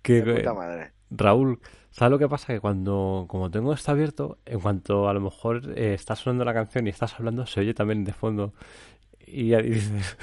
Que, 0.03 0.21
De 0.21 0.35
puta 0.35 0.53
madre. 0.53 0.91
Raúl, 1.09 1.59
¿sabes 1.89 2.11
lo 2.11 2.19
que 2.19 2.29
pasa? 2.29 2.53
Que 2.53 2.59
cuando, 2.59 3.25
como 3.27 3.49
tengo 3.49 3.73
esto 3.73 3.89
abierto, 3.89 4.37
en 4.45 4.59
cuanto 4.59 5.09
a 5.09 5.13
lo 5.15 5.21
mejor 5.21 5.73
eh, 5.75 5.95
está 5.95 6.15
sonando 6.15 6.45
la 6.45 6.53
canción 6.53 6.85
y 6.85 6.91
estás 6.91 7.15
hablando, 7.15 7.47
se 7.47 7.61
oye 7.61 7.73
también 7.73 8.03
de 8.03 8.13
fondo. 8.13 8.53
Y 9.25 9.47
ya 9.47 9.57
dices, 9.57 10.17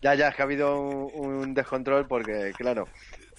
Ya, 0.00 0.14
ya, 0.14 0.28
es 0.28 0.34
que 0.34 0.40
ha 0.40 0.46
habido 0.46 0.80
un, 0.80 1.34
un 1.34 1.52
descontrol 1.52 2.06
porque, 2.06 2.54
claro, 2.56 2.88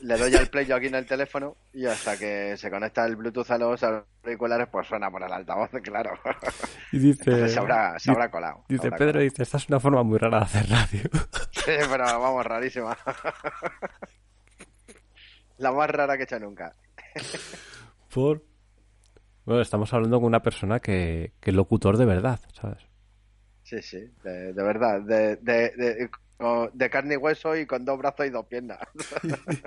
le 0.04 0.18
doy 0.18 0.36
al 0.36 0.50
play 0.50 0.66
yo 0.66 0.76
aquí 0.76 0.88
en 0.88 0.96
el 0.96 1.06
teléfono 1.06 1.56
y 1.72 1.86
hasta 1.86 2.18
que 2.18 2.58
se 2.58 2.70
conecta 2.70 3.06
el 3.06 3.16
Bluetooth 3.16 3.50
a 3.52 3.58
los 3.58 3.82
auriculares, 3.84 4.68
pues 4.70 4.86
suena 4.88 5.10
por 5.10 5.24
el 5.24 5.32
altavoz, 5.32 5.70
claro. 5.84 6.12
y 6.92 7.00
dice, 7.00 7.24
Entonces 7.32 7.54
se 7.54 7.60
habrá, 7.60 7.98
se 7.98 8.12
habrá 8.12 8.30
colado. 8.30 8.66
dice 8.68 8.88
habrá 8.88 8.98
Pedro, 8.98 9.12
colado. 9.14 9.24
dice, 9.24 9.44
esta 9.44 9.58
es 9.58 9.70
una 9.70 9.80
forma 9.80 10.04
muy 10.04 10.18
rara 10.18 10.40
de 10.40 10.44
hacer 10.46 10.70
radio. 10.70 11.10
Sí, 11.64 11.72
pero 11.90 12.04
vamos, 12.04 12.46
rarísima. 12.46 12.98
La 15.58 15.72
más 15.72 15.90
rara 15.90 16.18
que 16.18 16.24
he 16.24 16.26
hecho 16.26 16.40
nunca. 16.40 16.74
Por... 18.14 18.44
Bueno, 19.46 19.62
estamos 19.62 19.94
hablando 19.94 20.18
con 20.18 20.26
una 20.28 20.42
persona 20.42 20.82
que, 20.82 21.32
que 21.40 21.52
es 21.52 21.56
locutor 21.56 21.96
de 21.96 22.06
verdad, 22.06 22.42
¿sabes? 22.54 22.80
Sí, 23.64 23.82
sí, 23.82 24.12
de, 24.24 24.52
de 24.52 24.64
verdad, 24.64 25.00
de, 25.02 25.38
de, 25.38 26.10
de, 26.74 26.90
carne 26.90 27.16
y 27.16 27.18
hueso 27.18 27.56
y 27.56 27.66
con 27.66 27.86
dos 27.86 27.98
brazos 27.98 28.26
y 28.26 28.30
dos 28.30 28.46
piernas. 28.46 28.80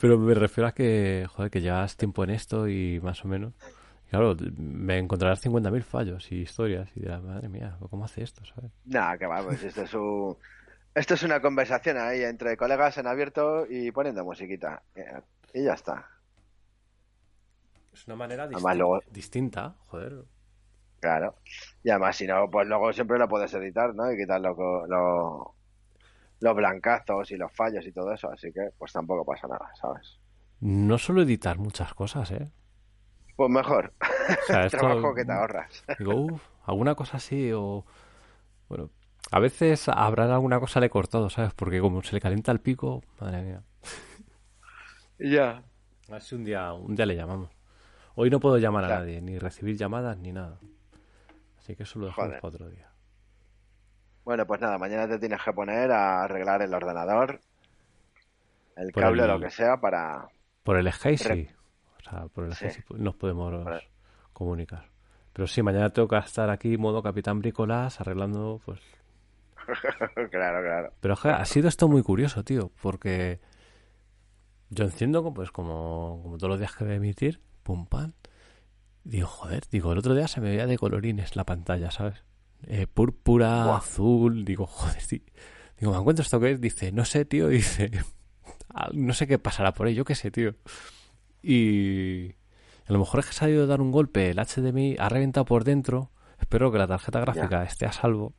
Pero 0.00 0.18
me 0.18 0.34
refiero 0.34 0.68
a 0.68 0.72
que, 0.72 1.26
joder, 1.30 1.50
que 1.50 1.60
llevas 1.60 1.96
tiempo 1.96 2.24
en 2.24 2.30
esto 2.30 2.68
y 2.68 3.00
más 3.00 3.24
o 3.24 3.28
menos. 3.28 3.54
Claro, 4.10 4.36
me 4.56 4.98
encontrarás 4.98 5.44
50.000 5.44 5.82
fallos 5.82 6.30
y 6.30 6.42
historias 6.42 6.88
y 6.94 7.00
dirás, 7.00 7.22
madre 7.22 7.48
mía, 7.48 7.76
¿cómo 7.90 8.04
hace 8.04 8.22
esto, 8.22 8.44
sabes? 8.44 8.70
Nada, 8.84 9.16
que 9.18 9.26
va, 9.26 9.42
pues 9.42 9.62
esto 9.62 9.82
es 9.82 9.94
un... 9.94 10.36
Esto 10.94 11.14
es 11.14 11.22
una 11.24 11.40
conversación 11.40 11.96
ahí 11.98 12.22
entre 12.22 12.56
colegas 12.56 12.96
en 12.98 13.08
abierto 13.08 13.66
y 13.68 13.90
poniendo 13.90 14.24
musiquita. 14.24 14.82
Y 15.52 15.64
ya 15.64 15.72
está. 15.72 16.08
Es 17.92 18.06
una 18.06 18.14
manera 18.14 18.44
Además, 18.44 18.76
luego- 18.76 19.00
distinta, 19.10 19.74
joder. 19.86 20.24
Claro. 21.04 21.34
Y 21.82 21.90
además, 21.90 22.16
si 22.16 22.26
no, 22.26 22.48
pues 22.50 22.66
luego 22.66 22.90
siempre 22.94 23.18
lo 23.18 23.28
puedes 23.28 23.52
editar, 23.52 23.94
¿no? 23.94 24.10
Y 24.10 24.16
quitar 24.16 24.40
lo, 24.40 24.86
lo- 24.86 25.54
los 26.40 26.56
blancazos 26.56 27.30
y 27.30 27.36
los 27.36 27.52
fallos 27.52 27.86
y 27.86 27.92
todo 27.92 28.10
eso. 28.10 28.30
Así 28.30 28.50
que, 28.54 28.70
pues 28.78 28.90
tampoco 28.90 29.22
pasa 29.22 29.46
nada, 29.46 29.70
¿sabes? 29.78 30.18
No 30.60 30.96
suelo 30.96 31.20
editar 31.20 31.58
muchas 31.58 31.92
cosas, 31.92 32.30
¿eh? 32.30 32.50
Pues 33.36 33.50
mejor. 33.50 33.92
O 34.00 34.46
sea, 34.46 34.64
esto- 34.64 34.78
Trabajo 34.78 35.14
que 35.14 35.26
te 35.26 35.32
ahorras. 35.32 35.84
Digo, 35.98 36.14
uff, 36.14 36.42
alguna 36.64 36.94
cosa 36.94 37.18
así 37.18 37.52
o... 37.52 37.84
Bueno, 38.70 38.88
a 39.30 39.40
veces 39.40 39.86
habrá 39.90 40.24
alguna 40.32 40.58
cosa 40.58 40.80
le 40.80 40.86
he 40.86 40.90
cortado, 40.90 41.28
¿sabes? 41.28 41.52
Porque 41.52 41.80
como 41.80 42.02
se 42.02 42.14
le 42.14 42.20
calienta 42.22 42.50
el 42.50 42.60
pico, 42.60 43.02
madre 43.20 43.42
mía. 43.42 43.62
ya. 45.18 45.62
A 46.08 46.12
ver 46.12 46.22
si 46.22 46.34
un 46.34 46.44
día, 46.44 46.72
un 46.72 46.94
día 46.96 47.04
le 47.04 47.14
llamamos. 47.16 47.50
Hoy 48.14 48.30
no 48.30 48.38
puedo 48.40 48.58
llamar 48.58 48.84
a 48.84 48.88
nadie, 49.00 49.20
ni 49.20 49.38
recibir 49.38 49.76
llamadas, 49.76 50.16
ni 50.16 50.32
nada. 50.32 50.60
Así 51.64 51.74
que 51.74 51.84
eso 51.84 51.98
lo 51.98 52.06
dejamos 52.06 52.26
Joder. 52.28 52.40
para 52.42 52.54
otro 52.54 52.68
día. 52.68 52.90
Bueno, 54.22 54.46
pues 54.46 54.60
nada, 54.60 54.76
mañana 54.76 55.08
te 55.08 55.18
tienes 55.18 55.40
que 55.42 55.50
poner 55.54 55.90
a 55.90 56.24
arreglar 56.24 56.60
el 56.60 56.74
ordenador, 56.74 57.40
el 58.76 58.92
Por 58.92 59.02
cable 59.02 59.22
o 59.22 59.26
lo 59.28 59.40
que 59.40 59.48
sea 59.50 59.78
para... 59.78 60.28
Por 60.62 60.76
el 60.76 60.84
Re- 60.84 61.16
sí. 61.16 61.48
O 61.98 62.02
sea, 62.10 62.26
por 62.28 62.44
el 62.44 62.54
Sí. 62.54 62.68
Nos 62.98 63.14
podemos 63.16 63.64
Vale. 63.64 63.88
comunicar. 64.34 64.90
Pero 65.32 65.46
sí, 65.46 65.62
mañana 65.62 65.88
tengo 65.88 66.06
que 66.06 66.18
estar 66.18 66.50
aquí 66.50 66.76
modo 66.76 67.02
Capitán 67.02 67.38
Bricolás 67.38 67.98
arreglando, 67.98 68.60
pues... 68.66 68.80
claro, 70.30 70.62
claro. 70.62 70.92
Pero 71.00 71.16
que 71.16 71.28
ha 71.30 71.44
sido 71.46 71.68
esto 71.68 71.88
muy 71.88 72.02
curioso, 72.02 72.44
tío, 72.44 72.70
porque 72.82 73.40
yo 74.68 74.84
enciendo, 74.84 75.32
pues 75.32 75.50
como, 75.50 76.20
como 76.22 76.36
todos 76.36 76.50
los 76.50 76.58
días 76.58 76.76
que 76.76 76.84
voy 76.84 76.92
a 76.92 76.96
emitir, 76.96 77.40
pum, 77.62 77.86
pam. 77.86 78.12
Digo, 79.04 79.26
joder, 79.26 79.64
digo, 79.70 79.92
el 79.92 79.98
otro 79.98 80.14
día 80.14 80.28
se 80.28 80.40
me 80.40 80.50
veía 80.50 80.66
de 80.66 80.78
colorines 80.78 81.36
la 81.36 81.44
pantalla, 81.44 81.90
¿sabes? 81.90 82.24
Eh, 82.66 82.86
púrpura, 82.86 83.76
azul, 83.76 84.44
digo, 84.44 84.66
joder, 84.66 85.00
sí. 85.00 85.22
Digo, 85.78 85.92
¿me 85.92 85.98
encuentro 85.98 86.22
esto 86.22 86.40
qué 86.40 86.52
es? 86.52 86.60
Dice, 86.60 86.90
no 86.92 87.04
sé, 87.04 87.24
tío, 87.26 87.48
dice, 87.48 87.90
"Ah, 88.70 88.88
no 88.94 89.12
sé 89.12 89.26
qué 89.26 89.38
pasará 89.38 89.74
por 89.74 89.86
ahí, 89.86 89.94
yo 89.94 90.04
qué 90.04 90.14
sé, 90.14 90.30
tío. 90.30 90.54
Y 91.42 92.30
a 92.86 92.92
lo 92.92 92.98
mejor 92.98 93.20
es 93.20 93.26
que 93.26 93.32
se 93.34 93.44
ha 93.44 93.50
ido 93.50 93.64
a 93.64 93.66
dar 93.66 93.82
un 93.82 93.90
golpe, 93.92 94.30
el 94.30 94.38
HDMI 94.38 94.96
ha 94.98 95.08
reventado 95.10 95.44
por 95.44 95.64
dentro, 95.64 96.10
espero 96.40 96.72
que 96.72 96.78
la 96.78 96.86
tarjeta 96.86 97.20
gráfica 97.20 97.62
esté 97.64 97.84
a 97.84 97.92
salvo. 97.92 98.34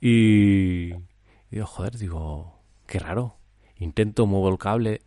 Y 0.00 0.92
y 1.50 1.54
digo, 1.54 1.66
joder, 1.66 1.96
digo, 1.96 2.60
qué 2.86 2.98
raro. 2.98 3.36
Intento, 3.76 4.26
muevo 4.26 4.50
el 4.50 4.58
cable. 4.58 5.00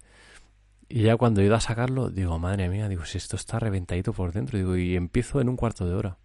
Y 0.91 1.01
ya 1.03 1.17
cuando 1.17 1.41
he 1.41 1.45
ido 1.45 1.55
a 1.55 1.59
sacarlo, 1.59 2.09
digo, 2.11 2.37
madre 2.37 2.69
mía, 2.69 2.87
digo, 2.87 3.03
si 3.05 3.17
esto 3.17 3.35
está 3.35 3.57
reventadito 3.59 4.13
por 4.13 4.31
dentro, 4.31 4.59
digo, 4.59 4.75
y 4.77 4.95
empiezo 4.95 5.41
en 5.41 5.49
un 5.49 5.55
cuarto 5.57 5.87
de 5.87 5.95
hora. 5.95 6.19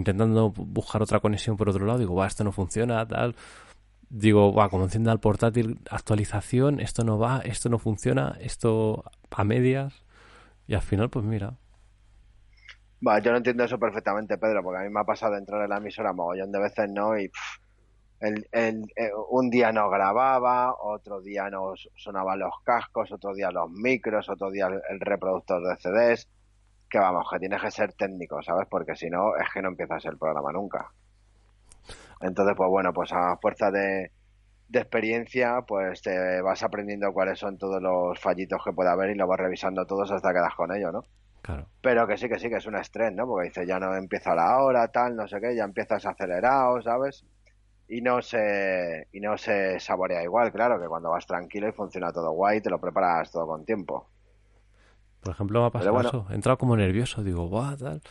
Intentando 0.00 0.40
bu- 0.52 0.66
buscar 0.78 1.00
otra 1.02 1.20
conexión 1.20 1.56
por 1.56 1.68
otro 1.68 1.86
lado, 1.86 1.98
digo, 2.00 2.14
va, 2.14 2.26
esto 2.26 2.42
no 2.44 2.52
funciona, 2.52 3.06
tal. 3.06 3.36
Digo, 4.10 4.54
va, 4.54 4.70
como 4.70 4.84
encienda 4.84 5.12
el 5.12 5.20
portátil, 5.20 5.80
actualización, 5.90 6.80
esto 6.80 7.04
no 7.04 7.18
va, 7.18 7.40
esto 7.44 7.68
no 7.70 7.78
funciona, 7.78 8.36
esto 8.40 9.04
a 9.30 9.44
medias. 9.44 10.04
Y 10.68 10.74
al 10.74 10.82
final, 10.82 11.10
pues 11.10 11.24
mira, 11.26 11.56
Va, 13.06 13.18
yo 13.20 13.30
no 13.32 13.36
entiendo 13.38 13.64
eso 13.64 13.78
perfectamente, 13.78 14.38
Pedro, 14.38 14.62
porque 14.62 14.80
a 14.80 14.82
mí 14.84 14.90
me 14.90 15.00
ha 15.00 15.04
pasado 15.04 15.32
de 15.32 15.38
entrar 15.40 15.62
en 15.62 15.68
la 15.70 15.76
emisora 15.76 16.12
mogollón 16.12 16.50
de 16.52 16.58
veces, 16.60 16.88
¿no? 16.90 17.18
Y 17.18 17.30
el, 18.20 18.46
el- 18.52 18.84
eh, 18.96 19.10
un 19.30 19.50
día 19.50 19.72
no 19.72 19.90
grababa, 19.90 20.74
otro 20.80 21.20
día 21.20 21.50
no 21.50 21.74
sonaban 21.96 22.38
los 22.38 22.54
cascos, 22.64 23.12
otro 23.12 23.34
día 23.34 23.50
los 23.50 23.70
micros, 23.70 24.28
otro 24.28 24.50
día 24.50 24.66
el, 24.68 24.80
el 24.88 25.00
reproductor 25.00 25.62
de 25.66 25.76
CDs. 25.76 26.28
Que 26.88 26.98
vamos, 27.00 27.26
que 27.30 27.40
tienes 27.40 27.60
que 27.60 27.70
ser 27.72 27.92
técnico, 27.94 28.42
¿sabes? 28.42 28.68
Porque 28.70 28.94
si 28.94 29.10
no, 29.10 29.36
es 29.36 29.48
que 29.52 29.60
no 29.62 29.68
empiezas 29.68 30.04
el 30.04 30.16
programa 30.18 30.52
nunca. 30.52 30.92
Entonces, 32.20 32.54
pues 32.56 32.70
bueno, 32.70 32.92
pues 32.92 33.12
a 33.12 33.36
fuerza 33.38 33.70
de, 33.70 34.12
de 34.68 34.78
experiencia, 34.78 35.62
pues 35.66 36.02
te 36.02 36.40
vas 36.40 36.62
aprendiendo 36.62 37.12
cuáles 37.12 37.38
son 37.38 37.58
todos 37.58 37.82
los 37.82 38.18
fallitos 38.20 38.62
que 38.64 38.72
puede 38.72 38.90
haber 38.90 39.10
y 39.10 39.14
lo 39.16 39.26
vas 39.26 39.40
revisando 39.40 39.86
todos 39.86 40.10
hasta 40.10 40.32
que 40.32 40.38
das 40.40 40.54
con 40.54 40.74
ello, 40.74 40.92
¿no? 40.92 41.02
claro. 41.42 41.68
Pero 41.82 42.06
que 42.06 42.16
sí, 42.16 42.28
que 42.28 42.38
sí, 42.38 42.48
que 42.48 42.56
es 42.56 42.66
un 42.66 42.76
estrés, 42.76 43.12
¿no? 43.12 43.26
Porque 43.26 43.48
dice, 43.48 43.66
ya 43.66 43.78
no 43.80 43.94
empieza 43.96 44.34
la 44.34 44.58
hora, 44.62 44.88
tal, 44.88 45.16
no 45.16 45.28
sé 45.28 45.40
qué, 45.40 45.54
ya 45.56 45.64
empiezas 45.64 46.06
acelerado, 46.06 46.80
¿sabes? 46.82 47.24
Y 47.88 48.00
no 48.00 48.22
se, 48.22 49.08
y 49.12 49.20
no 49.20 49.36
se 49.36 49.78
saborea 49.78 50.22
igual, 50.22 50.50
claro, 50.52 50.80
que 50.80 50.88
cuando 50.88 51.10
vas 51.10 51.26
tranquilo 51.26 51.68
y 51.68 51.72
funciona 51.72 52.12
todo 52.12 52.32
guay, 52.32 52.60
te 52.60 52.70
lo 52.70 52.80
preparas 52.80 53.30
todo 53.30 53.46
con 53.46 53.64
tiempo. 53.64 54.08
Por 55.20 55.32
ejemplo, 55.32 55.60
me 55.60 55.66
ha 55.66 55.70
pasado 55.70 55.92
bueno. 55.92 56.08
eso. 56.08 56.26
He 56.30 56.34
entrado 56.34 56.58
como 56.58 56.76
nervioso, 56.76 57.22
digo, 57.22 57.48
guau, 57.48 57.76
tal. 57.76 58.02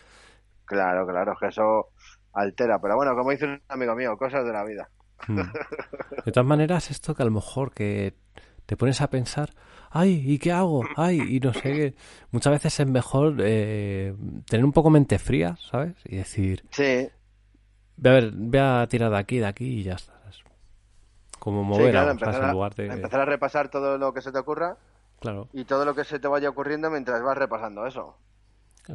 Claro, 0.66 1.06
claro, 1.06 1.34
es 1.34 1.40
que 1.40 1.48
eso 1.48 1.90
altera. 2.34 2.80
Pero 2.80 2.96
bueno, 2.96 3.16
como 3.16 3.32
dice 3.32 3.46
un 3.46 3.62
amigo 3.68 3.96
mío, 3.96 4.18
cosas 4.18 4.46
de 4.46 4.52
la 4.54 4.64
vida. 4.64 4.90
Mm. 5.28 5.42
De 6.26 6.32
todas 6.32 6.48
maneras, 6.48 6.90
esto 6.92 7.14
que 7.16 7.24
a 7.24 7.26
lo 7.26 7.32
mejor 7.32 7.72
que 7.74 8.16
te 8.66 8.78
pones 8.78 9.02
a 9.02 9.10
pensar, 9.10 9.50
ay, 9.92 10.24
¿y 10.26 10.40
qué 10.40 10.52
hago? 10.52 10.84
Ay, 10.96 11.22
y 11.36 11.40
no 11.40 11.54
sé 11.54 11.62
qué. 11.62 11.96
Muchas 12.32 12.54
veces 12.54 12.80
es 12.80 12.88
mejor 12.88 13.36
eh, 13.40 14.16
tener 14.50 14.66
un 14.66 14.72
poco 14.72 14.90
mente 14.90 15.20
fría, 15.20 15.56
¿sabes? 15.58 15.96
Y 16.06 16.18
decir, 16.18 16.64
Sí, 16.72 17.10
voy 17.98 18.12
a 18.12 18.14
ver, 18.14 18.32
voy 18.32 18.60
a 18.60 18.88
tirar 18.88 19.12
de 19.12 19.18
aquí, 19.18 19.38
de 19.40 19.46
aquí 19.46 19.66
y 19.66 19.84
ya 19.84 19.94
está. 19.94 20.14
Como 21.40 21.62
sí, 21.64 21.82
mover 21.82 21.98
a, 21.98 22.54
lugar 22.54 22.74
de... 22.74 22.86
empezar 22.86 23.20
a 23.20 23.26
repasar 23.26 23.68
todo 23.68 23.98
lo 23.98 24.14
que 24.14 24.22
se 24.22 24.32
te 24.32 24.40
ocurra 24.40 24.78
Claro. 25.20 25.50
y 25.52 25.66
todo 25.66 25.84
lo 25.84 25.94
que 25.94 26.06
se 26.06 26.18
te 26.18 26.30
vaya 26.30 26.48
ocurriendo 26.48 26.90
mientras 26.90 27.22
vas 27.22 27.38
repasando 27.38 27.86
eso. 27.86 28.18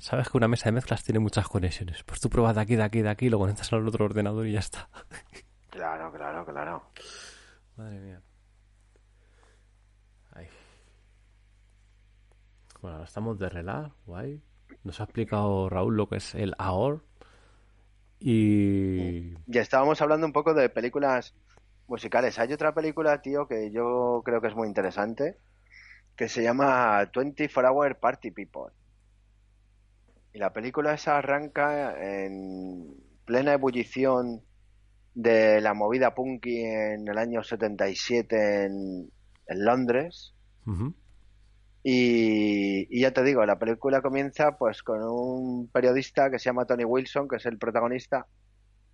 Sabes 0.01 0.31
que 0.31 0.37
una 0.39 0.49
mesa 0.49 0.67
de 0.67 0.73
mezclas 0.73 1.05
tiene 1.05 1.19
muchas 1.19 1.47
conexiones. 1.47 2.03
Pues 2.05 2.21
tú 2.21 2.31
pruebas 2.31 2.55
de 2.55 2.63
aquí, 2.63 2.77
de 2.77 2.85
aquí, 2.85 3.03
de 3.03 3.11
aquí, 3.11 3.29
lo 3.29 3.39
conectas 3.39 3.71
al 3.75 3.87
otro 3.87 4.07
ordenador 4.07 4.47
y 4.47 4.53
ya 4.53 4.61
está. 4.61 4.89
Claro, 5.71 6.11
claro, 6.11 6.45
claro. 6.47 6.83
Madre 7.77 8.01
mía. 8.01 8.23
Ay. 10.33 10.49
Bueno, 12.81 12.97
ahora 12.97 13.07
estamos 13.07 13.39
de 13.39 13.49
relax, 13.51 13.93
guay. 14.07 14.43
Nos 14.83 14.99
ha 15.01 15.05
explicado 15.05 15.69
Raúl 15.69 15.95
lo 15.95 16.09
que 16.09 16.17
es 16.17 16.35
el 16.35 16.55
AOR. 16.59 17.05
Y. 18.21 19.35
Y 19.47 19.59
estábamos 19.59 20.01
hablando 20.03 20.27
un 20.27 20.33
poco 20.33 20.55
de 20.55 20.69
películas 20.69 21.35
musicales. 21.87 22.39
Hay 22.39 22.53
otra 22.53 22.75
película, 22.75 23.21
tío, 23.23 23.47
que 23.47 23.71
yo 23.71 24.23
creo 24.25 24.41
que 24.41 24.49
es 24.49 24.55
muy 24.55 24.69
interesante, 24.69 25.37
que 26.17 26.29
se 26.29 26.43
llama 26.43 27.11
24 27.15 27.73
Hour 27.73 27.99
Party 27.99 28.31
People. 28.31 28.73
Y 30.33 30.39
la 30.39 30.53
película 30.53 30.95
esa 30.95 31.17
arranca 31.17 31.97
en 31.99 32.95
plena 33.25 33.55
ebullición 33.55 34.43
de 35.15 35.61
la 35.61 35.75
movida 35.75 36.15
punky 36.15 36.61
en 36.63 37.09
el 37.09 37.19
año 37.19 37.43
77 37.43 38.65
en, 38.67 39.11
en 39.47 39.65
Londres. 39.65 40.35
Y, 41.91 43.01
ya 43.01 43.13
te 43.13 43.23
digo, 43.23 43.47
la 43.47 43.59
película 43.59 44.03
comienza 44.03 44.59
pues 44.59 44.83
con 44.83 45.03
un 45.03 45.71
periodista 45.71 46.31
que 46.31 46.39
se 46.39 46.45
llama 46.45 46.67
Tony 46.67 46.85
Wilson, 46.85 47.27
que 47.27 47.37
es 47.37 47.47
el 47.47 47.57
protagonista, 47.57 48.27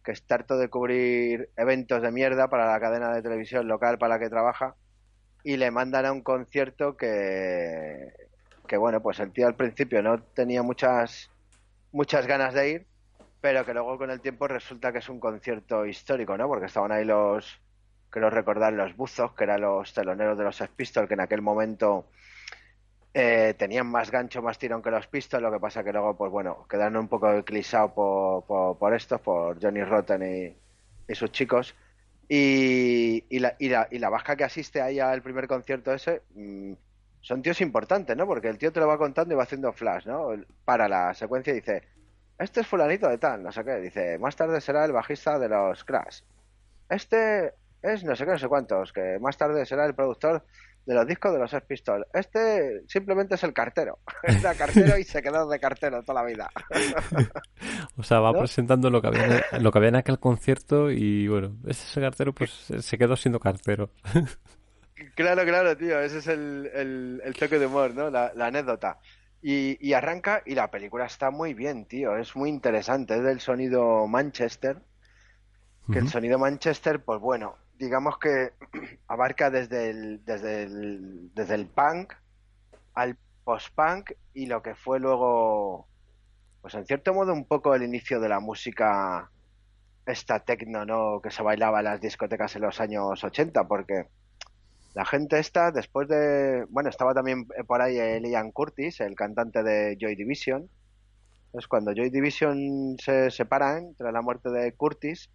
que 0.05 0.12
está 0.12 0.36
harto 0.36 0.57
de 0.57 0.68
cubrir 0.68 1.51
eventos 1.57 2.03
de 2.03 2.12
mierda 2.12 2.47
para 2.47 2.70
la 2.70 2.78
cadena 2.78 3.12
de 3.12 3.20
televisión 3.20 3.66
local 3.66 3.99
para 3.99 4.14
la 4.14 4.20
que 4.20 4.30
trabaja 4.30 4.76
y 5.42 5.57
le 5.57 5.72
mandan 5.72 6.07
a 6.07 6.12
un 6.12 6.22
concierto 6.22 6.97
que, 6.97 8.12
que 8.68 8.76
bueno, 8.76 9.03
pues 9.03 9.18
el 9.18 9.32
tío 9.32 9.49
al 9.49 9.57
principio 9.57 10.01
no 10.01 10.22
tenía 10.22 10.62
muchas, 10.62 11.32
muchas 11.90 12.28
ganas 12.28 12.55
de 12.55 12.70
ir, 12.70 12.86
pero 13.40 13.66
que 13.66 13.74
luego 13.74 13.99
con 13.99 14.12
el 14.12 14.20
tiempo 14.20 14.47
resulta 14.47 14.92
que 14.92 14.99
es 14.99 15.09
un 15.09 15.18
concierto 15.18 15.84
histórico, 15.84 16.38
¿no? 16.38 16.47
Porque 16.47 16.66
estaban 16.66 16.92
ahí 16.92 17.05
los, 17.05 17.61
creo 18.11 18.30
recordar, 18.30 18.72
los 18.72 18.95
buzos, 18.95 19.34
que 19.34 19.42
eran 19.42 19.62
los 19.62 19.92
teloneros 19.92 20.38
de 20.38 20.45
los 20.45 20.55
Sex 20.55 20.70
Pistols, 20.76 21.09
que 21.09 21.14
en 21.14 21.22
aquel 21.22 21.42
momento 21.42 22.07
eh, 23.15 23.55
tenían 23.59 23.87
más 23.87 24.11
gancho, 24.11 24.43
más 24.43 24.59
tirón 24.59 24.83
que 24.83 24.91
los 24.91 25.07
Pistols, 25.07 25.43
lo 25.43 25.53
que 25.53 25.61
pasa 25.61 25.85
que 25.85 25.93
luego, 25.93 26.17
pues 26.17 26.31
bueno, 26.33 26.67
quedaron 26.69 26.97
un 26.97 27.09
poco 27.09 27.33
eclipsados 27.33 27.93
por, 27.93 28.45
por, 28.45 28.79
por 28.79 29.21
por 29.23 29.62
Johnny 29.62 29.85
Rotten 29.85 30.23
y, 30.23 30.57
y 31.12 31.15
sus 31.15 31.31
chicos. 31.33 31.75
Y, 32.29 33.25
y, 33.29 33.39
la, 33.39 33.55
y, 33.59 33.69
la, 33.69 33.87
y 33.91 33.99
la 33.99 34.09
vasca 34.11 34.35
que 34.37 34.45
asiste 34.45 34.81
ahí 34.81 34.99
al 34.99 35.23
primer 35.23 35.47
concierto 35.47 35.93
ese, 35.93 36.23
mm, 36.35 36.73
son 37.21 37.43
tíos 37.43 37.61
importantes, 37.61 38.17
¿no? 38.17 38.27
Porque 38.27 38.49
el 38.49 38.59
tío 38.59 38.73
te 38.73 38.81
lo 38.81 38.89
va 38.89 38.99
contando 38.99 39.35
y 39.35 39.37
va 39.37 39.45
haciendo 39.45 39.73
flash, 39.73 40.07
¿no? 40.07 40.31
Para 40.65 40.89
la 40.89 41.15
secuencia 41.15 41.53
dice, 41.55 41.83
este 42.39 42.61
es 42.61 42.67
fulanito 42.67 43.09
de 43.09 43.19
tal, 43.19 43.43
no 43.43 43.53
sé 43.53 43.65
qué. 43.65 43.77
Dice, 43.77 44.19
más 44.19 44.37
tarde 44.37 44.61
será 44.61 44.85
el 44.85 44.93
bajista 44.93 45.39
de 45.39 45.49
los 45.49 45.85
Crash. 45.85 46.23
Este 46.89 47.55
es 47.83 48.05
no 48.05 48.17
sé 48.17 48.25
qué, 48.25 48.33
no 48.33 48.39
sé 48.39 48.49
cuántos, 48.49 48.93
que 48.93 49.19
más 49.21 49.37
tarde 49.37 49.67
será 49.67 49.87
el 49.87 49.95
productor 49.95 50.45
de 50.87 50.95
los 50.95 51.07
discos 51.07 51.32
de 51.32 51.39
los 51.39 51.51
Sex 51.51 51.66
Pistols. 51.66 52.07
Este 52.12 52.82
simplemente 52.89 53.37
es 53.37 53.45
el 53.45 53.53
cartero. 53.53 53.99
Era 54.22 54.55
cartero 54.55 54.99
y 54.99 55.05
se 55.05 55.22
quedó 55.22 55.49
de 55.49 55.59
cartero 55.59 56.03
toda 56.03 56.22
la 56.22 56.28
vida. 56.28 56.51
O 57.97 58.03
sea, 58.03 58.20
va 58.20 58.32
¿No? 58.32 58.41
presentando 58.41 58.91
lo 58.91 59.01
que, 59.01 59.07
había 59.07 59.45
en, 59.53 59.62
lo 59.62 59.70
que 59.70 59.78
había 59.78 59.89
en 59.89 59.97
aquel 59.97 60.18
concierto 60.18 60.91
y 60.91 61.28
bueno, 61.28 61.57
ese 61.66 62.01
cartero 62.01 62.35
pues 62.35 62.51
se 62.51 62.99
quedó 62.99 63.16
siendo 63.16 63.41
cartero. 63.41 63.91
Claro, 65.16 65.45
claro, 65.45 65.76
tío, 65.76 66.01
ese 66.01 66.18
es 66.18 66.26
el, 66.28 66.70
el, 66.72 67.22
el 67.24 67.35
toque 67.35 67.59
de 67.59 67.66
humor, 67.66 67.95
¿no? 67.95 68.11
La, 68.11 68.32
la 68.35 68.47
anécdota. 68.47 68.99
Y, 69.43 69.76
y 69.87 69.93
arranca 69.93 70.43
y 70.47 70.55
la 70.55 70.70
película 70.70 71.05
está 71.05 71.30
muy 71.30 71.53
bien, 71.53 71.85
tío, 71.85 72.16
es 72.16 72.35
muy 72.35 72.49
interesante, 72.49 73.16
es 73.16 73.22
del 73.22 73.41
sonido 73.41 74.07
Manchester, 74.07 74.78
que 75.93 75.99
el 75.99 76.09
sonido 76.09 76.39
Manchester, 76.39 77.05
pues 77.05 77.20
bueno, 77.20 77.57
digamos 77.79 78.18
que 78.18 78.53
abarca 79.09 79.51
desde 79.51 79.91
el, 79.91 80.25
desde 80.25 80.64
el, 80.64 81.31
desde 81.35 81.55
el 81.55 81.66
punk 81.66 82.12
al 82.95 83.16
post-punk 83.45 84.12
y 84.33 84.47
lo 84.47 84.62
que 84.62 84.75
fue 84.75 85.01
luego, 85.01 85.87
pues 86.62 86.75
en 86.75 86.87
cierto 86.87 87.12
modo 87.12 87.33
un 87.33 87.45
poco 87.45 87.75
el 87.75 87.83
inicio 87.83 88.20
de 88.20 88.29
la 88.29 88.41
música 88.41 89.31
esta 90.07 90.41
tecno, 90.41 90.85
¿no? 90.85 91.20
Que 91.20 91.31
se 91.31 91.43
bailaba 91.43 91.79
en 91.79 91.85
las 91.85 92.01
discotecas 92.01 92.55
en 92.57 92.62
los 92.62 92.81
años 92.81 93.22
80, 93.22 93.66
porque 93.66 94.07
la 94.95 95.05
gente 95.05 95.39
esta, 95.39 95.70
después 95.70 96.09
de... 96.09 96.66
Bueno, 96.68 96.91
estaba 96.91 97.14
también 97.14 97.47
por 97.66 97.81
ahí 97.83 97.99
el 97.99 98.25
Ian 98.27 98.53
Curtis, 98.53 99.01
el 99.01 99.14
cantante 99.14 99.62
de 99.62 99.97
Joy 100.01 100.14
Division. 100.14 100.68
Entonces, 101.47 101.68
cuando 101.68 101.93
Joy 101.93 102.11
Division 102.11 102.97
se 102.99 103.31
separan, 103.31 103.95
tras 103.97 104.12
la 104.12 104.22
muerte 104.22 104.51
de 104.51 104.72
Curtis, 104.72 105.31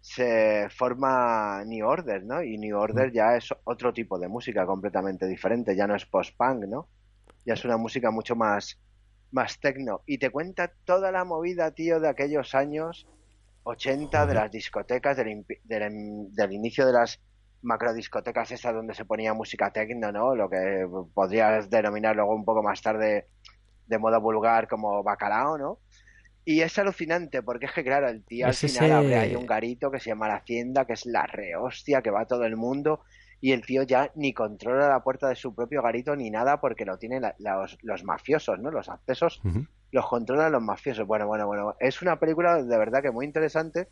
se 0.00 0.68
forma 0.70 1.62
New 1.64 1.86
Order, 1.86 2.24
¿no? 2.24 2.42
Y 2.42 2.56
New 2.58 2.78
Order 2.78 3.12
ya 3.12 3.36
es 3.36 3.48
otro 3.64 3.92
tipo 3.92 4.18
de 4.18 4.28
música 4.28 4.66
completamente 4.66 5.26
diferente, 5.26 5.76
ya 5.76 5.86
no 5.86 5.94
es 5.94 6.06
post-punk, 6.06 6.64
¿no? 6.66 6.88
Ya 7.44 7.54
es 7.54 7.64
una 7.64 7.76
música 7.76 8.10
mucho 8.10 8.34
más, 8.34 8.78
más 9.30 9.60
tecno. 9.60 10.02
Y 10.06 10.18
te 10.18 10.30
cuenta 10.30 10.72
toda 10.84 11.12
la 11.12 11.24
movida, 11.24 11.70
tío, 11.72 12.00
de 12.00 12.08
aquellos 12.08 12.54
años 12.54 13.06
80, 13.64 14.26
de 14.26 14.34
las 14.34 14.50
discotecas, 14.50 15.16
del, 15.16 15.44
del, 15.64 16.32
del 16.32 16.52
inicio 16.52 16.86
de 16.86 16.92
las 16.92 17.20
macrodiscotecas 17.62 18.52
esas 18.52 18.74
donde 18.74 18.94
se 18.94 19.04
ponía 19.04 19.34
música 19.34 19.70
tecno, 19.70 20.10
¿no? 20.12 20.34
Lo 20.34 20.48
que 20.48 20.88
podrías 21.12 21.68
denominar 21.68 22.16
luego 22.16 22.34
un 22.34 22.44
poco 22.44 22.62
más 22.62 22.80
tarde 22.80 23.28
de 23.86 23.98
modo 23.98 24.20
vulgar 24.20 24.66
como 24.68 25.02
bacalao, 25.02 25.58
¿no? 25.58 25.78
Y 26.52 26.62
es 26.62 26.76
alucinante 26.78 27.42
porque 27.42 27.66
es 27.66 27.72
que, 27.72 27.84
claro, 27.84 28.08
el 28.08 28.24
tío 28.24 28.46
al 28.46 28.50
Es 28.52 28.60
final 28.60 28.84
ese- 28.86 28.92
abre 28.92 29.16
ahí 29.16 29.36
un 29.36 29.46
garito 29.46 29.90
que 29.90 30.00
se 30.00 30.10
llama 30.10 30.26
La 30.26 30.36
Hacienda, 30.36 30.84
que 30.84 30.94
es 30.94 31.06
la 31.06 31.24
rehostia, 31.26 32.02
que 32.02 32.10
va 32.10 32.26
todo 32.26 32.44
el 32.44 32.56
mundo, 32.56 33.02
y 33.40 33.52
el 33.52 33.64
tío 33.64 33.84
ya 33.84 34.10
ni 34.16 34.34
controla 34.34 34.88
la 34.88 35.02
puerta 35.02 35.28
de 35.28 35.36
su 35.36 35.54
propio 35.54 35.80
garito 35.80 36.16
ni 36.16 36.28
nada 36.30 36.60
porque 36.60 36.84
lo 36.84 36.98
tienen 36.98 37.22
la- 37.22 37.36
los, 37.38 37.78
los 37.82 38.02
mafiosos, 38.04 38.58
¿no? 38.58 38.70
Los 38.70 38.88
accesos 38.88 39.40
los 39.92 40.06
controlan 40.08 40.50
los 40.52 40.62
mafiosos. 40.62 41.06
Bueno, 41.06 41.26
bueno, 41.26 41.46
bueno. 41.46 41.74
Es 41.78 42.02
una 42.02 42.18
película 42.18 42.62
de 42.62 42.78
verdad 42.78 43.00
que 43.02 43.10
muy 43.12 43.26
interesante 43.26 43.88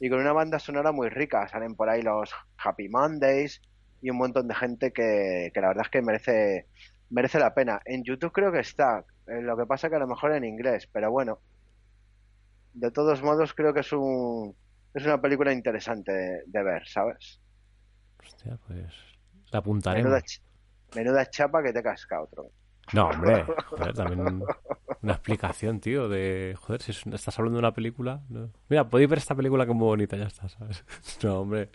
y 0.00 0.10
con 0.10 0.18
una 0.20 0.32
banda 0.32 0.58
sonora 0.58 0.90
muy 0.92 1.08
rica. 1.08 1.46
Salen 1.48 1.74
por 1.76 1.88
ahí 1.88 2.02
los 2.02 2.30
Happy 2.58 2.88
Mondays 2.88 3.62
y 4.00 4.10
un 4.10 4.16
montón 4.16 4.48
de 4.48 4.54
gente 4.56 4.92
que, 4.92 5.50
que 5.54 5.60
la 5.60 5.68
verdad 5.68 5.84
es 5.86 5.90
que 5.90 6.02
merece, 6.02 6.66
merece 7.10 7.38
la 7.38 7.54
pena. 7.54 7.80
En 7.84 8.02
YouTube 8.02 8.32
creo 8.32 8.50
que 8.50 8.58
está. 8.60 9.04
Eh, 9.28 9.40
lo 9.40 9.56
que 9.56 9.66
pasa 9.66 9.88
que 9.88 9.94
a 9.96 10.00
lo 10.00 10.08
mejor 10.08 10.32
en 10.32 10.44
inglés, 10.44 10.88
pero 10.92 11.08
bueno. 11.10 11.38
De 12.74 12.90
todos 12.90 13.22
modos 13.22 13.54
creo 13.54 13.72
que 13.74 13.80
es 13.80 13.92
un 13.92 14.54
es 14.94 15.04
una 15.04 15.20
película 15.20 15.52
interesante 15.52 16.12
de, 16.12 16.42
de 16.46 16.62
ver, 16.62 16.86
¿sabes? 16.86 17.40
Hostia, 18.24 18.58
pues 18.66 18.92
la 19.50 19.58
apuntaremos. 19.60 20.04
Menuda, 20.04 20.22
ch- 20.22 20.40
menuda 20.94 21.26
chapa 21.30 21.62
que 21.62 21.72
te 21.72 21.82
casca 21.82 22.22
otro. 22.22 22.50
No, 22.92 23.08
hombre, 23.08 23.44
joder, 23.70 23.94
también 23.94 24.42
una 25.02 25.12
explicación, 25.12 25.80
tío, 25.80 26.08
de... 26.08 26.56
Joder, 26.60 26.82
si 26.82 26.90
es- 26.92 27.06
estás 27.06 27.38
hablando 27.38 27.56
de 27.56 27.60
una 27.60 27.74
película... 27.74 28.20
¿no? 28.28 28.50
Mira, 28.68 28.88
podéis 28.88 29.08
ver 29.08 29.18
esta 29.18 29.34
película 29.34 29.64
que 29.64 29.72
es 29.72 29.76
muy 29.76 29.86
bonita, 29.86 30.16
ya 30.16 30.26
está, 30.26 30.48
¿sabes? 30.48 30.84
No, 31.22 31.40
hombre. 31.40 31.70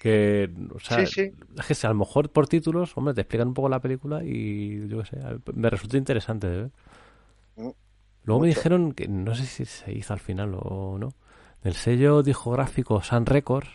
Que, 0.00 0.50
o 0.74 0.78
sea, 0.78 1.06
Sí, 1.06 1.06
sí. 1.06 1.32
es 1.58 1.66
que 1.66 1.74
si 1.74 1.86
a 1.86 1.90
lo 1.90 1.96
mejor 1.96 2.30
por 2.30 2.46
títulos, 2.48 2.96
hombre, 2.96 3.14
te 3.14 3.22
explican 3.22 3.48
un 3.48 3.54
poco 3.54 3.68
la 3.68 3.80
película 3.80 4.22
y 4.22 4.86
yo 4.88 4.98
qué 5.02 5.06
sé, 5.06 5.18
me 5.54 5.70
resulta 5.70 5.96
interesante 5.96 6.46
de 6.48 6.56
ver. 6.62 6.70
Luego 8.26 8.42
me 8.42 8.48
dijeron 8.48 8.92
que, 8.92 9.08
no 9.08 9.34
sé 9.34 9.46
si 9.46 9.64
se 9.64 9.92
hizo 9.92 10.12
al 10.14 10.20
final 10.20 10.54
o 10.60 10.98
no, 10.98 11.14
del 11.62 11.74
sello 11.74 12.22
discográfico 12.22 13.02
Sun 13.02 13.26
Records, 13.26 13.70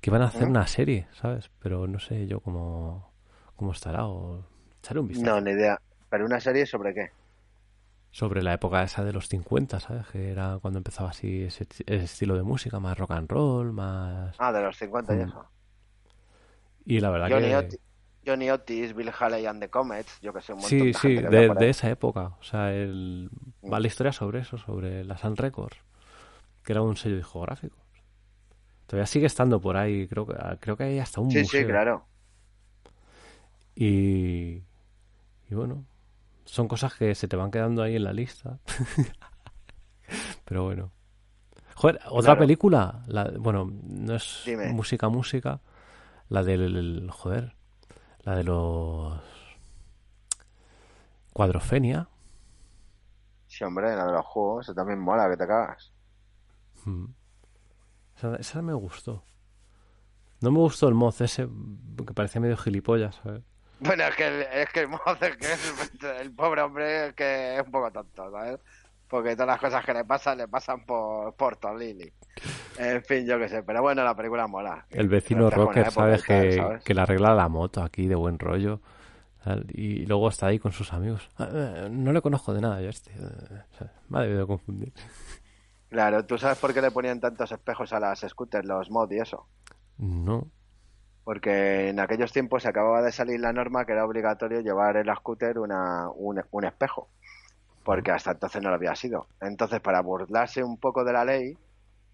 que 0.00 0.10
iban 0.10 0.22
a 0.22 0.26
hacer 0.28 0.48
¿Mm? 0.48 0.50
una 0.50 0.66
serie, 0.66 1.08
¿sabes? 1.14 1.50
Pero 1.60 1.86
no 1.88 1.98
sé 2.00 2.26
yo 2.28 2.40
cómo, 2.40 3.12
cómo 3.56 3.72
estará 3.72 4.06
o 4.06 4.44
echaré 4.80 5.00
un 5.00 5.08
vistazo 5.08 5.28
No, 5.28 5.40
ni 5.40 5.50
idea. 5.50 5.78
¿Pero 6.08 6.24
una 6.24 6.40
serie 6.40 6.64
sobre 6.66 6.94
qué? 6.94 7.10
sobre 8.10 8.42
la 8.42 8.52
época 8.54 8.82
esa 8.82 9.02
de 9.04 9.12
los 9.14 9.28
50, 9.28 9.80
¿sabes? 9.80 10.06
Que 10.08 10.30
era 10.30 10.58
cuando 10.60 10.78
empezaba 10.78 11.10
así 11.10 11.42
ese, 11.44 11.66
ese 11.86 12.04
estilo 12.04 12.36
de 12.36 12.42
música, 12.42 12.80
más 12.80 12.98
rock 12.98 13.12
and 13.12 13.30
roll, 13.30 13.72
más... 13.72 14.36
Ah, 14.38 14.52
de 14.52 14.62
los 14.62 14.76
50 14.76 15.14
y 15.16 15.20
Mm. 15.20 15.20
eso. 15.20 15.48
Y 16.84 17.00
la 17.00 17.10
verdad 17.10 17.30
Johnny, 17.30 17.52
que... 17.68 17.78
Johnny 18.28 18.50
Otis, 18.50 18.94
Bill 18.94 19.10
Haley 19.18 19.46
and 19.46 19.60
the 19.60 19.70
Comets, 19.70 20.20
yo 20.20 20.32
que 20.32 20.40
sé, 20.42 20.52
un 20.52 20.60
montón 20.60 20.78
Sí, 20.78 20.86
de 20.86 20.94
sí, 20.94 21.14
de, 21.16 21.70
esa 21.70 21.88
época. 21.90 22.36
O 22.40 22.42
sea, 22.42 22.72
el... 22.74 23.30
va 23.64 23.80
la 23.80 23.86
historia 23.86 24.12
sobre 24.12 24.40
eso, 24.40 24.58
sobre 24.58 25.04
la 25.04 25.16
Sun 25.16 25.36
Records, 25.36 25.78
que 26.64 26.72
era 26.72 26.82
un 26.82 26.96
sello 26.96 27.16
discográfico. 27.16 27.76
Todavía 28.86 29.06
sigue 29.06 29.26
estando 29.26 29.60
por 29.60 29.76
ahí, 29.76 30.06
creo 30.08 30.26
que 30.26 30.34
creo 30.60 30.76
que 30.76 30.84
hay 30.84 30.98
hasta 30.98 31.20
un 31.20 31.30
Sí, 31.30 31.38
museo. 31.40 31.60
sí, 31.60 31.66
claro. 31.66 32.06
Y, 33.74 34.62
y 35.50 35.54
bueno, 35.54 35.84
son 36.44 36.68
cosas 36.68 36.94
que 36.94 37.14
se 37.14 37.28
te 37.28 37.36
van 37.36 37.50
quedando 37.50 37.82
ahí 37.82 37.96
en 37.96 38.04
la 38.04 38.12
lista. 38.12 38.58
Pero 40.44 40.64
bueno. 40.64 40.90
Joder, 41.74 42.00
otra 42.06 42.32
Claro. 42.32 42.40
película, 42.40 43.04
la, 43.06 43.30
bueno, 43.38 43.70
no 43.84 44.14
es 44.16 44.42
Dime. 44.44 44.72
música, 44.72 45.08
música, 45.08 45.60
la 46.28 46.42
del, 46.42 47.08
joder, 47.12 47.54
la 48.24 48.36
de 48.36 48.44
los 48.44 49.20
Cuadrofenia. 51.32 52.08
Sí, 53.46 53.64
hombre, 53.64 53.94
la 53.94 54.06
de 54.06 54.12
los 54.12 54.26
juegos, 54.26 54.66
eso 54.66 54.74
también 54.74 54.98
mola, 54.98 55.30
que 55.30 55.36
te 55.36 55.46
cagas. 55.46 55.92
Mm. 56.84 57.06
Esa, 58.16 58.36
esa 58.36 58.62
me 58.62 58.74
gustó. 58.74 59.24
No 60.40 60.50
me 60.50 60.58
gustó 60.58 60.88
el 60.88 60.94
moz 60.94 61.20
ese, 61.20 61.48
que 62.06 62.14
parecía 62.14 62.40
medio 62.40 62.56
gilipollas, 62.56 63.16
¿sabes? 63.22 63.42
Bueno, 63.80 64.04
es 64.04 64.16
que 64.16 64.26
el, 64.26 64.42
es 64.42 64.68
que 64.70 64.80
el 64.80 64.88
mozo, 64.88 65.16
es 65.20 65.36
que 65.36 65.52
es 65.52 65.92
el, 66.02 66.06
el 66.06 66.34
pobre 66.34 66.62
hombre 66.62 67.08
es 67.08 67.14
que 67.14 67.56
es 67.56 67.64
un 67.64 67.70
poco 67.70 67.90
tonto, 67.92 68.30
¿sabes? 68.30 68.60
Porque 69.08 69.32
todas 69.34 69.46
las 69.48 69.60
cosas 69.60 69.84
que 69.84 69.94
le 69.94 70.04
pasan, 70.04 70.38
le 70.38 70.48
pasan 70.48 70.84
por, 70.84 71.34
por 71.34 71.56
Tolili. 71.56 72.12
En 72.78 73.02
fin, 73.02 73.26
yo 73.26 73.38
qué 73.38 73.48
sé, 73.48 73.62
pero 73.62 73.80
bueno, 73.82 74.04
la 74.04 74.14
película 74.14 74.46
mola. 74.46 74.86
El 74.90 75.08
vecino 75.08 75.48
rocker, 75.50 75.90
tal, 75.92 76.22
Que, 76.22 76.52
¿sabes? 76.52 76.84
que 76.84 76.94
le 76.94 77.00
arregla 77.00 77.34
la 77.34 77.48
moto 77.48 77.82
aquí 77.82 78.06
de 78.06 78.14
buen 78.14 78.38
rollo. 78.38 78.80
Y 79.72 80.04
luego 80.04 80.28
está 80.28 80.48
ahí 80.48 80.58
con 80.58 80.72
sus 80.72 80.92
amigos. 80.92 81.30
Ah, 81.38 81.48
eh, 81.50 81.88
No 81.90 82.12
le 82.12 82.20
conozco 82.20 82.52
de 82.52 82.60
nada 82.60 82.82
yo 82.82 82.90
este. 82.90 83.10
eh. 83.12 83.86
Me 84.10 84.18
ha 84.18 84.22
debido 84.22 84.46
confundir. 84.46 84.92
Claro, 85.88 86.26
¿tú 86.26 86.36
sabes 86.36 86.58
por 86.58 86.74
qué 86.74 86.82
le 86.82 86.90
ponían 86.90 87.18
tantos 87.18 87.50
espejos 87.50 87.92
a 87.94 88.00
las 88.00 88.20
scooters, 88.20 88.66
los 88.66 88.90
mod 88.90 89.10
y 89.10 89.20
eso? 89.20 89.46
No. 89.96 90.46
Porque 91.24 91.88
en 91.88 91.98
aquellos 92.00 92.30
tiempos 92.32 92.62
se 92.62 92.68
acababa 92.68 93.00
de 93.02 93.10
salir 93.12 93.40
la 93.40 93.52
norma 93.52 93.86
que 93.86 93.92
era 93.92 94.04
obligatorio 94.04 94.60
llevar 94.60 94.96
en 94.98 95.06
la 95.06 95.14
scooter 95.16 95.58
una, 95.58 96.08
un, 96.14 96.42
un 96.50 96.64
espejo, 96.64 97.08
porque 97.88 98.10
hasta 98.10 98.32
entonces 98.32 98.60
no 98.60 98.68
lo 98.68 98.74
había 98.74 98.94
sido. 98.94 99.28
Entonces, 99.40 99.80
para 99.80 100.02
burlarse 100.02 100.62
un 100.62 100.76
poco 100.76 101.04
de 101.04 101.12
la 101.14 101.24
ley, 101.24 101.56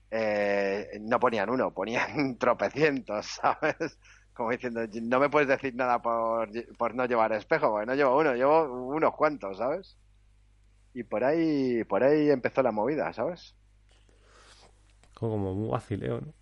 eh, 0.09 0.87
no 1.01 1.18
ponían 1.18 1.51
uno, 1.51 1.72
ponían 1.72 2.39
tropecientos, 2.39 3.27
¿sabes? 3.43 3.99
Como 4.33 4.53
diciendo, 4.53 4.83
no 5.03 5.18
me 5.18 5.29
puedes 5.31 5.49
decir 5.49 5.75
nada 5.75 6.01
por, 6.01 6.49
por 6.79 6.95
no 6.95 7.07
llevar 7.07 7.33
espejo, 7.33 7.70
porque 7.72 7.87
no 7.87 7.95
llevo 7.97 8.16
uno, 8.16 8.37
llevo 8.37 8.62
unos 8.87 9.16
cuantos, 9.16 9.59
¿sabes? 9.59 9.97
Y 10.93 11.03
por 11.03 11.25
ahí, 11.25 11.83
por 11.83 12.05
ahí 12.05 12.31
empezó 12.31 12.62
la 12.62 12.70
movida, 12.70 13.12
¿sabes? 13.12 13.57
Como, 15.12 15.57
muy 15.57 15.70
vacileo, 15.70 16.20
¿no? 16.20 16.33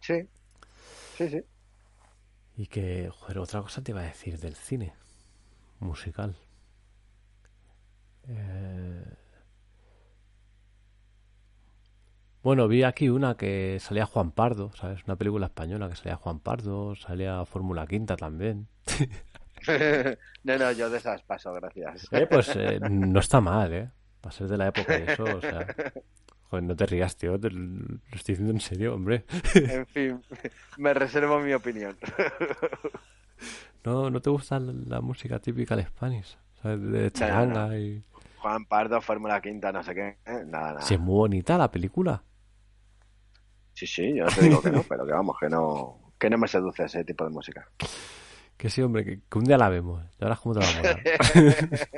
Sí, 0.00 0.26
sí, 1.18 1.28
sí. 1.28 1.42
Y 2.56 2.68
que, 2.68 3.10
joder, 3.10 3.40
otra 3.40 3.60
cosa 3.60 3.82
te 3.82 3.90
iba 3.90 4.00
a 4.00 4.04
decir 4.04 4.38
del 4.38 4.54
cine 4.54 4.94
musical. 5.78 6.34
Eh, 8.28 9.04
Bueno, 12.42 12.66
vi 12.66 12.82
aquí 12.82 13.08
una 13.08 13.36
que 13.36 13.78
salía 13.78 14.04
Juan 14.04 14.32
Pardo, 14.32 14.72
¿sabes? 14.74 15.04
Una 15.04 15.14
película 15.14 15.46
española 15.46 15.88
que 15.88 15.94
salía 15.94 16.16
Juan 16.16 16.40
Pardo, 16.40 16.96
salía 16.96 17.44
Fórmula 17.44 17.86
Quinta 17.86 18.16
también. 18.16 18.66
no, 20.42 20.58
no, 20.58 20.72
yo 20.72 20.90
de 20.90 20.98
esas 20.98 21.22
paso, 21.22 21.52
gracias. 21.52 22.08
Eh, 22.10 22.26
pues 22.28 22.50
eh, 22.56 22.80
no 22.80 23.20
está 23.20 23.40
mal, 23.40 23.72
¿eh? 23.72 23.90
Va 24.24 24.30
a 24.30 24.32
ser 24.32 24.48
de 24.48 24.56
la 24.56 24.68
época 24.68 24.98
y 24.98 25.02
eso, 25.02 25.22
o 25.22 25.40
sea... 25.40 25.66
Joder, 26.50 26.64
no 26.64 26.74
te 26.74 26.84
rías, 26.84 27.16
tío, 27.16 27.38
te 27.38 27.48
lo 27.48 27.98
estoy 28.12 28.34
diciendo 28.34 28.52
en 28.52 28.60
serio, 28.60 28.94
hombre. 28.94 29.24
En 29.54 29.86
fin, 29.86 30.20
me 30.78 30.92
reservo 30.94 31.38
mi 31.38 31.52
opinión. 31.52 31.96
¿No, 33.84 34.10
no 34.10 34.20
te 34.20 34.30
gusta 34.30 34.58
la, 34.58 35.00
música 35.00 35.38
típica 35.38 35.76
de 35.76 35.84
Spanish? 35.84 36.36
¿Sabes? 36.60 36.82
De 36.90 37.10
charanga 37.12 37.78
y... 37.78 38.02
Juan 38.42 38.66
Pardo, 38.66 39.00
Fórmula 39.00 39.40
Quinta, 39.40 39.70
no 39.70 39.84
sé 39.84 39.94
qué. 39.94 40.08
¿eh? 40.26 40.44
Nada, 40.46 40.72
nada. 40.72 40.80
Si 40.82 40.94
es 40.94 41.00
muy 41.00 41.14
bonita 41.14 41.56
la 41.56 41.70
película. 41.70 42.22
Sí, 43.72 43.86
sí, 43.86 44.16
yo 44.16 44.24
no 44.24 44.30
te 44.32 44.42
digo 44.42 44.60
que 44.60 44.70
no, 44.70 44.82
pero 44.82 45.06
que 45.06 45.12
vamos, 45.12 45.36
que 45.40 45.48
no, 45.48 46.12
que 46.18 46.28
no 46.28 46.38
me 46.38 46.48
seduce 46.48 46.84
ese 46.84 47.04
tipo 47.04 47.24
de 47.24 47.30
música. 47.30 47.68
Que 48.56 48.68
sí, 48.68 48.82
hombre, 48.82 49.04
que, 49.04 49.20
que 49.30 49.38
un 49.38 49.44
día 49.44 49.56
la 49.56 49.68
vemos. 49.68 50.02
Ya 50.18 50.26
verás 50.26 50.40
cómo 50.40 50.56
te 50.56 50.60
va 50.60 50.68
a 50.68 50.76
molar. 50.76 51.02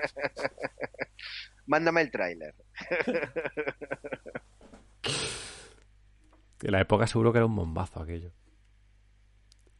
Mándame 1.66 2.03
el 2.03 2.11
tráiler. 2.11 2.55
En 6.62 6.73
la 6.73 6.81
época 6.81 7.06
seguro 7.06 7.32
que 7.32 7.39
era 7.39 7.47
un 7.47 7.56
bombazo 7.56 8.01
aquello. 8.01 8.32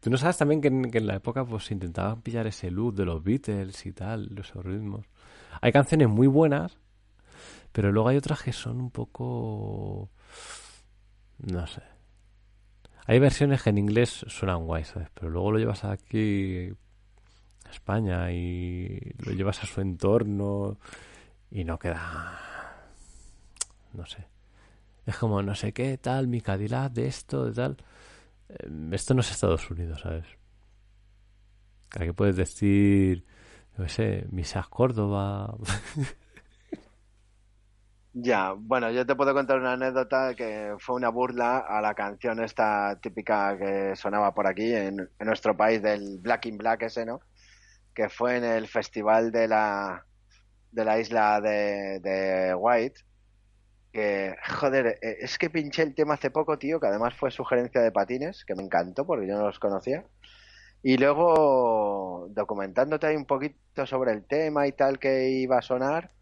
Tú 0.01 0.11
no 0.11 0.17
sabes 0.17 0.39
también 0.39 0.63
que 0.63 0.69
en, 0.69 0.91
que 0.91 0.99
en 0.99 1.07
la 1.07 1.17
época 1.17 1.45
pues 1.45 1.71
intentaban 1.71 2.23
pillar 2.23 2.47
ese 2.47 2.71
look 2.71 2.95
de 2.95 3.05
los 3.05 3.23
Beatles 3.23 3.85
y 3.87 3.93
tal, 3.93 4.35
esos 4.39 4.65
ritmos. 4.65 5.07
Hay 5.65 5.73
canciones 5.73 6.11
muy 6.11 6.27
buenas, 6.27 6.77
pero 7.73 7.91
luego 7.91 8.11
hay 8.11 8.19
otras 8.19 8.43
que 8.43 8.53
son 8.53 8.83
un 8.83 8.91
poco... 8.91 10.11
No 11.39 11.67
sé. 11.67 11.81
Hay 13.07 13.19
versiones 13.19 13.63
que 13.63 13.71
en 13.71 13.79
inglés 13.79 14.27
suenan 14.29 14.67
guay, 14.67 14.85
¿sabes? 14.85 15.09
Pero 15.15 15.31
luego 15.31 15.53
lo 15.53 15.59
llevas 15.59 15.83
aquí 15.85 16.71
a 17.65 17.71
España 17.71 18.31
y 18.31 19.15
lo 19.25 19.33
llevas 19.33 19.63
a 19.63 19.67
su 19.67 19.81
entorno 19.81 20.77
y 21.51 21.65
no 21.65 21.79
queda... 21.79 22.39
No 23.95 24.05
sé. 24.05 24.27
Es 25.07 25.17
como 25.17 25.41
no 25.41 25.55
sé 25.55 25.73
qué, 25.73 25.97
tal, 25.97 26.29
mi 26.29 26.43
Cadillac, 26.43 26.93
de 26.93 27.07
esto, 27.07 27.47
de 27.47 27.53
tal. 27.55 27.77
Eh, 28.51 28.69
Esto 28.93 29.15
no 29.15 29.23
es 29.23 29.31
Estados 29.31 29.71
Unidos, 29.71 30.03
¿sabes? 30.03 30.27
Aquí 31.99 32.13
puedes 32.13 32.37
decir, 32.37 33.25
qué 33.77 33.89
sé, 33.89 34.27
Misas 34.31 34.69
Córdoba. 34.69 35.55
Ya, 38.17 38.53
bueno, 38.57 38.93
yo 38.93 39.05
te 39.05 39.17
puedo 39.17 39.35
contar 39.35 39.59
una 39.59 39.73
anécdota 39.73 40.35
que 40.37 40.77
fue 40.79 40.95
una 40.95 41.09
burla 41.09 41.59
a 41.59 41.81
la 41.81 41.95
canción 41.95 42.41
esta 42.45 42.97
típica 43.01 43.59
que 43.59 43.97
sonaba 43.97 44.33
por 44.33 44.47
aquí 44.47 44.73
en, 44.73 45.11
nuestro 45.19 45.57
país 45.57 45.83
del 45.83 46.19
Black 46.21 46.47
in 46.47 46.57
Black 46.57 46.83
ese, 46.83 47.05
¿no? 47.05 47.21
Que 47.93 48.09
fue 48.09 48.37
en 48.37 48.45
el 48.45 48.69
festival 48.69 49.33
de 49.33 49.49
la 49.49 50.07
de 50.71 50.85
la 50.85 50.99
isla 51.01 51.41
de, 51.41 51.99
de 52.01 52.55
White. 52.55 53.01
Que, 53.93 54.37
joder, 54.61 54.99
eh, 55.03 55.19
es 55.21 55.37
que 55.37 55.51
pinché 55.51 55.83
el 55.83 55.95
tema 55.95 56.15
hace 56.15 56.31
poco, 56.31 56.57
tío, 56.59 56.79
que 56.81 56.87
además 56.87 57.15
fue 57.15 57.33
sugerencia 57.33 57.81
de 57.81 57.93
Patines, 57.93 58.45
que 58.45 58.55
me 58.55 58.63
encantó 58.63 59.05
porque 59.07 59.27
yo 59.27 59.37
no 59.37 59.47
los 59.47 59.59
conocía. 59.59 60.05
Y 60.85 60.99
luego, 60.99 62.29
documentándote 62.31 63.07
ahí 63.07 63.17
un 63.17 63.25
poquito 63.27 63.87
sobre 63.87 64.13
el 64.13 64.25
tema 64.27 64.67
y 64.69 64.73
tal 64.73 64.99
que 64.99 65.31
iba 65.31 65.59
a 65.59 65.63
sonar, 65.63 66.13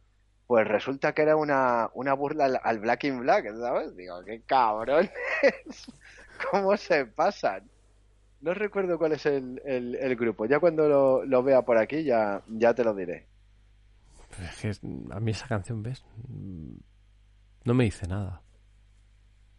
pues 0.46 0.68
resulta 0.68 1.14
que 1.14 1.22
era 1.22 1.36
una, 1.36 1.90
una 1.94 2.14
burla 2.14 2.44
al, 2.46 2.60
al 2.62 2.78
Black 2.78 3.04
in 3.04 3.20
Black, 3.20 3.46
¿sabes? 3.58 3.96
Digo, 3.96 4.24
qué 4.24 4.42
cabrones, 4.42 5.10
¿cómo 6.50 6.76
se 6.76 7.06
pasan? 7.06 7.68
No 8.40 8.54
recuerdo 8.54 8.98
cuál 8.98 9.12
es 9.12 9.26
el, 9.26 9.60
el, 9.64 9.96
el 9.96 10.16
grupo, 10.16 10.46
ya 10.46 10.60
cuando 10.60 10.88
lo, 10.88 11.24
lo 11.24 11.42
vea 11.42 11.62
por 11.62 11.78
aquí 11.78 12.04
ya, 12.04 12.42
ya 12.48 12.74
te 12.74 12.84
lo 12.84 12.94
diré. 12.94 13.28
Es 14.40 14.60
que 14.60 14.88
a 15.14 15.20
mí 15.20 15.32
esa 15.32 15.48
canción, 15.48 15.82
¿ves? 15.82 16.04
Mm, 16.28 16.76
No 17.64 17.74
me 17.74 17.84
dice 17.84 18.06
nada. 18.06 18.42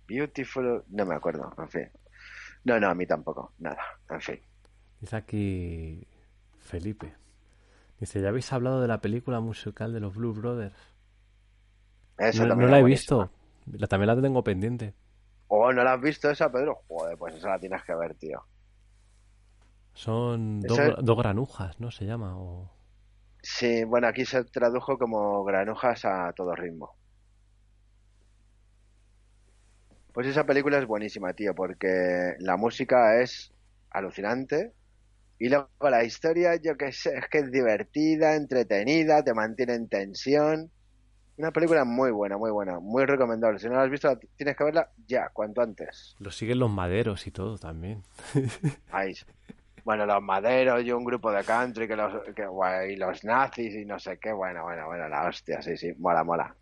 Beautiful, 0.08 0.84
no 0.90 1.06
me 1.06 1.16
acuerdo, 1.16 1.54
en 1.58 1.70
fin. 1.70 1.92
No, 2.66 2.80
no, 2.80 2.90
a 2.90 2.96
mí 2.96 3.06
tampoco, 3.06 3.54
nada, 3.60 3.84
en 4.10 4.22
fin. 4.22 4.40
Dice 5.04 5.18
aquí 5.18 6.08
Felipe. 6.60 7.14
Dice, 8.00 8.22
¿ya 8.22 8.30
habéis 8.30 8.54
hablado 8.54 8.82
de 8.82 8.88
la 8.88 9.02
película 9.02 9.40
musical 9.42 9.94
de 9.94 10.00
los 10.02 10.16
Blue 10.16 10.34
Brothers? 10.34 10.76
Eso 12.18 12.44
No, 12.44 12.54
no 12.54 12.68
la 12.68 12.80
he 12.80 12.84
buenísima. 12.84 12.84
visto. 12.84 13.32
La, 13.66 13.88
también 13.88 14.08
la 14.16 14.22
tengo 14.22 14.44
pendiente. 14.44 14.94
Oh, 15.48 15.72
¿no 15.72 15.84
la 15.86 15.94
has 15.94 16.02
visto 16.02 16.30
esa, 16.30 16.52
Pedro? 16.52 16.84
Joder, 16.90 17.18
pues 17.18 17.36
esa 17.36 17.52
la 17.52 17.60
tienes 17.60 17.82
que 17.86 17.96
ver, 17.96 18.14
tío. 18.16 18.46
Son 19.96 20.68
dos, 20.68 20.82
Esa- 20.82 20.96
dos 21.02 21.18
granujas, 21.18 21.80
¿no? 21.80 21.90
Se 21.90 22.06
llama. 22.06 22.38
O... 22.38 22.70
Sí, 23.44 23.84
bueno, 23.84 24.08
aquí 24.08 24.26
se 24.26 24.44
tradujo 24.46 24.98
como 24.98 25.44
granujas 25.44 26.04
a 26.06 26.34
todo 26.34 26.56
ritmo. 26.56 26.96
Pues 30.14 30.28
esa 30.28 30.46
película 30.46 30.78
es 30.80 30.86
buenísima, 30.88 31.34
tío, 31.34 31.54
porque 31.56 32.36
la 32.40 32.56
música 32.58 33.22
es 33.22 33.52
alucinante 33.90 34.74
y 35.44 35.50
luego 35.50 35.68
la 35.90 36.06
historia, 36.06 36.56
yo 36.56 36.78
qué 36.78 36.94
sé, 36.94 37.18
es 37.18 37.28
que 37.28 37.40
es 37.40 37.52
divertida, 37.52 38.38
entretenida, 38.38 39.26
te 39.26 39.34
mantiene 39.34 39.74
en 39.74 39.90
tensión. 39.90 40.72
Una 41.36 41.52
película 41.52 41.84
muy 41.84 42.12
buena, 42.12 42.38
muy 42.38 42.50
buena, 42.50 42.80
muy 42.80 43.04
recomendable. 43.04 43.60
Si 43.60 43.68
no 43.68 43.74
la 43.74 43.84
has 43.84 43.90
visto, 43.90 44.18
tienes 44.38 44.56
que 44.56 44.64
verla 44.64 44.90
ya, 45.06 45.28
cuanto 45.34 45.62
antes. 45.62 46.16
Lo 46.20 46.32
siguen 46.32 46.60
los 46.60 46.72
maderos 46.72 47.28
y 47.28 47.32
todo 47.32 47.58
también. 47.58 48.04
Ahí. 48.92 49.16
Bueno, 49.84 50.06
los 50.06 50.24
maderos 50.24 50.82
y 50.82 50.94
un 50.94 51.04
grupo 51.04 51.30
de 51.30 51.44
country 51.44 51.90
que 51.90 51.98
los, 51.98 52.24
que, 52.34 52.48
y 52.94 52.96
los 52.96 53.26
nazis 53.26 53.76
y 53.76 53.84
no 53.84 54.00
sé 54.00 54.20
qué. 54.20 54.32
Bueno, 54.32 54.64
bueno, 54.64 54.86
bueno, 54.86 55.10
la 55.10 55.28
hostia, 55.28 55.62
sí, 55.62 55.76
sí, 55.76 55.92
mola, 55.98 56.24
mola. 56.24 56.56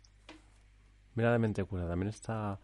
Mira 1.14 1.30
de 1.30 1.38
mente 1.38 1.62
cuerda, 1.62 1.88
también 1.88 2.08
está. 2.08 2.54
A 2.54 2.58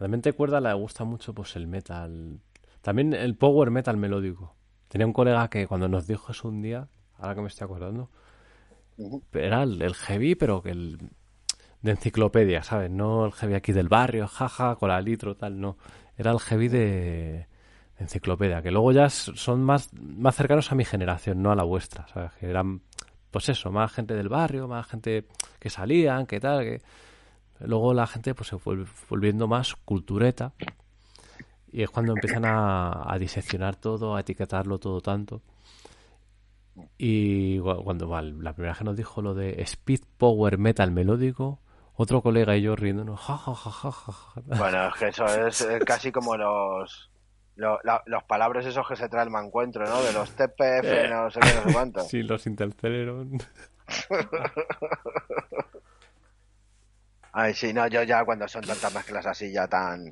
de 0.00 0.08
mente 0.08 0.32
cuerda 0.32 0.62
le 0.62 0.72
gusta 0.72 1.04
mucho 1.04 1.34
pues 1.34 1.56
el 1.56 1.66
metal. 1.66 2.40
También 2.80 3.12
el 3.12 3.36
power 3.36 3.70
metal 3.70 3.98
melódico. 3.98 4.56
Tenía 4.88 5.06
un 5.06 5.12
colega 5.12 5.48
que 5.48 5.66
cuando 5.66 5.88
nos 5.88 6.06
dijo 6.06 6.32
eso 6.32 6.48
un 6.48 6.62
día, 6.62 6.88
ahora 7.18 7.34
que 7.34 7.40
me 7.42 7.48
estoy 7.48 7.66
acordando, 7.66 8.10
era 9.32 9.62
el, 9.62 9.80
el 9.82 9.94
heavy, 9.94 10.34
pero 10.34 10.62
que 10.62 10.70
el 10.70 10.98
de 11.82 11.92
enciclopedia, 11.92 12.62
¿sabes? 12.62 12.90
No 12.90 13.26
el 13.26 13.32
heavy 13.32 13.54
aquí 13.54 13.72
del 13.72 13.88
barrio, 13.88 14.26
jaja, 14.26 14.76
con 14.76 14.88
la 14.88 15.00
litro, 15.00 15.36
tal, 15.36 15.60
no. 15.60 15.76
Era 16.16 16.32
el 16.32 16.40
heavy 16.40 16.68
de, 16.68 17.46
enciclopedia, 17.98 18.62
que 18.62 18.70
luego 18.70 18.92
ya 18.92 19.08
son 19.10 19.62
más, 19.62 19.90
más 19.92 20.36
cercanos 20.36 20.70
a 20.72 20.74
mi 20.74 20.84
generación, 20.84 21.42
no 21.42 21.50
a 21.50 21.56
la 21.56 21.64
vuestra, 21.64 22.06
¿sabes? 22.08 22.32
Que 22.34 22.48
eran, 22.48 22.82
pues 23.30 23.48
eso, 23.48 23.70
más 23.70 23.92
gente 23.92 24.14
del 24.14 24.28
barrio, 24.28 24.68
más 24.68 24.86
gente 24.86 25.26
que 25.58 25.70
salían, 25.70 26.26
que 26.26 26.40
tal, 26.40 26.62
que... 26.62 26.82
Luego 27.60 27.92
la 27.92 28.06
gente 28.06 28.36
pues 28.36 28.50
se 28.50 28.58
fue 28.58 28.84
volviendo 29.10 29.48
más 29.48 29.74
cultureta 29.74 30.52
y 31.72 31.82
es 31.82 31.90
cuando 31.90 32.12
empiezan 32.12 32.44
a, 32.44 33.12
a 33.12 33.18
diseccionar 33.18 33.76
todo, 33.76 34.16
a 34.16 34.20
etiquetarlo 34.20 34.78
todo 34.78 35.00
tanto. 35.00 35.42
Y 36.96 37.58
cuando 37.58 38.06
la 38.20 38.52
primera 38.52 38.72
vez 38.72 38.78
que 38.78 38.84
nos 38.84 38.96
dijo 38.96 39.20
lo 39.20 39.34
de 39.34 39.60
speed 39.62 40.00
power 40.16 40.58
metal 40.58 40.90
melódico, 40.92 41.58
otro 41.94 42.22
colega 42.22 42.56
y 42.56 42.62
yo 42.62 42.76
riéndonos, 42.76 43.20
ja, 43.20 43.36
ja, 43.36 43.54
ja, 43.54 43.70
ja, 43.70 43.90
ja, 43.92 44.12
ja. 44.12 44.40
Bueno, 44.58 44.88
es 44.88 44.94
que 44.94 45.08
eso 45.08 45.24
es 45.26 45.60
eh, 45.62 45.80
casi 45.84 46.12
como 46.12 46.36
los, 46.36 47.10
lo- 47.56 47.80
la- 47.82 48.02
los 48.06 48.22
palabras 48.24 48.64
esos 48.66 48.86
que 48.86 48.94
se 48.94 49.08
trae 49.08 49.24
el 49.24 49.30
mancuentro, 49.30 49.84
¿no? 49.84 50.00
De 50.02 50.12
los 50.12 50.30
TPF, 50.36 51.08
no 51.10 51.30
sé 51.30 51.40
qué, 51.40 51.54
no 51.54 51.62
sé 51.64 51.72
cuánto. 51.72 52.00
Sí, 52.08 52.22
los 52.22 52.46
interceleros. 52.46 53.26
Ay, 57.32 57.54
sí, 57.54 57.72
no, 57.72 57.86
yo 57.88 58.02
ya 58.02 58.24
cuando 58.24 58.48
son 58.48 58.62
tantas 58.62 58.92
mezclas 58.94 59.26
así 59.26 59.52
ya 59.52 59.66
tan... 59.68 60.10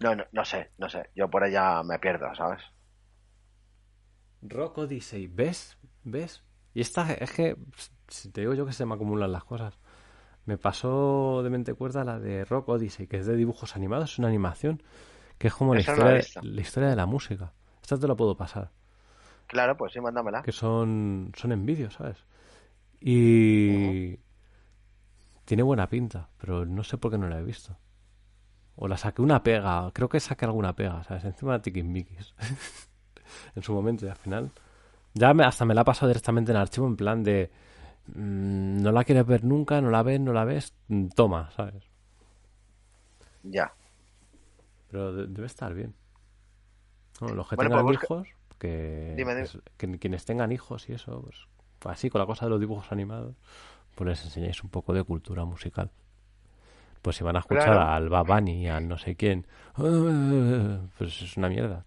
No, 0.00 0.14
no, 0.14 0.24
no 0.32 0.44
sé, 0.44 0.70
no 0.78 0.88
sé. 0.88 1.10
Yo 1.14 1.28
por 1.30 1.44
ella 1.44 1.82
me 1.82 1.98
pierdo, 1.98 2.34
¿sabes? 2.34 2.62
Rock 4.42 4.78
Odyssey, 4.78 5.26
¿ves? 5.26 5.76
¿Ves? 6.04 6.42
Y 6.74 6.80
esta 6.80 7.12
es 7.14 7.32
que, 7.32 7.56
si 8.08 8.30
te 8.30 8.42
digo 8.42 8.54
yo 8.54 8.66
que 8.66 8.72
se 8.72 8.84
me 8.86 8.94
acumulan 8.94 9.32
las 9.32 9.44
cosas. 9.44 9.78
Me 10.46 10.58
pasó 10.58 11.42
de 11.42 11.50
mente 11.50 11.74
cuerda 11.74 12.04
la 12.04 12.18
de 12.20 12.44
Rock 12.44 12.68
Odyssey, 12.70 13.06
que 13.08 13.18
es 13.18 13.26
de 13.26 13.36
dibujos 13.36 13.76
animados, 13.76 14.12
es 14.12 14.18
una 14.18 14.28
animación, 14.28 14.82
que 15.38 15.48
es 15.48 15.54
como 15.54 15.74
la 15.74 15.80
historia, 15.82 16.14
visto. 16.14 16.40
la 16.40 16.60
historia 16.60 16.90
de 16.90 16.96
la 16.96 17.06
música. 17.06 17.52
Esta 17.82 17.98
te 17.98 18.08
la 18.08 18.16
puedo 18.16 18.36
pasar, 18.36 18.72
Claro, 19.48 19.76
pues 19.76 19.92
sí, 19.92 20.00
mándamela. 20.00 20.42
que 20.42 20.52
son, 20.52 21.32
son 21.36 21.52
en 21.52 21.66
vídeo, 21.66 21.90
¿sabes? 21.90 22.24
Y 23.00 24.18
tiene 25.46 25.62
buena 25.62 25.88
pinta, 25.88 26.28
pero 26.38 26.66
no 26.66 26.84
sé 26.84 26.98
por 26.98 27.10
qué 27.10 27.18
no 27.18 27.28
la 27.28 27.38
he 27.38 27.44
visto. 27.44 27.78
O 28.76 28.88
la 28.88 28.96
saqué 28.96 29.22
una 29.22 29.42
pega, 29.42 29.90
creo 29.92 30.08
que 30.08 30.20
saqué 30.20 30.44
alguna 30.44 30.74
pega, 30.74 31.02
¿sabes? 31.04 31.24
Encima 31.24 31.54
de 31.54 31.60
Tikimikis. 31.60 32.34
en 33.56 33.62
su 33.62 33.72
momento 33.72 34.06
y 34.06 34.08
al 34.08 34.16
final. 34.16 34.50
Ya 35.14 35.32
me- 35.34 35.44
hasta 35.44 35.64
me 35.64 35.74
la 35.74 35.80
ha 35.80 35.84
pasado 35.84 36.08
directamente 36.08 36.52
en 36.52 36.58
archivo 36.58 36.86
en 36.86 36.96
plan 36.96 37.22
de. 37.24 37.50
mm, 38.08 38.82
no 38.82 38.92
la 38.92 39.02
quieres 39.04 39.26
ver 39.26 39.44
nunca, 39.44 39.80
no 39.80 39.90
la 39.90 40.02
ves, 40.02 40.20
no 40.20 40.32
la 40.32 40.44
ves, 40.44 40.74
mm, 40.88 41.06
toma, 41.08 41.50
¿sabes? 41.52 41.84
Ya. 43.42 43.72
Pero 44.90 45.12
de- 45.12 45.26
debe 45.26 45.46
estar 45.46 45.72
bien. 45.74 45.94
Bueno, 47.20 47.34
los 47.36 47.48
que 47.48 47.56
Bueno, 47.56 47.70
tengan 47.70 47.84
pues 47.86 47.98
busca- 47.98 48.14
hijos, 48.14 48.28
Que, 48.58 49.12
Dime, 49.16 49.34
dime. 49.34 49.42
es- 49.46 49.58
que 49.76 49.98
quienes 49.98 50.24
tengan 50.24 50.50
hijos 50.50 50.88
y 50.88 50.92
eso, 50.94 51.20
pues 51.22 51.46
así 51.84 52.08
con 52.08 52.20
la 52.20 52.26
cosa 52.26 52.46
de 52.46 52.50
los 52.50 52.60
dibujos 52.60 52.90
animados, 52.90 53.34
pues 53.94 54.08
les 54.08 54.24
enseñáis 54.24 54.62
un 54.64 54.70
poco 54.70 54.92
de 54.94 55.02
cultura 55.04 55.44
musical. 55.44 55.90
Pues 57.06 57.14
si 57.18 57.22
van 57.22 57.36
a 57.36 57.38
escuchar 57.38 57.66
Claro. 57.66 57.82
al 57.82 58.48
y 58.48 58.66
al 58.66 58.88
no 58.88 58.98
sé 58.98 59.14
quién, 59.14 59.46
pues 60.98 61.22
es 61.22 61.36
una 61.36 61.48
mierda. 61.48 61.86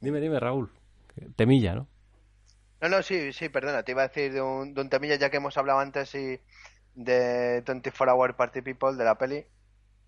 Dime, 0.00 0.18
dime, 0.18 0.40
Raúl. 0.40 0.68
Temilla, 1.36 1.76
¿no? 1.76 1.86
No, 2.80 2.88
no, 2.88 3.00
sí, 3.00 3.32
sí, 3.32 3.50
perdona, 3.50 3.84
te 3.84 3.92
iba 3.92 4.02
a 4.02 4.08
decir 4.08 4.32
de 4.32 4.42
un, 4.42 4.74
de 4.74 4.80
un 4.80 4.90
temilla 4.90 5.14
ya 5.14 5.30
que 5.30 5.36
hemos 5.36 5.56
hablado 5.56 5.78
antes 5.78 6.12
y 6.16 6.40
de 6.96 7.62
24 7.64 8.16
Hour 8.16 8.34
Party 8.34 8.62
People 8.62 8.96
de 8.96 9.04
la 9.04 9.14
peli. 9.14 9.46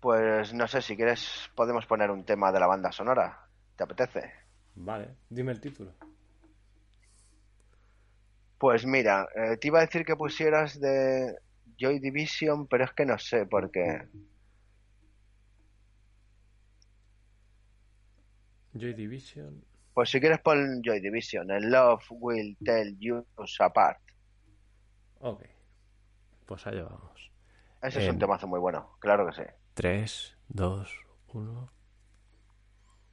Pues 0.01 0.53
no 0.53 0.67
sé, 0.67 0.81
si 0.81 0.97
quieres 0.97 1.49
podemos 1.55 1.85
poner 1.85 2.11
un 2.11 2.25
tema 2.25 2.51
de 2.51 2.59
la 2.59 2.67
banda 2.67 2.91
sonora. 2.91 3.39
¿Te 3.77 3.85
apetece? 3.85 4.33
Vale, 4.75 5.15
dime 5.29 5.53
el 5.53 5.61
título. 5.61 5.93
Pues 8.57 8.85
mira, 8.85 9.29
eh, 9.33 9.55
te 9.55 9.69
iba 9.69 9.79
a 9.79 9.85
decir 9.85 10.03
que 10.03 10.17
pusieras 10.17 10.77
de 10.77 11.37
Joy 11.81 11.99
Division, 11.99 12.67
pero 12.67 12.83
es 12.83 12.91
que 12.91 13.05
no 13.05 13.17
sé 13.17 13.47
por 13.47 13.71
qué. 13.71 14.07
Joy 18.73 18.93
Division. 18.93 19.65
Pues 19.93 20.11
si 20.11 20.19
quieres 20.19 20.39
pon 20.39 20.83
Joy 20.83 21.01
Division, 21.01 21.49
el 21.49 21.71
Love 21.71 22.05
Will 22.11 22.55
Tell 22.63 22.97
You 22.99 23.25
Apart. 23.59 23.99
Ok. 25.19 25.43
Pues 26.45 26.67
allá 26.67 26.83
vamos. 26.83 27.31
Ese 27.81 28.03
es 28.03 28.09
un 28.09 28.19
temazo 28.19 28.47
muy 28.47 28.59
bueno, 28.59 28.95
claro 28.99 29.25
que 29.25 29.33
sí. 29.33 29.49
3, 29.73 30.37
2, 30.49 31.05
1. 31.33 31.73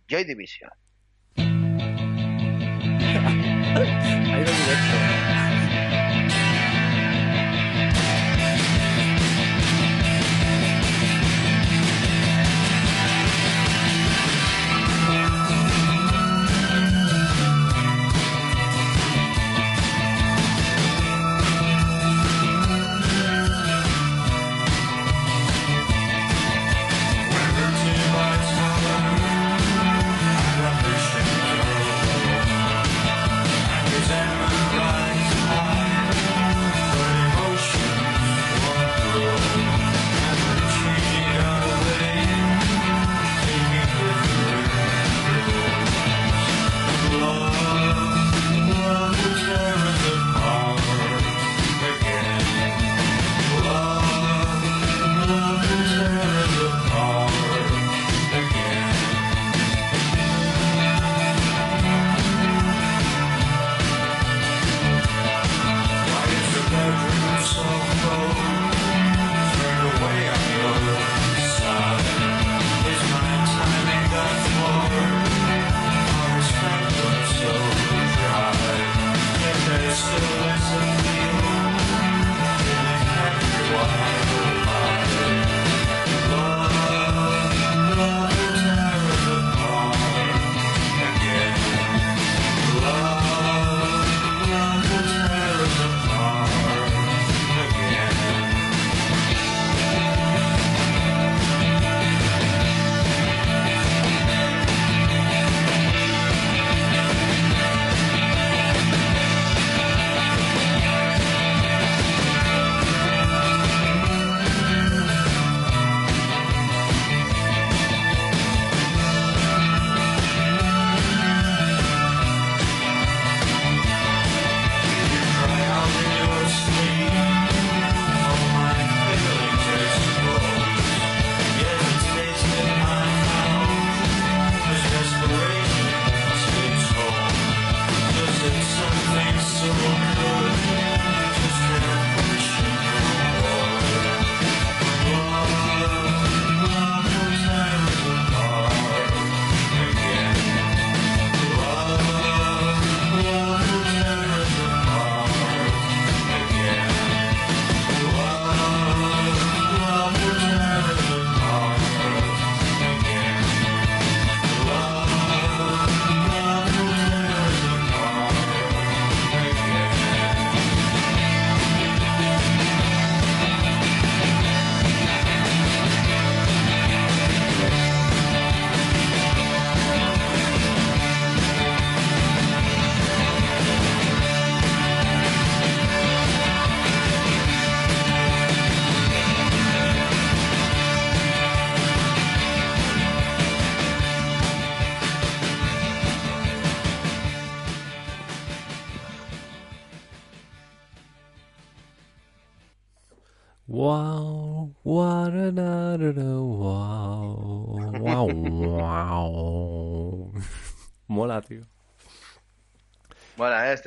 Joy 0.09 0.24
Division. 0.24 0.70
Ha 3.78 4.40
ido 4.40 4.53
directo. 4.53 5.18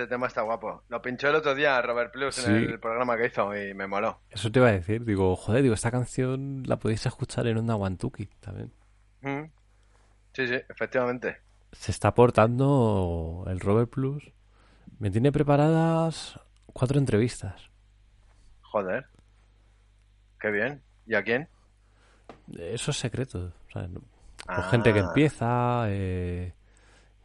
Este 0.02 0.16
tema 0.16 0.28
está 0.28 0.42
guapo. 0.42 0.84
Lo 0.90 1.02
pinchó 1.02 1.30
el 1.30 1.36
otro 1.36 1.54
día 1.56 1.82
Robert 1.82 2.12
Plus 2.12 2.36
Sí. 2.36 2.50
en 2.50 2.56
el 2.72 2.80
programa 2.80 3.16
que 3.18 3.28
hizo 3.28 3.56
y 3.56 3.74
me 3.74 3.88
moló. 3.88 4.20
Eso 4.30 4.52
te 4.52 4.60
iba 4.60 4.70
a 4.70 4.72
decir. 4.74 5.04
Digo, 5.06 5.36
joder, 5.36 5.62
digo, 5.62 5.74
esta 5.76 5.92
canción 5.92 6.64
la 6.66 6.78
podéis 6.78 7.06
escuchar 7.06 7.46
en 7.48 7.58
Onda 7.58 7.76
Wantuki 7.76 8.26
también. 8.40 8.72
Mm. 9.22 9.44
Sí, 10.34 10.48
sí, 10.48 10.56
efectivamente. 10.70 11.38
Se 11.72 11.92
está 11.92 12.10
aportando 12.10 13.46
el 13.48 13.60
Robert 13.60 13.90
Plus. 13.90 14.32
Me 15.00 15.10
tiene 15.12 15.32
preparadas 15.32 16.40
cuatro 16.74 16.98
entrevistas. 17.00 17.70
Joder. 18.62 19.06
Qué 20.40 20.50
bien. 20.52 20.82
¿Y 21.06 21.16
a 21.16 21.24
quién? 21.24 21.48
Eso 22.58 22.92
es 22.92 22.98
secreto. 22.98 23.54
o 23.68 23.72
sea, 23.72 23.88
no- 23.88 24.02
Con 24.02 24.56
Ah. 24.56 24.64
gente 24.72 24.92
que 24.92 25.00
empieza, 25.00 25.84
eh, 25.88 26.54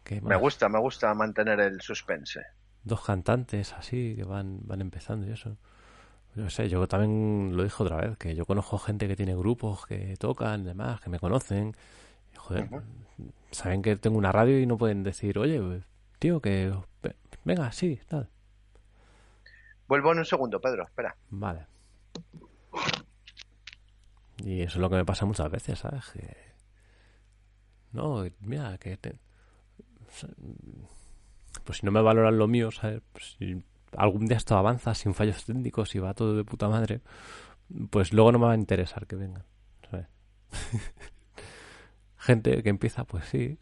¿Qué 0.05 0.21
Me 0.21 0.37
gusta, 0.37 0.69
me 0.69 0.79
gusta 0.79 1.13
mantener 1.15 1.59
el 1.59 1.81
suspense. 1.81 2.41
Dos 2.87 3.05
cantantes 3.05 3.75
así 3.75 4.15
que 4.17 4.25
van, 4.25 4.61
van 4.63 4.81
empezando 4.81 5.27
y 5.27 5.33
eso. 5.33 5.59
Yo 6.35 6.45
no 6.45 6.51
sé, 6.51 6.69
yo 6.69 6.87
también 6.87 7.57
lo 7.57 7.63
dije 7.65 7.83
otra 7.83 7.97
vez, 7.97 8.17
que 8.17 8.35
yo 8.35 8.47
conozco 8.47 8.79
gente 8.79 9.09
que 9.09 9.17
tiene 9.17 9.35
grupos 9.35 9.85
que 9.87 10.17
tocan, 10.19 10.65
demás, 10.65 11.01
que 11.01 11.11
me 11.11 11.19
conocen. 11.19 11.75
Y, 12.33 12.37
joder, 12.37 12.69
saben 13.51 13.83
que 13.83 13.97
tengo 13.97 14.17
una 14.19 14.33
radio 14.33 14.59
y 14.61 14.67
no 14.67 14.79
pueden 14.79 15.03
decir, 15.03 15.39
oye, 15.39 15.61
pues, 15.61 15.83
tío, 16.19 16.41
que 16.41 16.73
ve- 17.03 17.17
venga, 17.45 17.73
sí, 17.73 17.99
tal. 18.09 18.29
Vuelvo 19.89 20.13
en 20.13 20.19
un 20.19 20.25
segundo, 20.25 20.61
Pedro, 20.61 20.85
espera. 20.85 21.17
Vale. 21.31 21.67
Y 24.45 24.61
eso 24.61 24.75
es 24.79 24.81
lo 24.81 24.91
que 24.91 24.97
me 24.97 25.05
pasa 25.05 25.27
muchas 25.27 25.51
veces, 25.51 25.79
¿sabes? 25.79 26.05
Que... 26.13 26.37
No, 27.93 28.25
mira, 28.41 28.79
que... 28.79 28.97
te- 28.97 29.19
Pues 31.67 31.79
si 31.79 31.87
no 31.87 31.91
me 31.91 32.01
valoran 32.01 32.39
lo 32.39 32.47
mío, 32.47 32.71
¿sabes? 32.71 33.03
Pues 33.13 33.37
si 33.39 33.61
algún 33.97 34.27
día 34.27 34.37
esto 34.37 34.57
avanza 34.57 34.95
sin 34.95 35.15
fallos 35.15 35.45
técnicos 35.45 35.97
y 35.97 35.99
va 35.99 36.15
todo 36.15 36.37
de 36.37 36.45
puta 36.45 36.69
madre, 36.69 37.01
pues 37.91 38.13
luego 38.13 38.31
no 38.31 38.39
me 38.39 38.47
va 38.47 38.53
a 38.53 38.57
interesar 38.57 39.09
que 39.09 39.17
vengan, 39.17 39.45
¿sabes? 39.91 40.07
Gente 42.19 42.63
que 42.63 42.69
empieza, 42.69 43.05
pues 43.05 43.25
sí. 43.27 43.59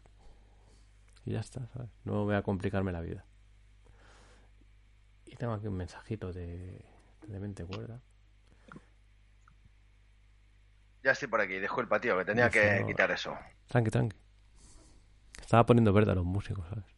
Y 1.25 1.31
ya 1.31 1.39
está, 1.39 1.65
¿sabes? 1.73 1.89
No 2.03 2.25
voy 2.25 2.35
a 2.35 2.43
complicarme 2.43 2.91
la 2.91 3.01
vida. 3.01 3.25
Y 5.25 5.35
tengo 5.35 5.53
aquí 5.53 5.65
un 5.65 5.75
mensajito 5.75 6.31
de, 6.31 6.85
de 7.27 7.39
mente 7.39 7.65
cuerda. 7.65 8.01
Ya 11.03 11.11
estoy 11.11 11.27
por 11.27 11.41
aquí, 11.41 11.59
disculpa, 11.59 11.99
tío, 11.99 12.15
que 12.19 12.25
tenía 12.25 12.51
que 12.51 12.81
no. 12.81 12.85
quitar 12.85 13.09
eso. 13.09 13.35
Tranqui, 13.67 13.89
tranqui. 13.89 14.15
Estaba 15.41 15.65
poniendo 15.65 15.91
verde 15.91 16.11
a 16.11 16.15
los 16.15 16.25
músicos, 16.25 16.67
¿sabes? 16.69 16.94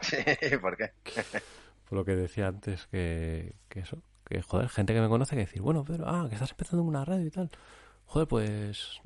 Sí, 0.00 0.16
¿por 0.60 0.76
qué? 0.76 0.92
Por 1.88 1.98
lo 1.98 2.04
que 2.04 2.16
decía 2.16 2.48
antes 2.48 2.86
que, 2.86 3.54
que 3.68 3.80
eso, 3.80 4.02
que 4.24 4.42
joder, 4.42 4.68
gente 4.68 4.94
que 4.94 5.00
me 5.00 5.08
conoce 5.08 5.36
que 5.36 5.42
decir, 5.42 5.62
bueno, 5.62 5.84
Pedro, 5.84 6.08
ah, 6.08 6.26
que 6.28 6.34
estás 6.34 6.50
empezando 6.50 6.82
en 6.82 6.88
una 6.88 7.04
radio 7.04 7.26
y 7.26 7.30
tal. 7.30 7.50
Joder, 8.06 8.28
pues, 8.28 9.00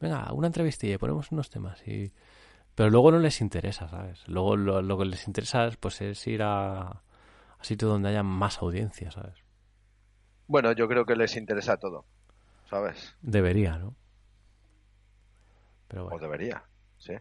venga, 0.00 0.32
una 0.32 0.46
entrevistilla 0.48 0.94
y 0.94 0.98
ponemos 0.98 1.30
unos 1.32 1.50
temas 1.50 1.86
y... 1.86 2.12
Pero 2.74 2.90
luego 2.90 3.12
no 3.12 3.20
les 3.20 3.40
interesa, 3.40 3.88
¿sabes? 3.88 4.26
Luego 4.26 4.56
lo, 4.56 4.82
lo 4.82 4.98
que 4.98 5.04
les 5.04 5.28
interesa 5.28 5.66
es, 5.66 5.76
pues, 5.76 6.00
es 6.00 6.26
ir 6.26 6.42
a, 6.42 6.80
a 6.88 7.02
sitios 7.62 7.90
donde 7.90 8.08
haya 8.08 8.24
más 8.24 8.58
audiencia, 8.62 9.12
¿sabes? 9.12 9.44
Bueno, 10.48 10.72
yo 10.72 10.88
creo 10.88 11.06
que 11.06 11.14
les 11.16 11.36
interesa 11.36 11.76
todo, 11.76 12.04
¿sabes? 12.68 13.16
Debería, 13.22 13.78
¿no? 13.78 13.94
Pero 15.88 16.06
O 16.06 16.18
debería, 16.18 16.64
sí. 16.98 17.14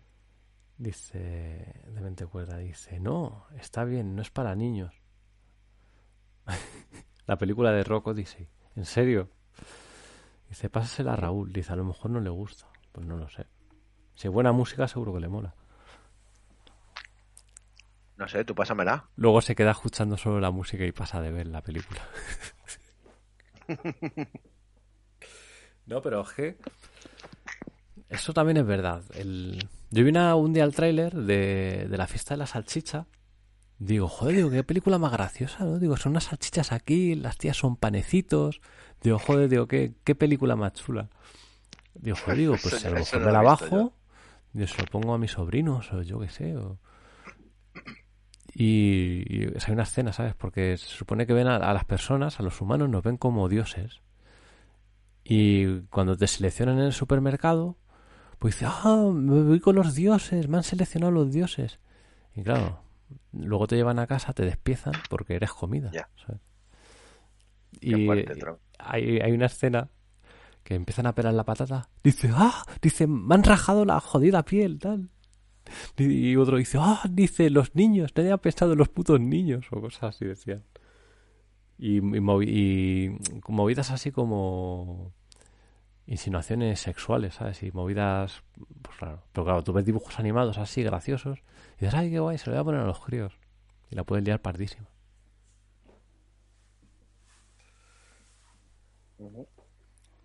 Dice, 0.83 1.81
de 1.87 2.01
mente 2.01 2.25
cuerda, 2.25 2.57
dice, 2.57 2.99
no, 2.99 3.45
está 3.57 3.85
bien, 3.85 4.17
no 4.17 4.21
es 4.21 4.29
para 4.29 4.53
niños. 4.53 4.93
La 7.25 7.37
película 7.37 7.71
de 7.71 7.85
Rock 7.85 8.07
Odyssey, 8.07 8.49
¿en 8.75 8.83
serio? 8.83 9.29
Dice, 10.49 10.69
pásasela 10.69 11.13
a 11.13 11.15
Raúl, 11.15 11.53
dice, 11.53 11.71
a 11.71 11.77
lo 11.77 11.85
mejor 11.85 12.11
no 12.11 12.19
le 12.19 12.29
gusta. 12.29 12.67
Pues 12.91 13.07
no 13.07 13.15
lo 13.15 13.29
sé. 13.29 13.45
Si 14.13 14.27
es 14.27 14.33
buena 14.33 14.51
música, 14.51 14.85
seguro 14.89 15.13
que 15.13 15.21
le 15.21 15.29
mola. 15.29 15.55
No 18.17 18.27
sé, 18.27 18.43
tú 18.43 18.53
pásamela. 18.53 19.07
Luego 19.15 19.39
se 19.39 19.55
queda 19.55 19.71
escuchando 19.71 20.17
solo 20.17 20.41
la 20.41 20.51
música 20.51 20.83
y 20.83 20.91
pasa 20.91 21.21
de 21.21 21.31
ver 21.31 21.47
la 21.47 21.61
película. 21.61 22.01
no, 25.85 26.01
pero 26.01 26.23
es 26.23 26.33
que 26.33 26.57
eso 28.09 28.33
también 28.33 28.57
es 28.57 28.65
verdad. 28.65 29.01
El... 29.13 29.65
Yo 29.93 30.03
vi 30.03 30.09
una- 30.09 30.33
un 30.35 30.53
día 30.53 30.63
el 30.63 30.73
tráiler 30.73 31.13
de, 31.13 31.87
de 31.87 31.97
la 31.97 32.07
fiesta 32.07 32.33
de 32.33 32.39
la 32.39 32.47
salchicha. 32.47 33.05
Digo, 33.77 34.07
joder, 34.07 34.35
digo, 34.37 34.49
qué 34.49 34.63
película 34.63 34.97
más 34.97 35.11
graciosa, 35.11 35.65
¿no? 35.65 35.77
Digo, 35.77 35.97
son 35.97 36.13
unas 36.13 36.23
salchichas 36.25 36.71
aquí, 36.71 37.13
las 37.15 37.37
tías 37.37 37.57
son 37.57 37.75
panecitos. 37.75 38.59
Digo, 39.03 39.19
joder, 39.19 39.49
digo, 39.49 39.67
qué, 39.67 39.93
qué 40.03 40.15
película 40.15 40.55
más 40.55 40.73
chula. 40.73 41.09
Digo, 41.93 42.17
joder, 42.17 42.37
digo, 42.39 42.55
pues 42.59 42.75
si 42.79 42.87
a 42.87 42.89
lo 42.89 42.95
mejor 42.99 43.19
me 43.19 43.31
la 43.31 43.41
bajo, 43.43 43.93
yo 44.53 44.65
se 44.67 44.81
lo 44.81 44.85
pongo 44.87 45.13
a 45.13 45.17
mis 45.19 45.31
sobrinos, 45.31 45.91
o 45.93 46.01
yo 46.01 46.19
qué 46.19 46.29
sé, 46.29 46.57
o... 46.57 46.79
Y, 48.55 49.23
y, 49.27 49.45
o 49.47 49.59
sea, 49.59 49.67
hay 49.69 49.73
una 49.73 49.83
escena, 49.83 50.13
¿sabes? 50.13 50.33
Porque 50.35 50.77
se 50.77 50.87
supone 50.87 51.25
que 51.27 51.33
ven 51.33 51.47
a, 51.47 51.55
a 51.57 51.73
las 51.73 51.85
personas, 51.85 52.39
a 52.39 52.43
los 52.43 52.61
humanos, 52.61 52.89
nos 52.89 53.03
ven 53.03 53.17
como 53.17 53.49
dioses. 53.49 54.01
Y 55.23 55.81
cuando 55.89 56.17
te 56.17 56.27
seleccionan 56.27 56.77
en 56.79 56.85
el 56.85 56.93
supermercado, 56.93 57.77
pues 58.43 58.55
dices, 58.55 58.67
ah, 58.83 59.09
me 59.13 59.41
voy 59.41 59.61
con 59.61 59.73
los 59.77 59.95
dioses, 59.95 60.49
me 60.49 60.57
han 60.57 60.63
seleccionado 60.63 61.13
los 61.13 61.31
dioses. 61.31 61.79
Y 62.35 62.43
claro, 62.43 62.81
luego 63.31 63.67
te 63.67 63.77
llevan 63.77 63.99
a 63.99 64.05
casa, 64.05 64.33
te 64.33 64.43
despiezan 64.43 64.91
porque 65.09 65.35
eres 65.35 65.53
comida. 65.53 65.91
Y 67.79 68.05
fuerte, 68.05 68.33
hay, 68.79 69.19
hay 69.19 69.31
una 69.31 69.45
escena 69.45 69.87
que 70.65 70.75
empiezan 70.75 71.05
a 71.05 71.15
pelar 71.15 71.33
la 71.33 71.45
patata. 71.45 71.87
Dice, 72.03 72.31
ah, 72.33 72.65
dice, 72.81 73.07
me 73.07 73.33
han 73.33 73.43
rajado 73.43 73.85
la 73.85 74.01
jodida 74.01 74.43
piel, 74.43 74.77
tal. 74.77 75.09
Y 75.95 76.31
y 76.31 76.35
otro 76.35 76.57
dice, 76.57 76.79
ah, 76.81 77.01
dice, 77.09 77.49
los 77.49 77.75
niños, 77.75 78.11
nadie 78.13 78.33
ha 78.33 78.37
pensado 78.37 78.73
en 78.73 78.79
los 78.79 78.89
putos 78.89 79.21
niños, 79.21 79.67
o 79.71 79.79
cosas 79.79 80.15
así 80.15 80.25
decían. 80.25 80.63
Y, 81.77 81.99
y, 81.99 82.01
movi- 82.01 82.49
y 82.49 83.17
movidas 83.47 83.89
así 83.91 84.11
como 84.11 85.13
insinuaciones 86.05 86.79
sexuales, 86.79 87.35
¿sabes? 87.35 87.63
Y 87.63 87.71
movidas, 87.71 88.43
pues 88.81 88.97
claro. 88.97 89.23
Pero 89.31 89.45
claro, 89.45 89.63
tú 89.63 89.73
ves 89.73 89.85
dibujos 89.85 90.19
animados 90.19 90.57
así, 90.57 90.83
graciosos, 90.83 91.39
y 91.77 91.85
dices, 91.85 91.93
ay, 91.93 92.11
qué 92.11 92.19
guay, 92.19 92.37
se 92.37 92.47
lo 92.49 92.53
voy 92.53 92.61
a 92.61 92.63
poner 92.63 92.81
a 92.81 92.85
los 92.85 92.99
críos. 92.99 93.37
Y 93.89 93.95
la 93.95 94.03
puedes 94.03 94.25
liar 94.25 94.41
pardísima. 94.41 94.87
O 99.19 99.47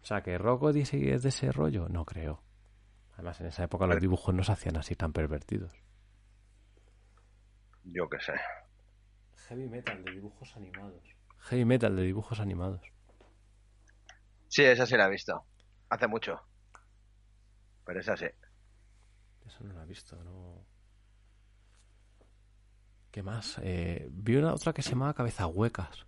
sea, 0.03 0.23
que 0.23 0.37
Odyssey 0.37 1.11
es 1.11 1.23
de 1.23 1.29
ese 1.29 1.53
rollo, 1.53 1.89
no 1.89 2.05
creo. 2.05 2.43
Además, 3.15 3.41
en 3.41 3.47
esa 3.47 3.65
época 3.65 3.87
los 3.87 4.01
dibujos 4.01 4.35
no 4.35 4.43
se 4.43 4.53
hacían 4.53 4.77
así 4.77 4.95
tan 4.95 5.13
pervertidos. 5.13 5.73
Yo 7.85 8.09
qué 8.09 8.19
sé. 8.21 8.35
Heavy 9.49 9.69
metal 9.69 10.05
de 10.05 10.13
dibujos 10.13 10.57
animados. 10.57 11.03
Heavy 11.41 11.65
metal 11.65 11.97
de 11.97 12.03
dibujos 12.03 12.41
animados. 12.41 12.81
Sí, 14.49 14.65
esa 14.65 14.87
sí 14.87 14.97
la 14.97 15.07
he 15.07 15.11
visto. 15.11 15.45
Hace 15.89 16.07
mucho. 16.07 16.41
Pero 17.85 18.01
esa 18.01 18.17
sí. 18.17 18.27
Eso 19.47 19.65
no 19.65 19.73
lo 19.73 19.83
he 19.83 19.87
visto, 19.87 20.23
no. 20.25 20.67
¿Qué 23.11 23.23
más? 23.23 23.59
Eh, 23.63 24.09
vi 24.11 24.37
una 24.37 24.53
otra 24.53 24.73
que 24.73 24.83
se 24.83 24.91
llamaba 24.91 25.15
Cabeza 25.15 25.47
Huecas. 25.47 26.07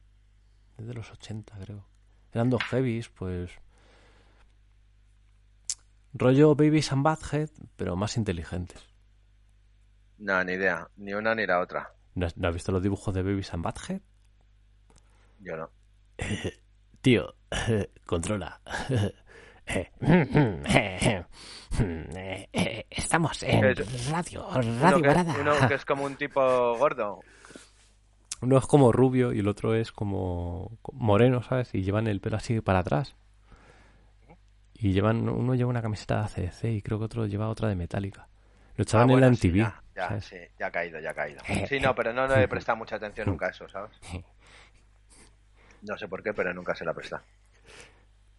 Es 0.77 0.87
de 0.87 0.95
los 0.95 1.11
80, 1.11 1.59
creo. 1.59 1.87
Eran 2.33 2.51
dos 2.51 2.63
heavies, 2.65 3.09
pues. 3.09 3.51
Rollo 6.13 6.55
Babies 6.55 6.93
and 6.93 7.03
Badhead, 7.03 7.51
pero 7.77 7.97
más 7.97 8.17
inteligentes. 8.17 8.83
No, 10.19 10.45
ni 10.45 10.53
idea. 10.53 10.91
Ni 10.97 11.15
una 11.15 11.35
ni 11.35 11.47
la 11.47 11.61
otra. 11.61 11.95
¿No 12.15 12.27
has, 12.27 12.37
no 12.37 12.49
has 12.49 12.55
visto 12.55 12.73
los 12.73 12.83
dibujos 12.83 13.15
de 13.15 13.23
Babies 13.23 13.55
and 13.55 13.65
Badhead? 13.65 14.03
Yo 15.41 15.57
no. 15.57 15.71
Tío, 17.01 17.35
controla. 18.07 18.61
Estamos 22.91 23.43
en 23.43 23.65
Es- 23.65 24.11
radio, 24.11 24.47
Uno 24.49 24.81
radio 24.81 24.97
que, 24.97 25.09
Grada. 25.09 25.37
uno 25.41 25.53
que 25.69 25.75
es 25.75 25.85
como 25.85 26.05
un 26.05 26.17
tipo 26.17 26.77
gordo. 26.77 27.21
Uno 28.43 28.59
es 28.59 28.67
como 28.67 28.91
rubio 28.93 29.33
y 29.33 29.41
el 29.41 29.49
otro 29.49 29.75
es 29.75 29.93
como 29.93 30.79
moreno, 30.93 31.43
¿sabes? 31.43 31.75
Y 31.75 31.83
llevan 31.83 32.07
el 32.07 32.21
pelo 32.21 32.37
así 32.37 32.61
para 32.61 32.79
atrás. 32.81 33.15
Y 34.75 34.93
llevan, 34.93 35.29
uno 35.29 35.55
lleva 35.55 35.69
una 35.69 35.83
camiseta 35.83 36.17
de 36.17 36.47
ACDC 36.49 36.65
y 36.65 36.83
creo 36.83 36.99
que 36.99 37.05
otro 37.05 37.27
lleva 37.27 37.49
otra 37.51 37.69
de 37.69 37.75
Metallica. 37.77 38.29
Lo 38.77 38.83
echaban 38.83 39.11
Ah, 39.11 39.13
en 39.13 39.21
la 39.21 39.35
sí, 39.35 39.49
MTV, 39.49 39.57
ya, 39.59 39.83
ya, 39.95 40.09
¿sabes? 40.09 40.25
sí, 40.25 40.37
ya 40.59 40.67
ha 40.69 40.71
caído, 40.71 40.99
ya 41.01 41.11
ha 41.11 41.15
caído. 41.15 41.41
Sí, 41.69 41.79
no, 41.81 41.95
pero 41.95 42.15
no 42.15 42.27
le 42.27 42.43
he 42.45 42.49
prestado 42.49 42.77
mucha 42.79 42.97
atención 42.97 43.29
nunca 43.29 43.47
a 43.47 43.51
eso, 43.51 43.69
¿sabes? 43.69 43.91
No 45.83 45.99
sé 45.99 46.09
por 46.09 46.23
qué, 46.23 46.33
pero 46.33 46.55
nunca 46.55 46.75
se 46.75 46.85
la 46.87 46.95
presta. 46.95 47.23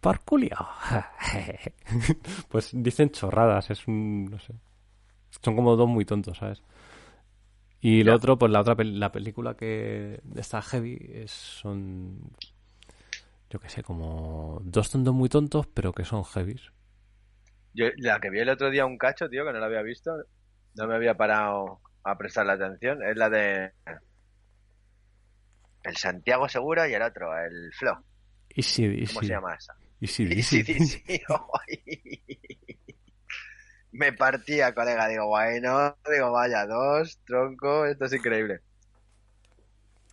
Por 0.02 0.18
culio. 0.24 0.56
pues 2.48 2.70
dicen 2.72 3.10
chorradas, 3.12 3.70
es 3.70 3.86
un, 3.86 4.24
no 4.24 4.38
sé. 4.40 4.52
Son 5.42 5.54
como 5.54 5.76
dos 5.76 5.88
muy 5.88 6.04
tontos, 6.04 6.38
¿sabes? 6.38 6.60
Y 7.80 8.02
lo 8.02 8.12
Ya. 8.12 8.16
otro, 8.16 8.36
pues 8.36 8.50
la 8.50 8.60
otra 8.62 8.74
la 8.82 9.12
película 9.12 9.56
que 9.56 10.20
está 10.34 10.60
heavy 10.60 10.98
es, 11.14 11.30
son, 11.30 12.32
yo 13.48 13.60
qué 13.60 13.68
sé, 13.68 13.84
como 13.84 14.60
dos 14.64 14.90
tontos 14.90 15.14
muy 15.14 15.28
tontos, 15.28 15.68
pero 15.68 15.92
que 15.92 16.04
son 16.04 16.24
heavies. 16.24 16.72
Yo, 17.74 17.86
la 17.98 18.18
que 18.20 18.30
vi 18.30 18.40
el 18.40 18.48
otro 18.48 18.70
día 18.70 18.86
un 18.86 18.98
cacho, 18.98 19.28
tío, 19.28 19.44
que 19.44 19.52
no 19.52 19.60
la 19.60 19.66
había 19.66 19.82
visto, 19.82 20.10
no 20.74 20.86
me 20.88 20.96
había 20.96 21.16
parado 21.16 21.80
a 22.04 22.18
prestarle 22.18 22.52
atención, 22.54 23.02
es 23.04 23.16
la 23.16 23.30
de 23.30 23.72
el 25.84 25.96
Santiago 25.96 26.48
Segura 26.48 26.88
y 26.88 26.94
el 26.94 27.02
otro, 27.02 27.36
el 27.38 27.72
Flo. 27.74 28.04
Easy, 28.50 29.06
¿Cómo 29.06 29.22
se 29.22 29.32
llama 29.32 29.54
esa? 29.54 29.74
Easy, 30.02 30.42
Sí, 30.42 30.64
sí, 30.64 30.86
sí. 30.86 31.22
Me 33.92 34.12
partía, 34.12 34.74
colega. 34.74 35.06
Digo, 35.06 35.28
bueno, 35.28 35.96
digo, 36.10 36.32
vaya, 36.32 36.66
dos, 36.66 37.20
tronco, 37.24 37.84
esto 37.86 38.06
es 38.06 38.12
increíble. 38.14 38.60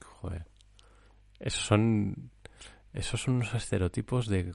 Joder. 0.05 0.45
Esos 1.39 1.63
son. 1.63 2.29
Esos 2.93 3.21
son 3.21 3.35
unos 3.35 3.53
estereotipos 3.55 4.27
de. 4.27 4.53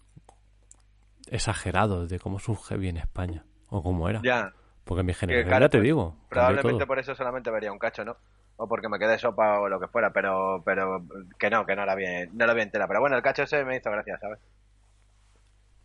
exagerados 1.31 2.09
de 2.09 2.19
cómo 2.21 2.37
es 2.39 2.49
un 2.49 2.57
heavy 2.57 2.89
en 2.91 2.99
España. 2.99 3.45
O 3.71 3.83
cómo 3.83 4.09
era. 4.09 4.21
Ya, 4.23 4.53
Porque 4.85 5.03
mi 5.03 5.15
generación, 5.15 5.49
claro, 5.49 5.65
ya 5.65 5.71
te 5.71 5.79
pues, 5.79 5.85
digo. 5.85 6.17
probablemente 6.29 6.87
por 6.87 6.99
eso 7.01 7.15
solamente 7.17 7.51
vería 7.51 7.73
un 7.73 7.79
cacho, 7.79 8.05
¿no? 8.05 8.17
O 8.57 8.69
porque 8.69 8.89
me 8.89 9.01
quedé 9.01 9.19
sopa 9.19 9.59
o 9.59 9.69
lo 9.69 9.81
que 9.81 9.89
fuera, 9.89 10.13
pero 10.13 10.63
pero 10.65 11.03
que 11.41 11.51
no, 11.51 11.67
que 11.67 11.75
no 11.75 11.85
la 11.85 11.97
vi, 11.97 12.05
no 12.33 12.47
la 12.47 12.55
vi 12.55 12.63
entera. 12.63 12.87
Pero 12.87 13.01
bueno, 13.01 13.17
el 13.17 13.23
cacho 13.23 13.43
ese 13.43 13.65
me 13.65 13.79
hizo 13.79 13.91
gracia, 13.91 14.17
¿sabes? 14.21 14.39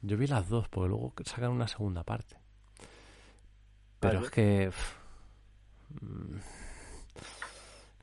Yo 0.02 0.18
vi 0.18 0.28
las 0.28 0.48
dos, 0.50 0.68
porque 0.70 0.90
luego 0.90 1.14
sacan 1.26 1.52
una 1.52 1.68
segunda 1.68 2.04
parte. 2.04 2.38
Pero 4.00 4.16
Vale. 4.16 4.26
es 4.26 4.32
que. 4.32 4.68
pff, 4.70 4.96
mm, 6.02 6.38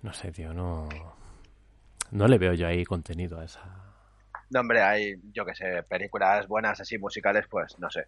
No 0.03 0.13
sé, 0.13 0.31
tío, 0.33 0.53
no. 0.53 0.89
No 2.11 2.29
le 2.29 2.39
veo 2.39 2.53
yo 2.53 2.67
ahí 2.69 2.85
contenido 2.85 3.41
a 3.41 3.45
esa. 3.45 3.63
No, 4.51 4.61
hombre, 4.61 4.81
hay, 4.83 5.15
yo 5.33 5.45
que 5.45 5.55
sé, 5.55 5.83
películas 5.89 6.47
buenas 6.47 6.81
así 6.81 6.99
musicales, 6.99 7.47
pues 7.51 7.77
no 7.81 7.91
sé. 7.91 8.07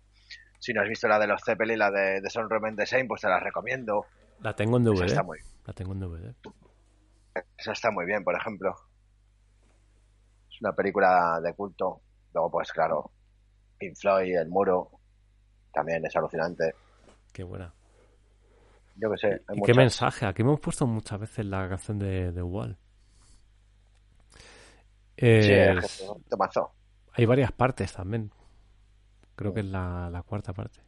Si 0.60 0.72
no 0.72 0.82
has 0.82 0.88
visto 0.88 1.08
la 1.08 1.18
de 1.18 1.26
los 1.26 1.42
Zeppelin, 1.44 1.78
la 1.78 1.90
de, 1.90 2.20
de 2.20 2.30
Son 2.30 2.48
Roman 2.48 2.76
Same, 2.86 3.06
pues 3.06 3.22
te 3.22 3.28
la 3.28 3.40
recomiendo. 3.40 4.04
La 4.40 4.54
tengo 4.54 4.76
en 4.76 4.82
Esa 4.84 4.92
DVD. 4.94 5.06
está 5.06 5.22
muy, 5.24 5.38
La 5.66 5.72
tengo 5.72 5.92
en 5.94 6.00
DVD. 6.00 6.34
esa 7.56 7.72
está 7.72 7.90
muy 7.90 8.06
bien, 8.06 8.22
por 8.22 8.36
ejemplo. 8.36 8.72
Es 10.50 10.60
una 10.60 10.72
película 10.72 11.40
de 11.42 11.52
culto. 11.54 12.00
Luego, 12.34 12.50
pues 12.52 12.70
claro, 12.72 13.10
Pink 13.78 13.96
Floyd, 13.96 14.36
El 14.36 14.48
Muro, 14.48 14.90
también 15.72 16.04
es 16.06 16.14
alucinante. 16.16 16.74
Qué 17.32 17.42
buena. 17.44 17.72
Yo 18.96 19.10
que 19.12 19.18
sé, 19.18 19.42
hay 19.46 19.58
¿Y 19.58 19.62
qué 19.62 19.74
mensaje? 19.74 20.26
Aquí 20.26 20.42
hemos 20.42 20.60
puesto 20.60 20.86
muchas 20.86 21.20
veces 21.20 21.46
la 21.46 21.68
canción 21.68 21.98
de, 21.98 22.32
de 22.32 22.42
Wall. 22.42 22.76
Sí, 25.40 25.52
Eh, 25.52 25.70
es 25.70 25.78
que 25.78 25.86
es 25.86 26.00
un 26.00 26.22
temazo. 26.24 26.74
hay 27.12 27.26
varias 27.26 27.52
partes 27.52 27.92
también. 27.92 28.32
Creo 29.36 29.52
que 29.54 29.60
es 29.60 29.66
la, 29.66 30.08
la 30.10 30.22
cuarta 30.22 30.52
parte. 30.52 30.80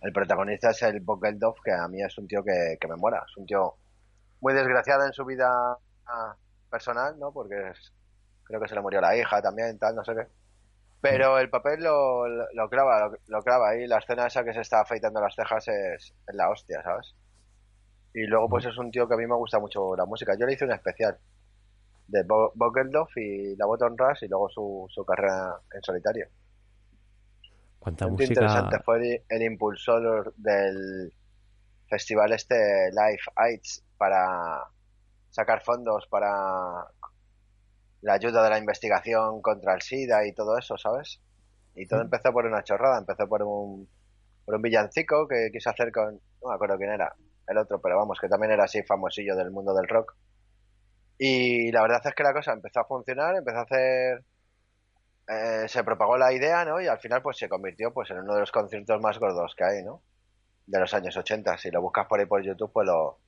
El 0.00 0.12
protagonista 0.12 0.70
es 0.70 0.82
el 0.82 1.00
Bob 1.00 1.20
Geldof, 1.22 1.58
que 1.64 1.72
a 1.72 1.88
mí 1.88 2.02
es 2.02 2.16
un 2.18 2.28
tío 2.28 2.42
que, 2.44 2.76
que 2.80 2.88
me 2.88 2.96
mola. 2.96 3.24
Es 3.28 3.36
un 3.36 3.46
tío 3.46 3.74
muy 4.40 4.54
desgraciado 4.54 5.04
en 5.06 5.12
su 5.12 5.24
vida 5.24 5.48
ah, 6.06 6.36
personal, 6.70 7.18
¿no? 7.18 7.32
Porque 7.32 7.54
es- 7.70 7.92
creo 8.44 8.60
que 8.60 8.68
se 8.68 8.74
le 8.74 8.80
murió 8.80 9.00
la 9.00 9.16
hija 9.16 9.42
también, 9.42 9.78
tal, 9.78 9.94
no 9.96 10.04
sé 10.04 10.14
qué. 10.14 10.26
Pero 11.00 11.38
el 11.38 11.48
papel 11.48 11.82
lo, 11.84 12.26
lo, 12.28 12.46
lo 12.52 12.68
clava, 12.68 13.08
lo, 13.08 13.16
lo 13.26 13.42
clava 13.42 13.70
ahí. 13.70 13.86
La 13.86 13.98
escena 13.98 14.26
esa 14.26 14.44
que 14.44 14.52
se 14.52 14.60
está 14.62 14.80
afeitando 14.80 15.20
las 15.20 15.34
cejas 15.34 15.68
es, 15.68 16.14
es 16.26 16.34
la 16.34 16.50
hostia, 16.50 16.82
¿sabes? 16.82 17.14
Y 18.14 18.26
luego, 18.26 18.48
pues 18.48 18.64
es 18.64 18.76
un 18.78 18.90
tío 18.90 19.06
que 19.06 19.14
a 19.14 19.16
mí 19.18 19.26
me 19.26 19.36
gusta 19.36 19.60
mucho 19.60 19.94
la 19.94 20.06
música. 20.06 20.34
Yo 20.38 20.46
le 20.46 20.54
hice 20.54 20.64
un 20.64 20.72
especial 20.72 21.18
de 22.08 22.22
Bo- 22.24 22.52
y 23.16 23.54
la 23.56 23.66
Bottom 23.66 23.94
Rush 23.96 24.24
y 24.24 24.28
luego 24.28 24.48
su, 24.48 24.86
su 24.88 25.04
carrera 25.04 25.60
en 25.72 25.82
solitario. 25.82 26.26
¿Cuánta 27.78 28.06
Muy 28.06 28.12
música? 28.14 28.32
interesante. 28.32 28.78
Fue 28.80 28.96
el, 28.98 29.22
el 29.28 29.42
impulsor 29.42 30.34
del 30.36 31.12
festival 31.88 32.32
este 32.32 32.90
Life 32.90 33.30
AIDS 33.36 33.84
para 33.96 34.64
sacar 35.30 35.62
fondos 35.62 36.06
para 36.08 36.86
la 38.02 38.14
ayuda 38.14 38.42
de 38.44 38.50
la 38.50 38.58
investigación 38.58 39.42
contra 39.42 39.74
el 39.74 39.82
SIDA 39.82 40.26
y 40.26 40.32
todo 40.34 40.56
eso, 40.58 40.76
¿sabes? 40.78 41.20
Y 41.74 41.86
todo 41.86 42.00
Mm. 42.00 42.04
empezó 42.04 42.32
por 42.32 42.46
una 42.46 42.62
chorrada, 42.64 42.98
empezó 42.98 43.28
por 43.28 43.42
un, 43.42 43.88
por 44.44 44.54
un 44.56 44.62
villancico 44.62 45.26
que 45.28 45.50
quiso 45.52 45.70
hacer 45.70 45.92
con, 45.92 46.14
no 46.42 46.48
me 46.48 46.54
acuerdo 46.54 46.78
quién 46.78 46.90
era, 46.92 47.14
el 47.48 47.58
otro, 47.58 47.80
pero 47.80 47.96
vamos, 47.98 48.18
que 48.20 48.28
también 48.28 48.52
era 48.52 48.64
así 48.64 48.82
famosillo 48.82 49.36
del 49.36 49.50
mundo 49.50 49.74
del 49.74 49.88
rock. 49.88 50.14
Y 51.18 51.70
la 51.72 51.82
verdad 51.82 52.00
es 52.04 52.14
que 52.14 52.22
la 52.22 52.32
cosa 52.32 52.52
empezó 52.52 52.80
a 52.80 52.84
funcionar, 52.86 53.36
empezó 53.36 53.58
a 53.58 53.62
hacer 53.62 54.24
eh, 55.28 55.68
se 55.68 55.84
propagó 55.84 56.16
la 56.16 56.32
idea, 56.32 56.64
¿no? 56.64 56.80
Y 56.80 56.86
al 56.88 56.98
final 57.00 57.22
pues 57.22 57.36
se 57.38 57.48
convirtió 57.48 57.92
pues 57.92 58.10
en 58.10 58.18
uno 58.20 58.34
de 58.34 58.40
los 58.40 58.52
conciertos 58.52 59.00
más 59.00 59.18
gordos 59.18 59.54
que 59.56 59.64
hay, 59.64 59.84
¿no? 59.84 60.02
De 60.66 60.80
los 60.80 60.94
años 60.94 61.16
80. 61.16 61.58
Si 61.58 61.70
lo 61.70 61.82
buscas 61.82 62.06
por 62.06 62.20
ahí 62.20 62.26
por 62.26 62.42
YouTube, 62.42 62.72
pues 62.72 62.86
lo, 62.86 63.18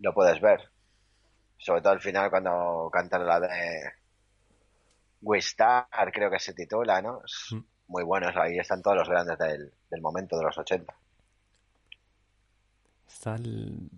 lo 0.00 0.14
puedes 0.14 0.40
ver. 0.40 0.60
Sobre 1.58 1.82
todo 1.82 1.92
al 1.94 2.00
final 2.00 2.30
cuando 2.30 2.90
cantan 2.92 3.26
la 3.26 3.40
de 3.40 3.48
We 5.22 5.38
Star, 5.38 5.86
creo 6.12 6.30
que 6.30 6.38
se 6.38 6.54
titula, 6.54 7.00
¿no? 7.02 7.22
Es 7.24 7.48
Mm. 7.52 7.60
muy 7.88 8.04
bueno, 8.04 8.28
ahí 8.40 8.58
están 8.58 8.82
todos 8.82 8.96
los 8.96 9.08
grandes 9.08 9.38
del, 9.38 9.72
del 9.90 10.00
momento 10.00 10.36
de 10.38 10.44
los 10.44 10.56
80. 10.58 10.94
Está 13.06 13.34
el... 13.34 13.90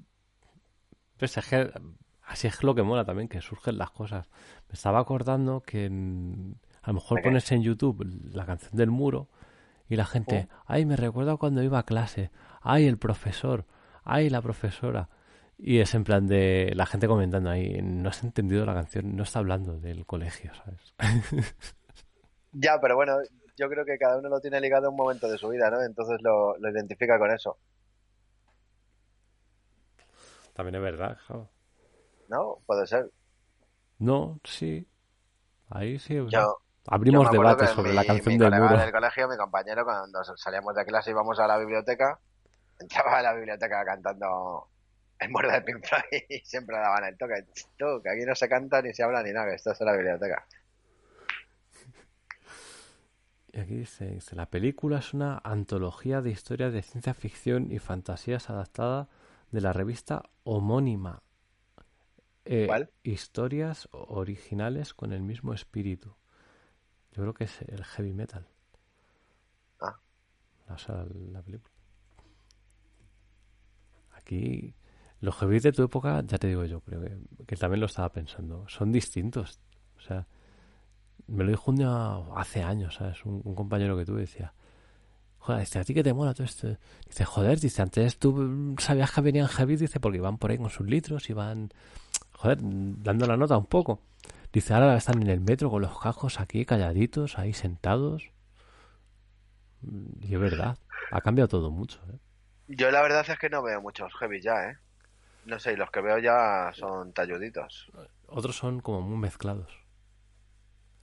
Pues 1.19 1.37
es 1.37 1.47
que 1.47 1.71
así 2.25 2.47
es 2.49 2.63
lo 2.65 2.75
que 2.75 2.83
mola 2.83 3.05
también, 3.05 3.29
que 3.29 3.41
surgen 3.41 3.79
las 3.79 3.91
cosas. 3.91 4.29
Me 4.69 4.73
estaba 4.75 4.99
acordando 5.01 5.61
que 5.61 5.87
a 5.87 6.89
lo 6.89 6.95
mejor 6.95 7.19
¿De 7.19 7.23
qué? 7.23 7.29
pones 7.29 7.53
en 7.53 7.63
YouTube 7.63 8.05
la 8.33 8.45
canción 8.47 8.73
del 8.75 8.91
muro 8.91 9.29
y 9.89 9.97
la 9.97 10.07
gente, 10.07 10.49
Oh. 10.51 10.63
ay, 10.67 10.87
me 10.87 10.97
recuerda 10.97 11.37
cuando 11.37 11.63
iba 11.63 11.79
a 11.79 11.83
clase, 11.85 12.31
ay, 12.63 12.87
el 12.87 12.99
profesor, 12.99 13.67
ay, 14.05 14.31
la 14.31 14.41
profesora. 14.43 15.09
Y 15.59 15.79
es 15.81 15.95
en 15.95 16.05
plan 16.05 16.27
de 16.27 16.73
la 16.75 16.87
gente 16.87 17.07
comentando 17.07 17.51
ahí, 17.51 17.81
no 17.83 18.09
has 18.09 18.25
entendido 18.25 18.67
la 18.67 18.75
canción, 18.75 19.15
no 19.17 19.23
está 19.23 19.39
hablando 19.39 19.79
del 19.79 20.05
colegio, 20.07 20.53
¿sabes? 20.55 20.95
Ya, 22.53 22.81
pero 22.81 22.97
bueno, 22.97 23.19
yo 23.57 23.69
creo 23.69 23.85
que 23.85 23.99
cada 23.99 24.19
uno 24.19 24.29
lo 24.29 24.41
tiene 24.41 24.61
ligado 24.61 24.87
a 24.87 24.91
un 24.91 24.97
momento 24.97 25.29
de 25.29 25.39
su 25.39 25.49
vida, 25.49 25.71
¿no? 25.71 25.83
Entonces 25.83 26.19
lo, 26.23 26.57
lo 26.59 26.71
identifica 26.71 27.19
con 27.19 27.31
eso, 27.31 27.59
También 30.55 30.77
es 30.77 30.83
verdad, 30.83 31.19
claro. 31.27 31.49
¿no? 32.29 32.59
Puede 32.67 32.87
ser. 32.87 33.11
No, 33.99 34.41
sí. 34.45 34.87
Ahí 35.71 35.99
sí. 35.99 36.17
Yo, 36.27 36.59
Abrimos 36.87 37.23
Yo 37.25 37.31
me 37.31 37.31
acuerdo 37.31 37.57
debate 37.57 37.67
que 37.67 37.69
sobre 37.69 37.91
mi- 37.91 37.97
la 37.97 38.05
canción 38.05 38.35
mi 38.35 38.39
colega 38.39 38.59
muro. 38.69 38.77
del 38.77 38.93
colegio, 38.93 39.29
mi 39.29 39.37
compañero, 39.37 39.85
cuando 39.85 40.23
salíamos 40.37 40.75
de 40.75 40.85
clase 40.85 41.11
y 41.11 41.13
íbamos 41.13 41.39
a 41.39 41.47
la 41.47 41.59
biblioteca, 41.59 42.19
entraba 42.81 43.19
a 43.19 43.23
la 43.23 43.35
biblioteca 43.35 43.85
cantando 43.85 44.69
el 45.23 45.31
muro 45.31 45.51
de 45.51 45.63
Pink 45.63 45.85
Floyd 45.85 46.23
y 46.29 46.39
siempre 46.41 46.77
le 46.77 46.83
daban 46.83 47.05
el 47.05 47.17
toque. 47.17 47.45
Tú, 47.77 48.01
que 48.03 48.11
aquí 48.11 48.25
no 48.27 48.35
se 48.35 48.49
canta 48.49 48.83
ni 48.83 48.93
se 48.93 49.03
habla 49.03 49.23
ni 49.23 49.33
nada, 49.33 49.49
que 49.49 49.55
esto 49.55 49.73
es 49.73 49.81
la 49.81 49.93
biblioteca. 49.93 50.47
Y 53.53 53.61
aquí 53.61 53.77
dice, 53.77 54.07
dice, 54.07 54.35
la 54.35 54.47
película 54.47 54.99
es 54.99 55.13
una 55.13 55.39
antología 55.45 56.23
de 56.23 56.31
historias 56.31 56.73
de 56.73 56.83
ciencia 56.83 57.13
ficción 57.13 57.71
y 57.71 57.79
fantasías 57.79 58.49
adaptada 58.49 59.09
de 59.51 59.61
la 59.61 59.75
revista 59.75 60.23
homónima. 60.45 61.23
Eh, 62.47 62.65
¿Cuál? 62.67 62.91
Historias 63.03 63.89
originales 63.93 64.95
con 64.95 65.13
el 65.13 65.23
mismo 65.23 65.53
espíritu. 65.53 66.17
Yo 67.13 67.23
creo 67.23 67.35
que 67.35 67.45
es 67.45 67.61
el 67.63 67.85
heavy 67.85 68.15
metal. 68.15 68.49
Ah. 69.81 69.99
O 70.71 70.79
sea, 70.79 71.05
la 71.31 71.43
película. 71.43 71.71
Aquí, 74.13 74.75
los 75.23 75.37
heavy 75.37 75.61
de 75.61 75.73
tu 75.73 75.85
época, 75.85 76.21
ya 76.27 76.37
te 76.37 76.49
digo 76.49 76.65
yo, 76.65 76.81
creo 76.81 77.01
que, 77.47 77.57
también 77.57 77.81
lo 77.81 77.87
estaba 77.87 78.13
pensando. 78.13 78.69
Son 78.69 78.91
distintos. 78.91 79.61
O 79.97 80.01
sea, 80.01 80.27
me 81.29 81.45
lo 81.45 81.51
dijo 81.51 81.71
un 81.71 81.77
día 81.77 82.17
hace 82.37 82.63
años, 82.63 82.97
¿sabes? 82.97 83.25
Un, 83.25 83.55
compañero 83.55 83.97
que 83.97 84.05
tuve 84.05 84.23
decía, 84.23 84.53
joder, 85.39 85.61
dice, 85.61 85.79
¿a 85.79 85.85
ti 85.85 85.95
que 85.95 86.03
te 86.03 86.13
mola 86.13 86.35
todo 86.35 86.45
esto? 86.45 86.77
Dice, 87.07 87.25
joder, 87.25 87.61
dice, 87.61 87.83
antes 87.83 88.19
tú 88.19 88.75
sabías 88.79 89.13
que 89.13 89.21
venían 89.21 89.47
heavy, 89.47 89.77
dice, 89.77 90.01
porque 90.01 90.19
iban 90.19 90.39
por 90.39 90.51
ahí 90.51 90.59
con 90.59 90.71
sus 90.71 90.89
litros, 90.89 91.31
iban, 91.31 91.71
joder, 92.33 92.59
dando 92.61 93.25
la 93.29 93.37
nota 93.37 93.57
un 93.57 93.67
poco. 93.67 94.01
Dice, 94.53 94.75
ahora 94.75 94.97
están 94.97 95.23
en 95.23 95.31
el 95.31 95.41
metro 95.41 95.71
con 95.71 95.83
los 95.83 95.97
cajos 96.01 96.41
aquí, 96.41 96.65
calladitos, 96.65 97.39
ahí 97.39 97.53
sentados. 97.53 98.33
Y 100.21 100.35
es 100.35 100.41
verdad, 100.41 100.79
ha 101.13 101.21
cambiado 101.21 101.47
todo 101.47 101.71
mucho, 101.71 102.01
¿eh? 102.13 102.19
Yo 102.67 102.91
la 102.91 103.03
verdad 103.03 103.25
es 103.29 103.39
que 103.39 103.51
no 103.51 103.63
veo 103.63 103.81
muchos 103.81 104.13
heavy 104.15 104.41
ya, 104.41 104.71
¿eh? 104.71 104.79
No 105.45 105.59
sé, 105.59 105.73
y 105.73 105.77
los 105.77 105.91
que 105.91 106.01
veo 106.01 106.19
ya 106.19 106.73
son 106.75 107.13
talluditos. 107.13 107.91
Otros 108.29 108.57
son 108.57 108.81
como 108.81 109.01
muy 109.03 109.19
mezclados. 109.19 109.73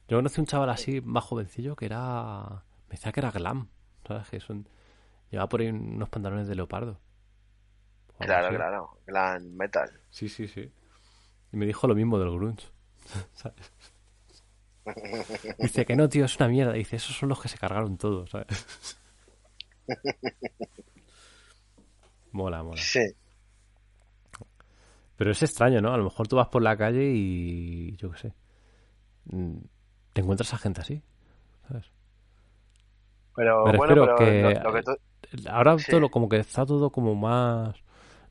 Yo 0.07 0.17
conocí 0.17 0.39
un 0.39 0.47
chaval 0.47 0.69
así, 0.69 1.01
más 1.01 1.23
jovencillo, 1.23 1.75
que 1.75 1.85
era... 1.85 2.63
Me 2.87 2.95
decía 2.95 3.11
que 3.11 3.19
era 3.19 3.31
glam, 3.31 3.69
¿sabes? 4.07 4.29
Que 4.29 4.39
son... 4.39 4.67
Llevaba 5.29 5.49
por 5.49 5.61
ahí 5.61 5.67
unos 5.67 6.09
pantalones 6.09 6.47
de 6.47 6.55
leopardo. 6.55 6.99
Claro, 8.17 8.47
así. 8.47 8.55
claro, 8.55 8.97
glam 9.05 9.55
metal. 9.55 10.01
Sí, 10.09 10.27
sí, 10.27 10.47
sí. 10.47 10.71
Y 11.51 11.57
me 11.57 11.65
dijo 11.65 11.87
lo 11.87 11.93
mismo 11.93 12.17
del 12.17 12.31
grunge. 12.31 12.65
¿sabes? 13.33 13.71
Dice 15.59 15.85
que 15.85 15.95
no, 15.95 16.09
tío, 16.09 16.25
es 16.25 16.35
una 16.37 16.47
mierda. 16.47 16.73
Dice, 16.73 16.95
esos 16.95 17.15
son 17.15 17.29
los 17.29 17.39
que 17.39 17.47
se 17.47 17.57
cargaron 17.57 17.97
todo, 17.97 18.25
¿sabes? 18.25 18.97
mola, 22.31 22.63
mola. 22.63 22.81
Sí, 22.81 23.15
Pero 25.19 25.31
es 25.33 25.43
extraño, 25.43 25.81
¿no? 25.81 25.93
A 25.93 25.97
lo 25.99 26.05
mejor 26.05 26.27
tú 26.29 26.37
vas 26.37 26.49
por 26.49 26.63
la 26.63 26.77
calle 26.77 27.05
y 27.13 27.95
yo 27.97 28.11
qué 28.11 28.19
sé. 28.19 28.35
mm, 29.25 29.57
Te 30.13 30.21
encuentras 30.21 30.53
a 30.53 30.57
gente 30.59 30.81
así, 30.81 31.03
¿sabes? 31.67 31.91
pero 33.35 33.65
Me 33.65 33.77
bueno, 33.77 33.93
pero 33.95 34.15
que- 34.15 34.41
lo, 34.59 34.63
lo 34.63 34.73
que 34.73 34.83
tú... 34.83 34.97
Ahora 35.49 35.77
Sí. 35.77 35.91
todo 35.91 35.99
lo- 36.01 36.09
como 36.11 36.27
que 36.29 36.37
está 36.37 36.65
todo 36.65 36.91
como 36.91 37.15
más 37.15 37.75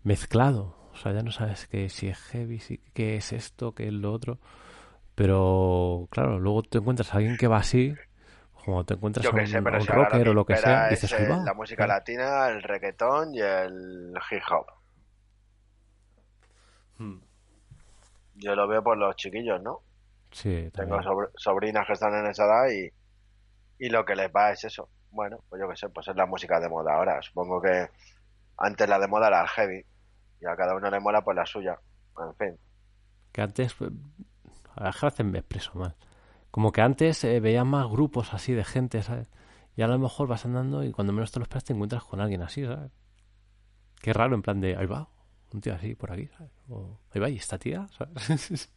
mezclado. 0.02 0.76
O 0.92 0.96
sea, 0.96 1.12
ya 1.12 1.22
no 1.22 1.30
sabes 1.30 1.66
que 1.68 1.88
si 1.90 2.08
es 2.08 2.18
heavy, 2.18 2.58
si, 2.60 2.78
qué 2.94 3.16
es 3.16 3.32
esto, 3.32 3.74
qué 3.74 3.86
es 3.88 3.92
lo 3.94 4.12
otro. 4.12 4.38
Pero 5.14 6.08
claro, 6.10 6.38
luego 6.40 6.62
te 6.62 6.78
encuentras 6.78 7.14
a 7.14 7.18
alguien 7.18 7.36
que 7.36 7.48
va 7.48 7.58
así, 7.58 7.94
como 8.64 8.84
te 8.84 8.94
encuentras 8.94 9.24
Yo 9.24 9.30
a 9.30 9.34
que 9.34 9.40
un, 9.40 9.46
sé, 9.46 9.58
a 9.58 9.62
pero 9.62 9.78
un 9.78 9.86
si 9.86 9.92
ahora 9.92 10.08
rocker 10.08 10.28
o 10.28 10.34
lo 10.34 10.46
que 10.46 10.56
sea, 10.56 10.90
es 10.90 11.00
dices, 11.02 11.12
"Ahí 11.14 11.24
el- 11.24 11.30
va". 11.30 11.44
la 11.44 11.54
música 11.54 11.86
latina, 11.86 12.48
el 12.50 12.62
reggaetón 12.62 13.34
y 13.34 13.40
el 13.40 14.14
hip 14.30 14.42
hop. 14.50 14.66
Hmm. 16.98 17.18
Yo 18.34 18.54
lo 18.54 18.68
veo 18.68 18.82
por 18.82 18.96
los 18.96 19.16
chiquillos, 19.16 19.60
¿no? 19.62 19.80
Sí, 20.30 20.70
Tengo 20.74 20.96
también. 20.96 21.02
sobr- 21.02 21.30
sobrinas 21.36 21.86
que 21.86 21.92
están 21.94 22.14
en 22.14 22.26
esa 22.26 22.44
edad 22.44 22.68
y, 22.70 22.90
y 23.84 23.88
lo 23.88 24.04
que 24.04 24.14
les 24.16 24.30
va 24.30 24.52
es 24.52 24.64
eso. 24.64 24.88
Bueno, 25.10 25.38
pues 25.48 25.60
yo 25.60 25.68
qué 25.68 25.76
sé, 25.76 25.88
pues 25.88 26.06
es 26.08 26.16
la 26.16 26.26
música 26.26 26.60
de 26.60 26.68
moda 26.68 26.94
ahora. 26.94 27.20
Supongo 27.22 27.60
que 27.60 27.88
antes 28.58 28.88
la 28.88 28.98
de 28.98 29.08
moda 29.08 29.28
era 29.28 29.42
el 29.42 29.48
heavy 29.48 29.84
y 30.40 30.46
a 30.46 30.56
cada 30.56 30.76
uno 30.76 30.90
le 30.90 31.00
mola 31.00 31.22
pues 31.22 31.36
la 31.36 31.46
suya. 31.46 31.78
En 32.18 32.34
fin. 32.36 32.58
Que 33.32 33.42
antes, 33.42 33.74
pues, 33.74 33.90
a 34.76 34.90
veces 35.06 35.24
me 35.26 35.38
expreso 35.38 35.72
mal. 35.74 35.96
Como 36.50 36.72
que 36.72 36.80
antes 36.82 37.24
eh, 37.24 37.40
veías 37.40 37.66
más 37.66 37.88
grupos 37.88 38.34
así 38.34 38.52
de 38.52 38.64
gente, 38.64 39.02
¿sabes? 39.02 39.28
Y 39.76 39.82
a 39.82 39.86
lo 39.88 39.98
mejor 39.98 40.28
vas 40.28 40.44
andando 40.44 40.82
y 40.84 40.92
cuando 40.92 41.12
menos 41.12 41.30
te 41.32 41.38
lo 41.38 41.44
esperas 41.44 41.64
te 41.64 41.72
encuentras 41.72 42.04
con 42.04 42.20
alguien 42.20 42.42
así, 42.42 42.64
¿sabes? 42.66 42.90
Qué 44.00 44.12
raro, 44.12 44.34
en 44.34 44.42
plan 44.42 44.60
de, 44.60 44.76
ahí 44.76 44.86
va, 44.86 45.08
un 45.52 45.60
tío 45.60 45.74
así 45.74 45.94
por 45.94 46.12
aquí, 46.12 46.28
¿sabes? 46.36 46.52
O, 46.68 46.98
ahí 47.12 47.20
va, 47.20 47.28
y 47.30 47.36
esta 47.36 47.58
tía, 47.58 47.86
¿sabes? 47.88 48.70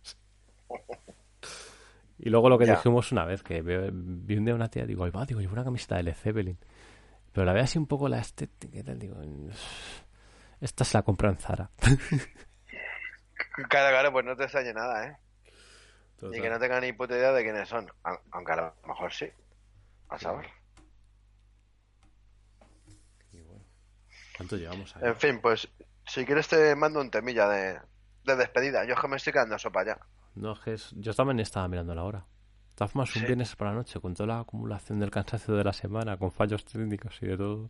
y 2.19 2.29
luego 2.29 2.49
lo 2.49 2.57
que 2.57 2.65
Ya. 2.65 2.75
dijimos 2.75 3.11
una 3.11 3.25
vez, 3.25 3.43
que 3.43 3.61
vi 3.61 4.35
un 4.37 4.45
día 4.45 4.55
una 4.55 4.69
tía, 4.69 4.85
digo, 4.85 5.03
ahí 5.03 5.11
va, 5.11 5.25
digo, 5.25 5.41
llevo 5.41 5.53
una 5.53 5.63
camiseta 5.63 5.95
de 5.97 6.03
Led 6.03 6.15
Zeppelin. 6.15 6.57
Pero 7.31 7.45
la 7.45 7.53
veo 7.53 7.63
así 7.63 7.77
un 7.77 7.87
poco 7.87 8.09
la 8.09 8.19
estética 8.19 8.79
y 8.79 8.83
tal, 8.83 8.99
digo, 8.99 9.15
esta 10.59 10.83
se 10.83 10.97
la 10.97 11.03
compró 11.03 11.29
en 11.29 11.37
Zara. 11.37 11.69
Claro, 13.69 13.89
claro, 13.89 14.11
pues 14.11 14.25
no 14.25 14.35
te 14.35 14.43
extrañe 14.43 14.73
nada, 14.73 15.07
¿eh? 15.07 15.17
Y 16.33 16.39
que 16.39 16.49
no 16.49 16.59
tenga 16.59 16.79
ni 16.79 16.93
puta 16.93 17.15
idea 17.17 17.31
de 17.31 17.41
quiénes 17.43 17.67
son. 17.67 17.91
Aunque 18.31 18.51
a 18.51 18.55
lo 18.57 18.75
mejor 18.87 19.11
sí. 19.11 19.25
A 20.09 20.19
saber. 20.19 20.45
¿Cuánto 24.37 24.55
llevamos 24.57 24.95
ahí? 24.95 25.03
En 25.05 25.15
fin, 25.15 25.39
pues 25.41 25.67
si 26.13 26.25
quieres 26.25 26.47
te 26.47 26.75
mando 26.75 26.99
un 27.01 27.09
temilla 27.11 27.47
de, 27.47 27.79
de 28.25 28.35
despedida. 28.35 28.85
Yo 28.85 28.93
es 28.93 28.99
que 28.99 29.07
me 29.07 29.17
estoy 29.17 29.33
quedando 29.33 29.57
sopa 29.57 29.85
ya. 29.85 29.97
No, 30.35 30.53
es 30.53 30.59
que 30.59 30.73
es- 30.73 30.91
yo 30.97 31.13
también 31.13 31.39
estaba 31.39 31.67
mirando 31.67 31.93
la 31.95 32.03
hora. 32.03 32.19
De 32.19 32.75
todas 32.75 32.91
formas, 32.91 33.15
un 33.15 33.21
Sí. 33.21 33.27
viernes 33.27 33.55
por 33.55 33.67
la 33.67 33.73
noche, 33.73 33.99
con 33.99 34.13
toda 34.13 34.27
la 34.27 34.39
acumulación 34.39 34.99
del 34.99 35.11
cansancio 35.11 35.53
de 35.55 35.63
la 35.63 35.73
semana, 35.73 36.17
con 36.17 36.31
fallos 36.31 36.65
técnicos 36.65 37.21
y 37.21 37.27
de 37.27 37.37
todo. 37.37 37.69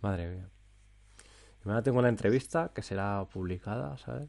Madre 0.00 0.28
mía. 0.28 0.48
Y 1.64 1.68
mañana 1.68 1.82
tengo 1.82 2.00
la 2.02 2.08
entrevista 2.08 2.70
que 2.74 2.82
será 2.82 3.24
publicada, 3.26 3.96
¿sabes? 3.98 4.28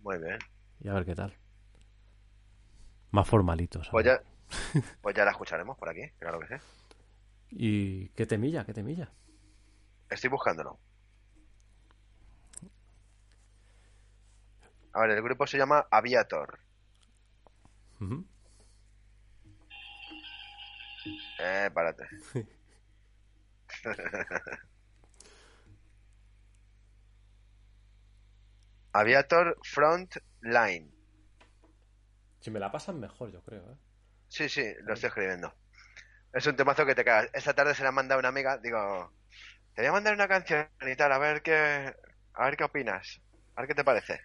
Muy 0.00 0.18
bien. 0.18 0.38
Y 0.80 0.88
a 0.88 0.94
ver 0.94 1.04
qué 1.04 1.14
tal. 1.14 1.34
Más 3.10 3.26
formalito, 3.28 3.78
¿sabes? 3.84 3.90
Pues 3.92 4.04
ya, 4.06 4.20
pues 5.02 5.14
ya 5.16 5.24
la 5.24 5.30
escucharemos 5.30 5.76
por 5.78 5.88
aquí, 5.88 6.02
claro 6.18 6.40
que 6.40 6.46
sí. 6.48 6.54
¿Y 7.50 8.08
qué 8.10 8.26
temilla? 8.26 8.64
¿Qué 8.64 8.74
temilla? 8.74 9.10
Estoy 10.10 10.30
buscándolo. 10.30 10.78
A 14.96 15.00
ver, 15.02 15.10
el 15.10 15.22
grupo 15.22 15.46
se 15.46 15.58
llama 15.58 15.86
Aviator. 15.90 16.58
Eh, 21.38 21.70
párate. 21.74 22.08
Aviator 28.94 29.58
Front 29.62 30.16
Line. 30.40 30.90
Si 32.40 32.50
me 32.50 32.58
la 32.58 32.72
pasan 32.72 32.98
mejor, 32.98 33.30
yo 33.30 33.42
creo, 33.42 33.70
¿eh? 33.70 33.76
Sí, 34.28 34.48
sí, 34.48 34.64
lo 34.80 34.94
estoy 34.94 35.08
escribiendo. 35.08 35.54
Es 36.32 36.46
un 36.46 36.56
temazo 36.56 36.86
que 36.86 36.94
te 36.94 37.04
cagas. 37.04 37.28
Esta 37.34 37.52
tarde 37.52 37.74
se 37.74 37.82
la 37.82 37.90
ha 37.90 37.92
mandado 37.92 38.18
una 38.18 38.30
amiga, 38.30 38.56
digo, 38.56 39.12
te 39.74 39.82
voy 39.82 39.88
a 39.88 39.92
mandar 39.92 40.14
una 40.14 40.26
canción 40.26 40.70
y 40.80 40.96
tal, 40.96 41.12
a 41.12 41.18
ver 41.18 41.42
qué, 41.42 41.94
a 42.32 42.44
ver 42.46 42.56
qué 42.56 42.64
opinas, 42.64 43.20
a 43.56 43.60
ver 43.60 43.68
qué 43.68 43.74
te 43.74 43.84
parece. 43.84 44.22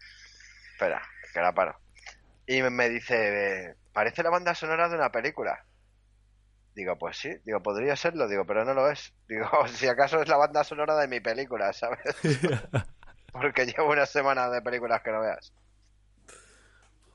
Espera, 0.81 0.99
que 1.31 1.39
la 1.39 1.53
paro. 1.53 1.77
Y 2.47 2.63
me 2.63 2.89
dice, 2.89 3.75
parece 3.93 4.23
la 4.23 4.31
banda 4.31 4.55
sonora 4.55 4.89
de 4.89 4.95
una 4.95 5.11
película. 5.11 5.63
Digo, 6.73 6.97
pues 6.97 7.19
sí, 7.19 7.29
digo, 7.45 7.61
podría 7.61 7.95
serlo, 7.95 8.27
digo, 8.27 8.45
pero 8.47 8.65
no 8.65 8.73
lo 8.73 8.89
es. 8.89 9.13
Digo, 9.27 9.47
si 9.67 9.87
acaso 9.87 10.19
es 10.19 10.27
la 10.27 10.37
banda 10.37 10.63
sonora 10.63 10.95
de 10.95 11.07
mi 11.07 11.19
película, 11.19 11.71
¿sabes? 11.71 11.99
Porque 13.31 13.67
llevo 13.67 13.91
una 13.91 14.07
semana 14.07 14.49
de 14.49 14.63
películas 14.63 15.03
que 15.03 15.11
no 15.11 15.21
veas. 15.21 15.53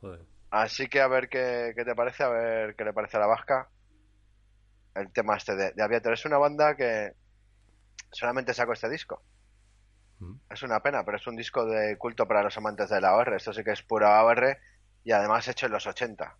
Joder. 0.00 0.20
Así 0.50 0.86
que 0.86 1.00
a 1.00 1.08
ver 1.08 1.28
qué, 1.28 1.72
qué 1.74 1.84
te 1.84 1.96
parece, 1.96 2.22
a 2.22 2.28
ver 2.28 2.76
qué 2.76 2.84
le 2.84 2.92
parece 2.92 3.16
a 3.16 3.20
la 3.20 3.26
vasca 3.26 3.68
el 4.94 5.12
tema 5.12 5.36
este 5.36 5.56
de, 5.56 5.72
de 5.72 5.82
Aviator. 5.82 6.12
Es 6.12 6.24
una 6.24 6.38
banda 6.38 6.76
que 6.76 7.10
solamente 8.12 8.54
sacó 8.54 8.74
este 8.74 8.88
disco. 8.88 9.24
Es 10.50 10.62
una 10.62 10.80
pena, 10.80 11.04
pero 11.04 11.16
es 11.18 11.26
un 11.26 11.36
disco 11.36 11.66
de 11.66 11.96
culto 11.98 12.26
para 12.26 12.42
los 12.42 12.56
amantes 12.56 12.88
de 12.88 13.00
la 13.00 13.10
AOR. 13.10 13.34
Esto 13.34 13.52
sí 13.52 13.62
que 13.62 13.72
es 13.72 13.82
puro 13.82 14.06
AOR 14.08 14.56
y 15.04 15.12
además 15.12 15.46
hecho 15.48 15.66
en 15.66 15.72
los 15.72 15.86
80. 15.86 16.36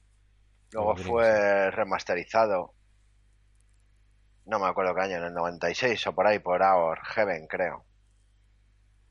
Luego 0.72 0.96
fue 0.96 1.70
remasterizado. 1.70 2.72
No 4.46 4.58
me 4.58 4.66
acuerdo 4.66 4.94
qué 4.94 5.02
año, 5.02 5.16
en 5.16 5.24
el 5.24 5.34
96 5.34 6.06
o 6.06 6.14
por 6.14 6.26
ahí, 6.26 6.38
por 6.38 6.62
AOR 6.62 7.00
Heaven, 7.04 7.46
creo. 7.46 7.84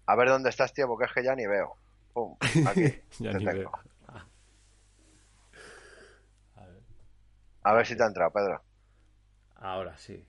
A 0.07 0.15
ver 0.15 0.29
dónde 0.29 0.49
estás, 0.49 0.73
tío, 0.73 0.87
porque 0.87 1.05
es 1.05 1.13
que 1.13 1.23
ya 1.23 1.35
ni 1.35 1.45
veo. 1.45 1.75
Pum, 2.13 2.37
aquí. 2.67 3.01
Ya 3.19 3.31
te 3.31 3.37
ni 3.39 3.45
tengo. 3.45 3.53
veo. 3.53 3.71
A 7.63 7.73
ver 7.73 7.85
si 7.87 7.95
te 7.97 8.03
ha 8.03 8.07
entrado, 8.07 8.31
Pedro. 8.31 8.61
Ahora 9.55 9.97
sí. 9.97 10.23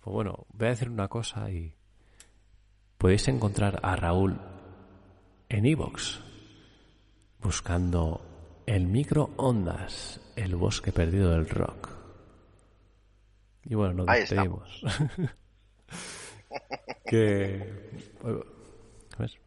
Pues 0.00 0.14
bueno, 0.14 0.46
voy 0.48 0.66
a 0.66 0.70
decir 0.70 0.88
una 0.88 1.08
cosa 1.08 1.50
y 1.50 1.74
podéis 3.00 3.26
encontrar 3.28 3.80
a 3.82 3.96
Raúl 3.96 4.38
en 5.48 5.64
Evox 5.64 6.20
buscando 7.40 8.62
el 8.66 8.86
microondas, 8.86 10.20
el 10.36 10.54
bosque 10.54 10.92
perdido 10.92 11.30
del 11.30 11.48
rock. 11.48 11.88
Y 13.64 13.74
bueno, 13.74 13.94
nos 13.94 14.08
Ahí 14.08 14.20
despedimos. 14.20 14.82
que 17.06 17.90
¿ves? 19.18 19.38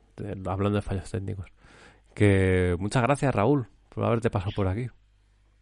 Hablando 0.47 0.77
de 0.77 0.81
fallos 0.81 1.11
técnicos. 1.11 1.45
Que 2.15 2.75
muchas 2.79 3.03
gracias 3.03 3.35
Raúl 3.35 3.69
por 3.89 4.03
haberte 4.03 4.31
pasado 4.31 4.51
por 4.55 4.67
aquí. 4.67 4.87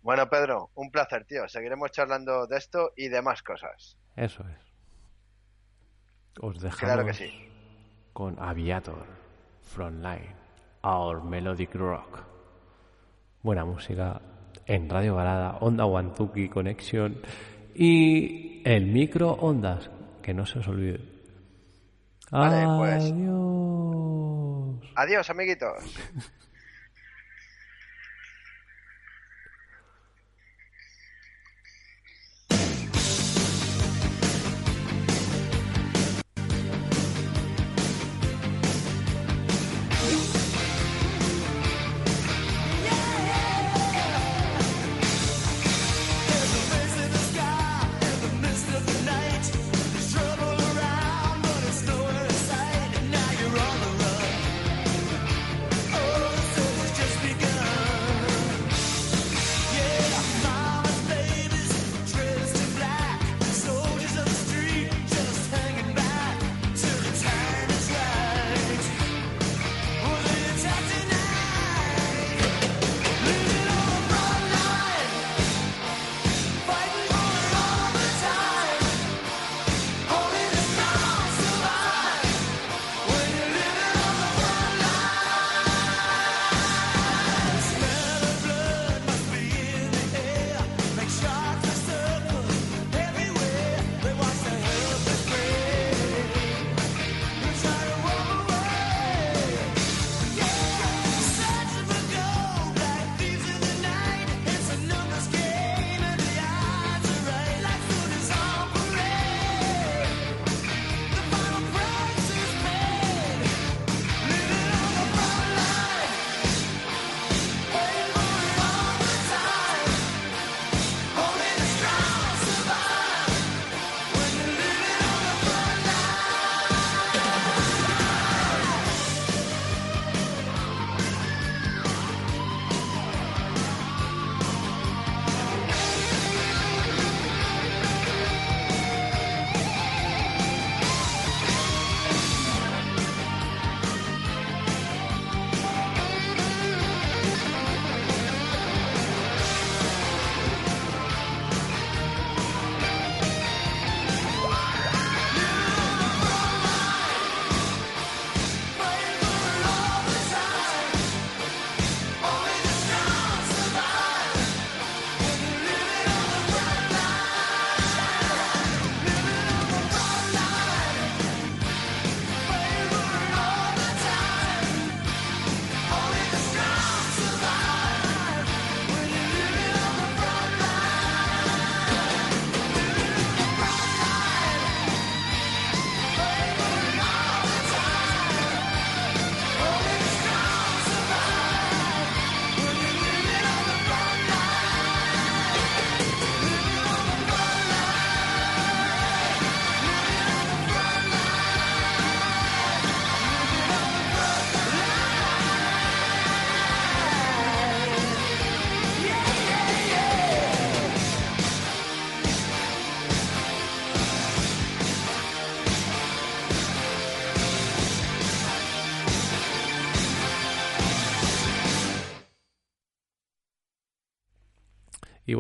Bueno, 0.01 0.29
Pedro, 0.29 0.71
un 0.75 0.91
placer, 0.91 1.25
tío. 1.25 1.45
Seguiremos 1.49 1.91
charlando 1.91 2.47
de 2.47 2.57
esto 2.57 2.93
y 2.95 3.09
de 3.09 3.21
más 3.21 3.43
cosas. 3.43 3.97
Eso 4.15 4.45
es. 4.47 4.71
Os 6.39 6.61
dejamos 6.61 6.79
Claro 6.79 7.05
que 7.05 7.13
sí. 7.13 7.50
Con 8.13 8.37
Aviator, 8.39 9.05
Frontline, 9.61 10.35
Our 10.83 11.23
Melodic 11.23 11.73
Rock. 11.75 12.23
Buena 13.41 13.65
música 13.65 14.21
en 14.65 14.89
Radio 14.89 15.15
Varada, 15.15 15.57
Onda 15.61 15.85
Wantuki 15.85 16.49
Connection 16.49 17.17
y 17.73 18.61
el 18.65 18.85
microondas, 18.85 19.89
que 20.21 20.33
no 20.33 20.45
se 20.45 20.59
os 20.59 20.67
olvide. 20.67 20.99
Vale, 22.31 22.65
pues. 22.77 23.11
Adiós. 23.11 24.93
Adiós, 24.95 25.29
amiguitos. 25.29 25.83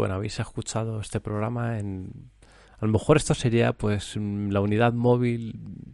bueno, 0.01 0.15
habéis 0.15 0.39
escuchado 0.39 0.99
este 0.99 1.19
programa 1.19 1.77
en... 1.77 2.31
A 2.79 2.87
lo 2.87 2.91
mejor 2.91 3.17
esto 3.17 3.35
sería 3.35 3.73
pues 3.73 4.15
la 4.15 4.59
unidad 4.59 4.93
móvil 4.93 5.93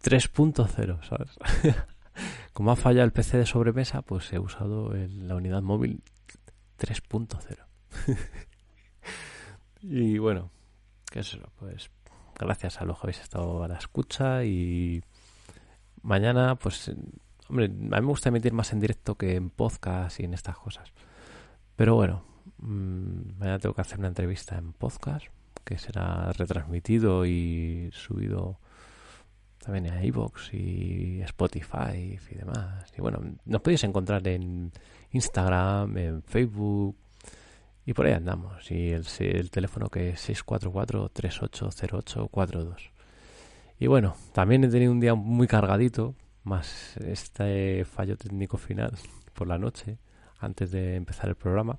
3.0, 0.00 1.02
¿sabes? 1.02 1.36
Como 2.52 2.70
ha 2.70 2.76
fallado 2.76 3.06
el 3.06 3.12
PC 3.12 3.38
de 3.38 3.46
sobremesa, 3.46 4.02
pues 4.02 4.32
he 4.32 4.38
usado 4.38 4.92
la 4.94 5.34
unidad 5.34 5.60
móvil 5.60 6.04
3.0. 6.78 7.58
y 9.82 10.18
bueno, 10.18 10.52
qué 11.10 11.18
es 11.18 11.36
pues 11.58 11.90
gracias 12.38 12.80
a 12.80 12.84
los 12.84 12.96
que 12.96 13.06
habéis 13.08 13.22
estado 13.22 13.64
a 13.64 13.66
la 13.66 13.78
escucha 13.78 14.44
y 14.44 15.02
mañana, 16.02 16.54
pues, 16.54 16.92
hombre, 17.48 17.64
a 17.64 17.68
mí 17.70 17.88
me 17.88 18.00
gusta 18.02 18.28
emitir 18.28 18.52
más 18.52 18.72
en 18.72 18.78
directo 18.78 19.16
que 19.16 19.34
en 19.34 19.50
podcast 19.50 20.20
y 20.20 20.26
en 20.26 20.34
estas 20.34 20.56
cosas. 20.56 20.92
Pero 21.74 21.96
bueno, 21.96 22.29
mm, 22.60 23.38
mañana 23.38 23.58
tengo 23.58 23.74
que 23.74 23.80
hacer 23.80 23.98
una 23.98 24.08
entrevista 24.08 24.58
en 24.58 24.72
podcast 24.72 25.26
que 25.64 25.78
será 25.78 26.32
retransmitido 26.32 27.26
y 27.26 27.90
subido 27.92 28.58
también 29.58 29.90
a 29.90 30.04
iVoox 30.04 30.54
y 30.54 31.20
Spotify 31.22 32.18
y 32.30 32.34
demás. 32.34 32.92
Y 32.96 33.00
bueno, 33.00 33.20
nos 33.44 33.60
podéis 33.60 33.84
encontrar 33.84 34.26
en 34.26 34.72
Instagram, 35.12 35.96
en 35.98 36.22
Facebook 36.22 36.96
y 37.84 37.92
por 37.92 38.06
ahí 38.06 38.14
andamos. 38.14 38.70
Y 38.70 38.90
el, 38.90 39.04
el 39.18 39.50
teléfono 39.50 39.88
que 39.88 40.10
es 40.10 40.28
644-380842. 40.28 42.90
Y 43.78 43.86
bueno, 43.86 44.16
también 44.32 44.64
he 44.64 44.68
tenido 44.68 44.92
un 44.92 45.00
día 45.00 45.14
muy 45.14 45.46
cargadito, 45.46 46.14
más 46.42 46.96
este 46.98 47.84
fallo 47.84 48.16
técnico 48.16 48.56
final 48.58 48.92
por 49.34 49.48
la 49.48 49.58
noche, 49.58 49.98
antes 50.38 50.70
de 50.70 50.96
empezar 50.96 51.28
el 51.28 51.36
programa. 51.36 51.78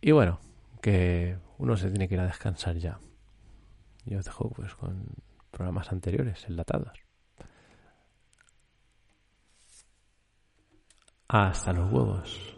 Y 0.00 0.12
bueno, 0.12 0.38
que 0.80 1.38
uno 1.58 1.76
se 1.76 1.90
tiene 1.90 2.08
que 2.08 2.14
ir 2.14 2.20
a 2.20 2.26
descansar 2.26 2.76
ya. 2.76 3.00
Y 4.04 4.14
os 4.14 4.24
dejo 4.24 4.50
pues 4.50 4.74
con 4.74 5.06
programas 5.50 5.90
anteriores, 5.90 6.44
enlatados. 6.48 6.92
Hasta 11.28 11.72
los 11.72 11.92
huevos. 11.92 12.55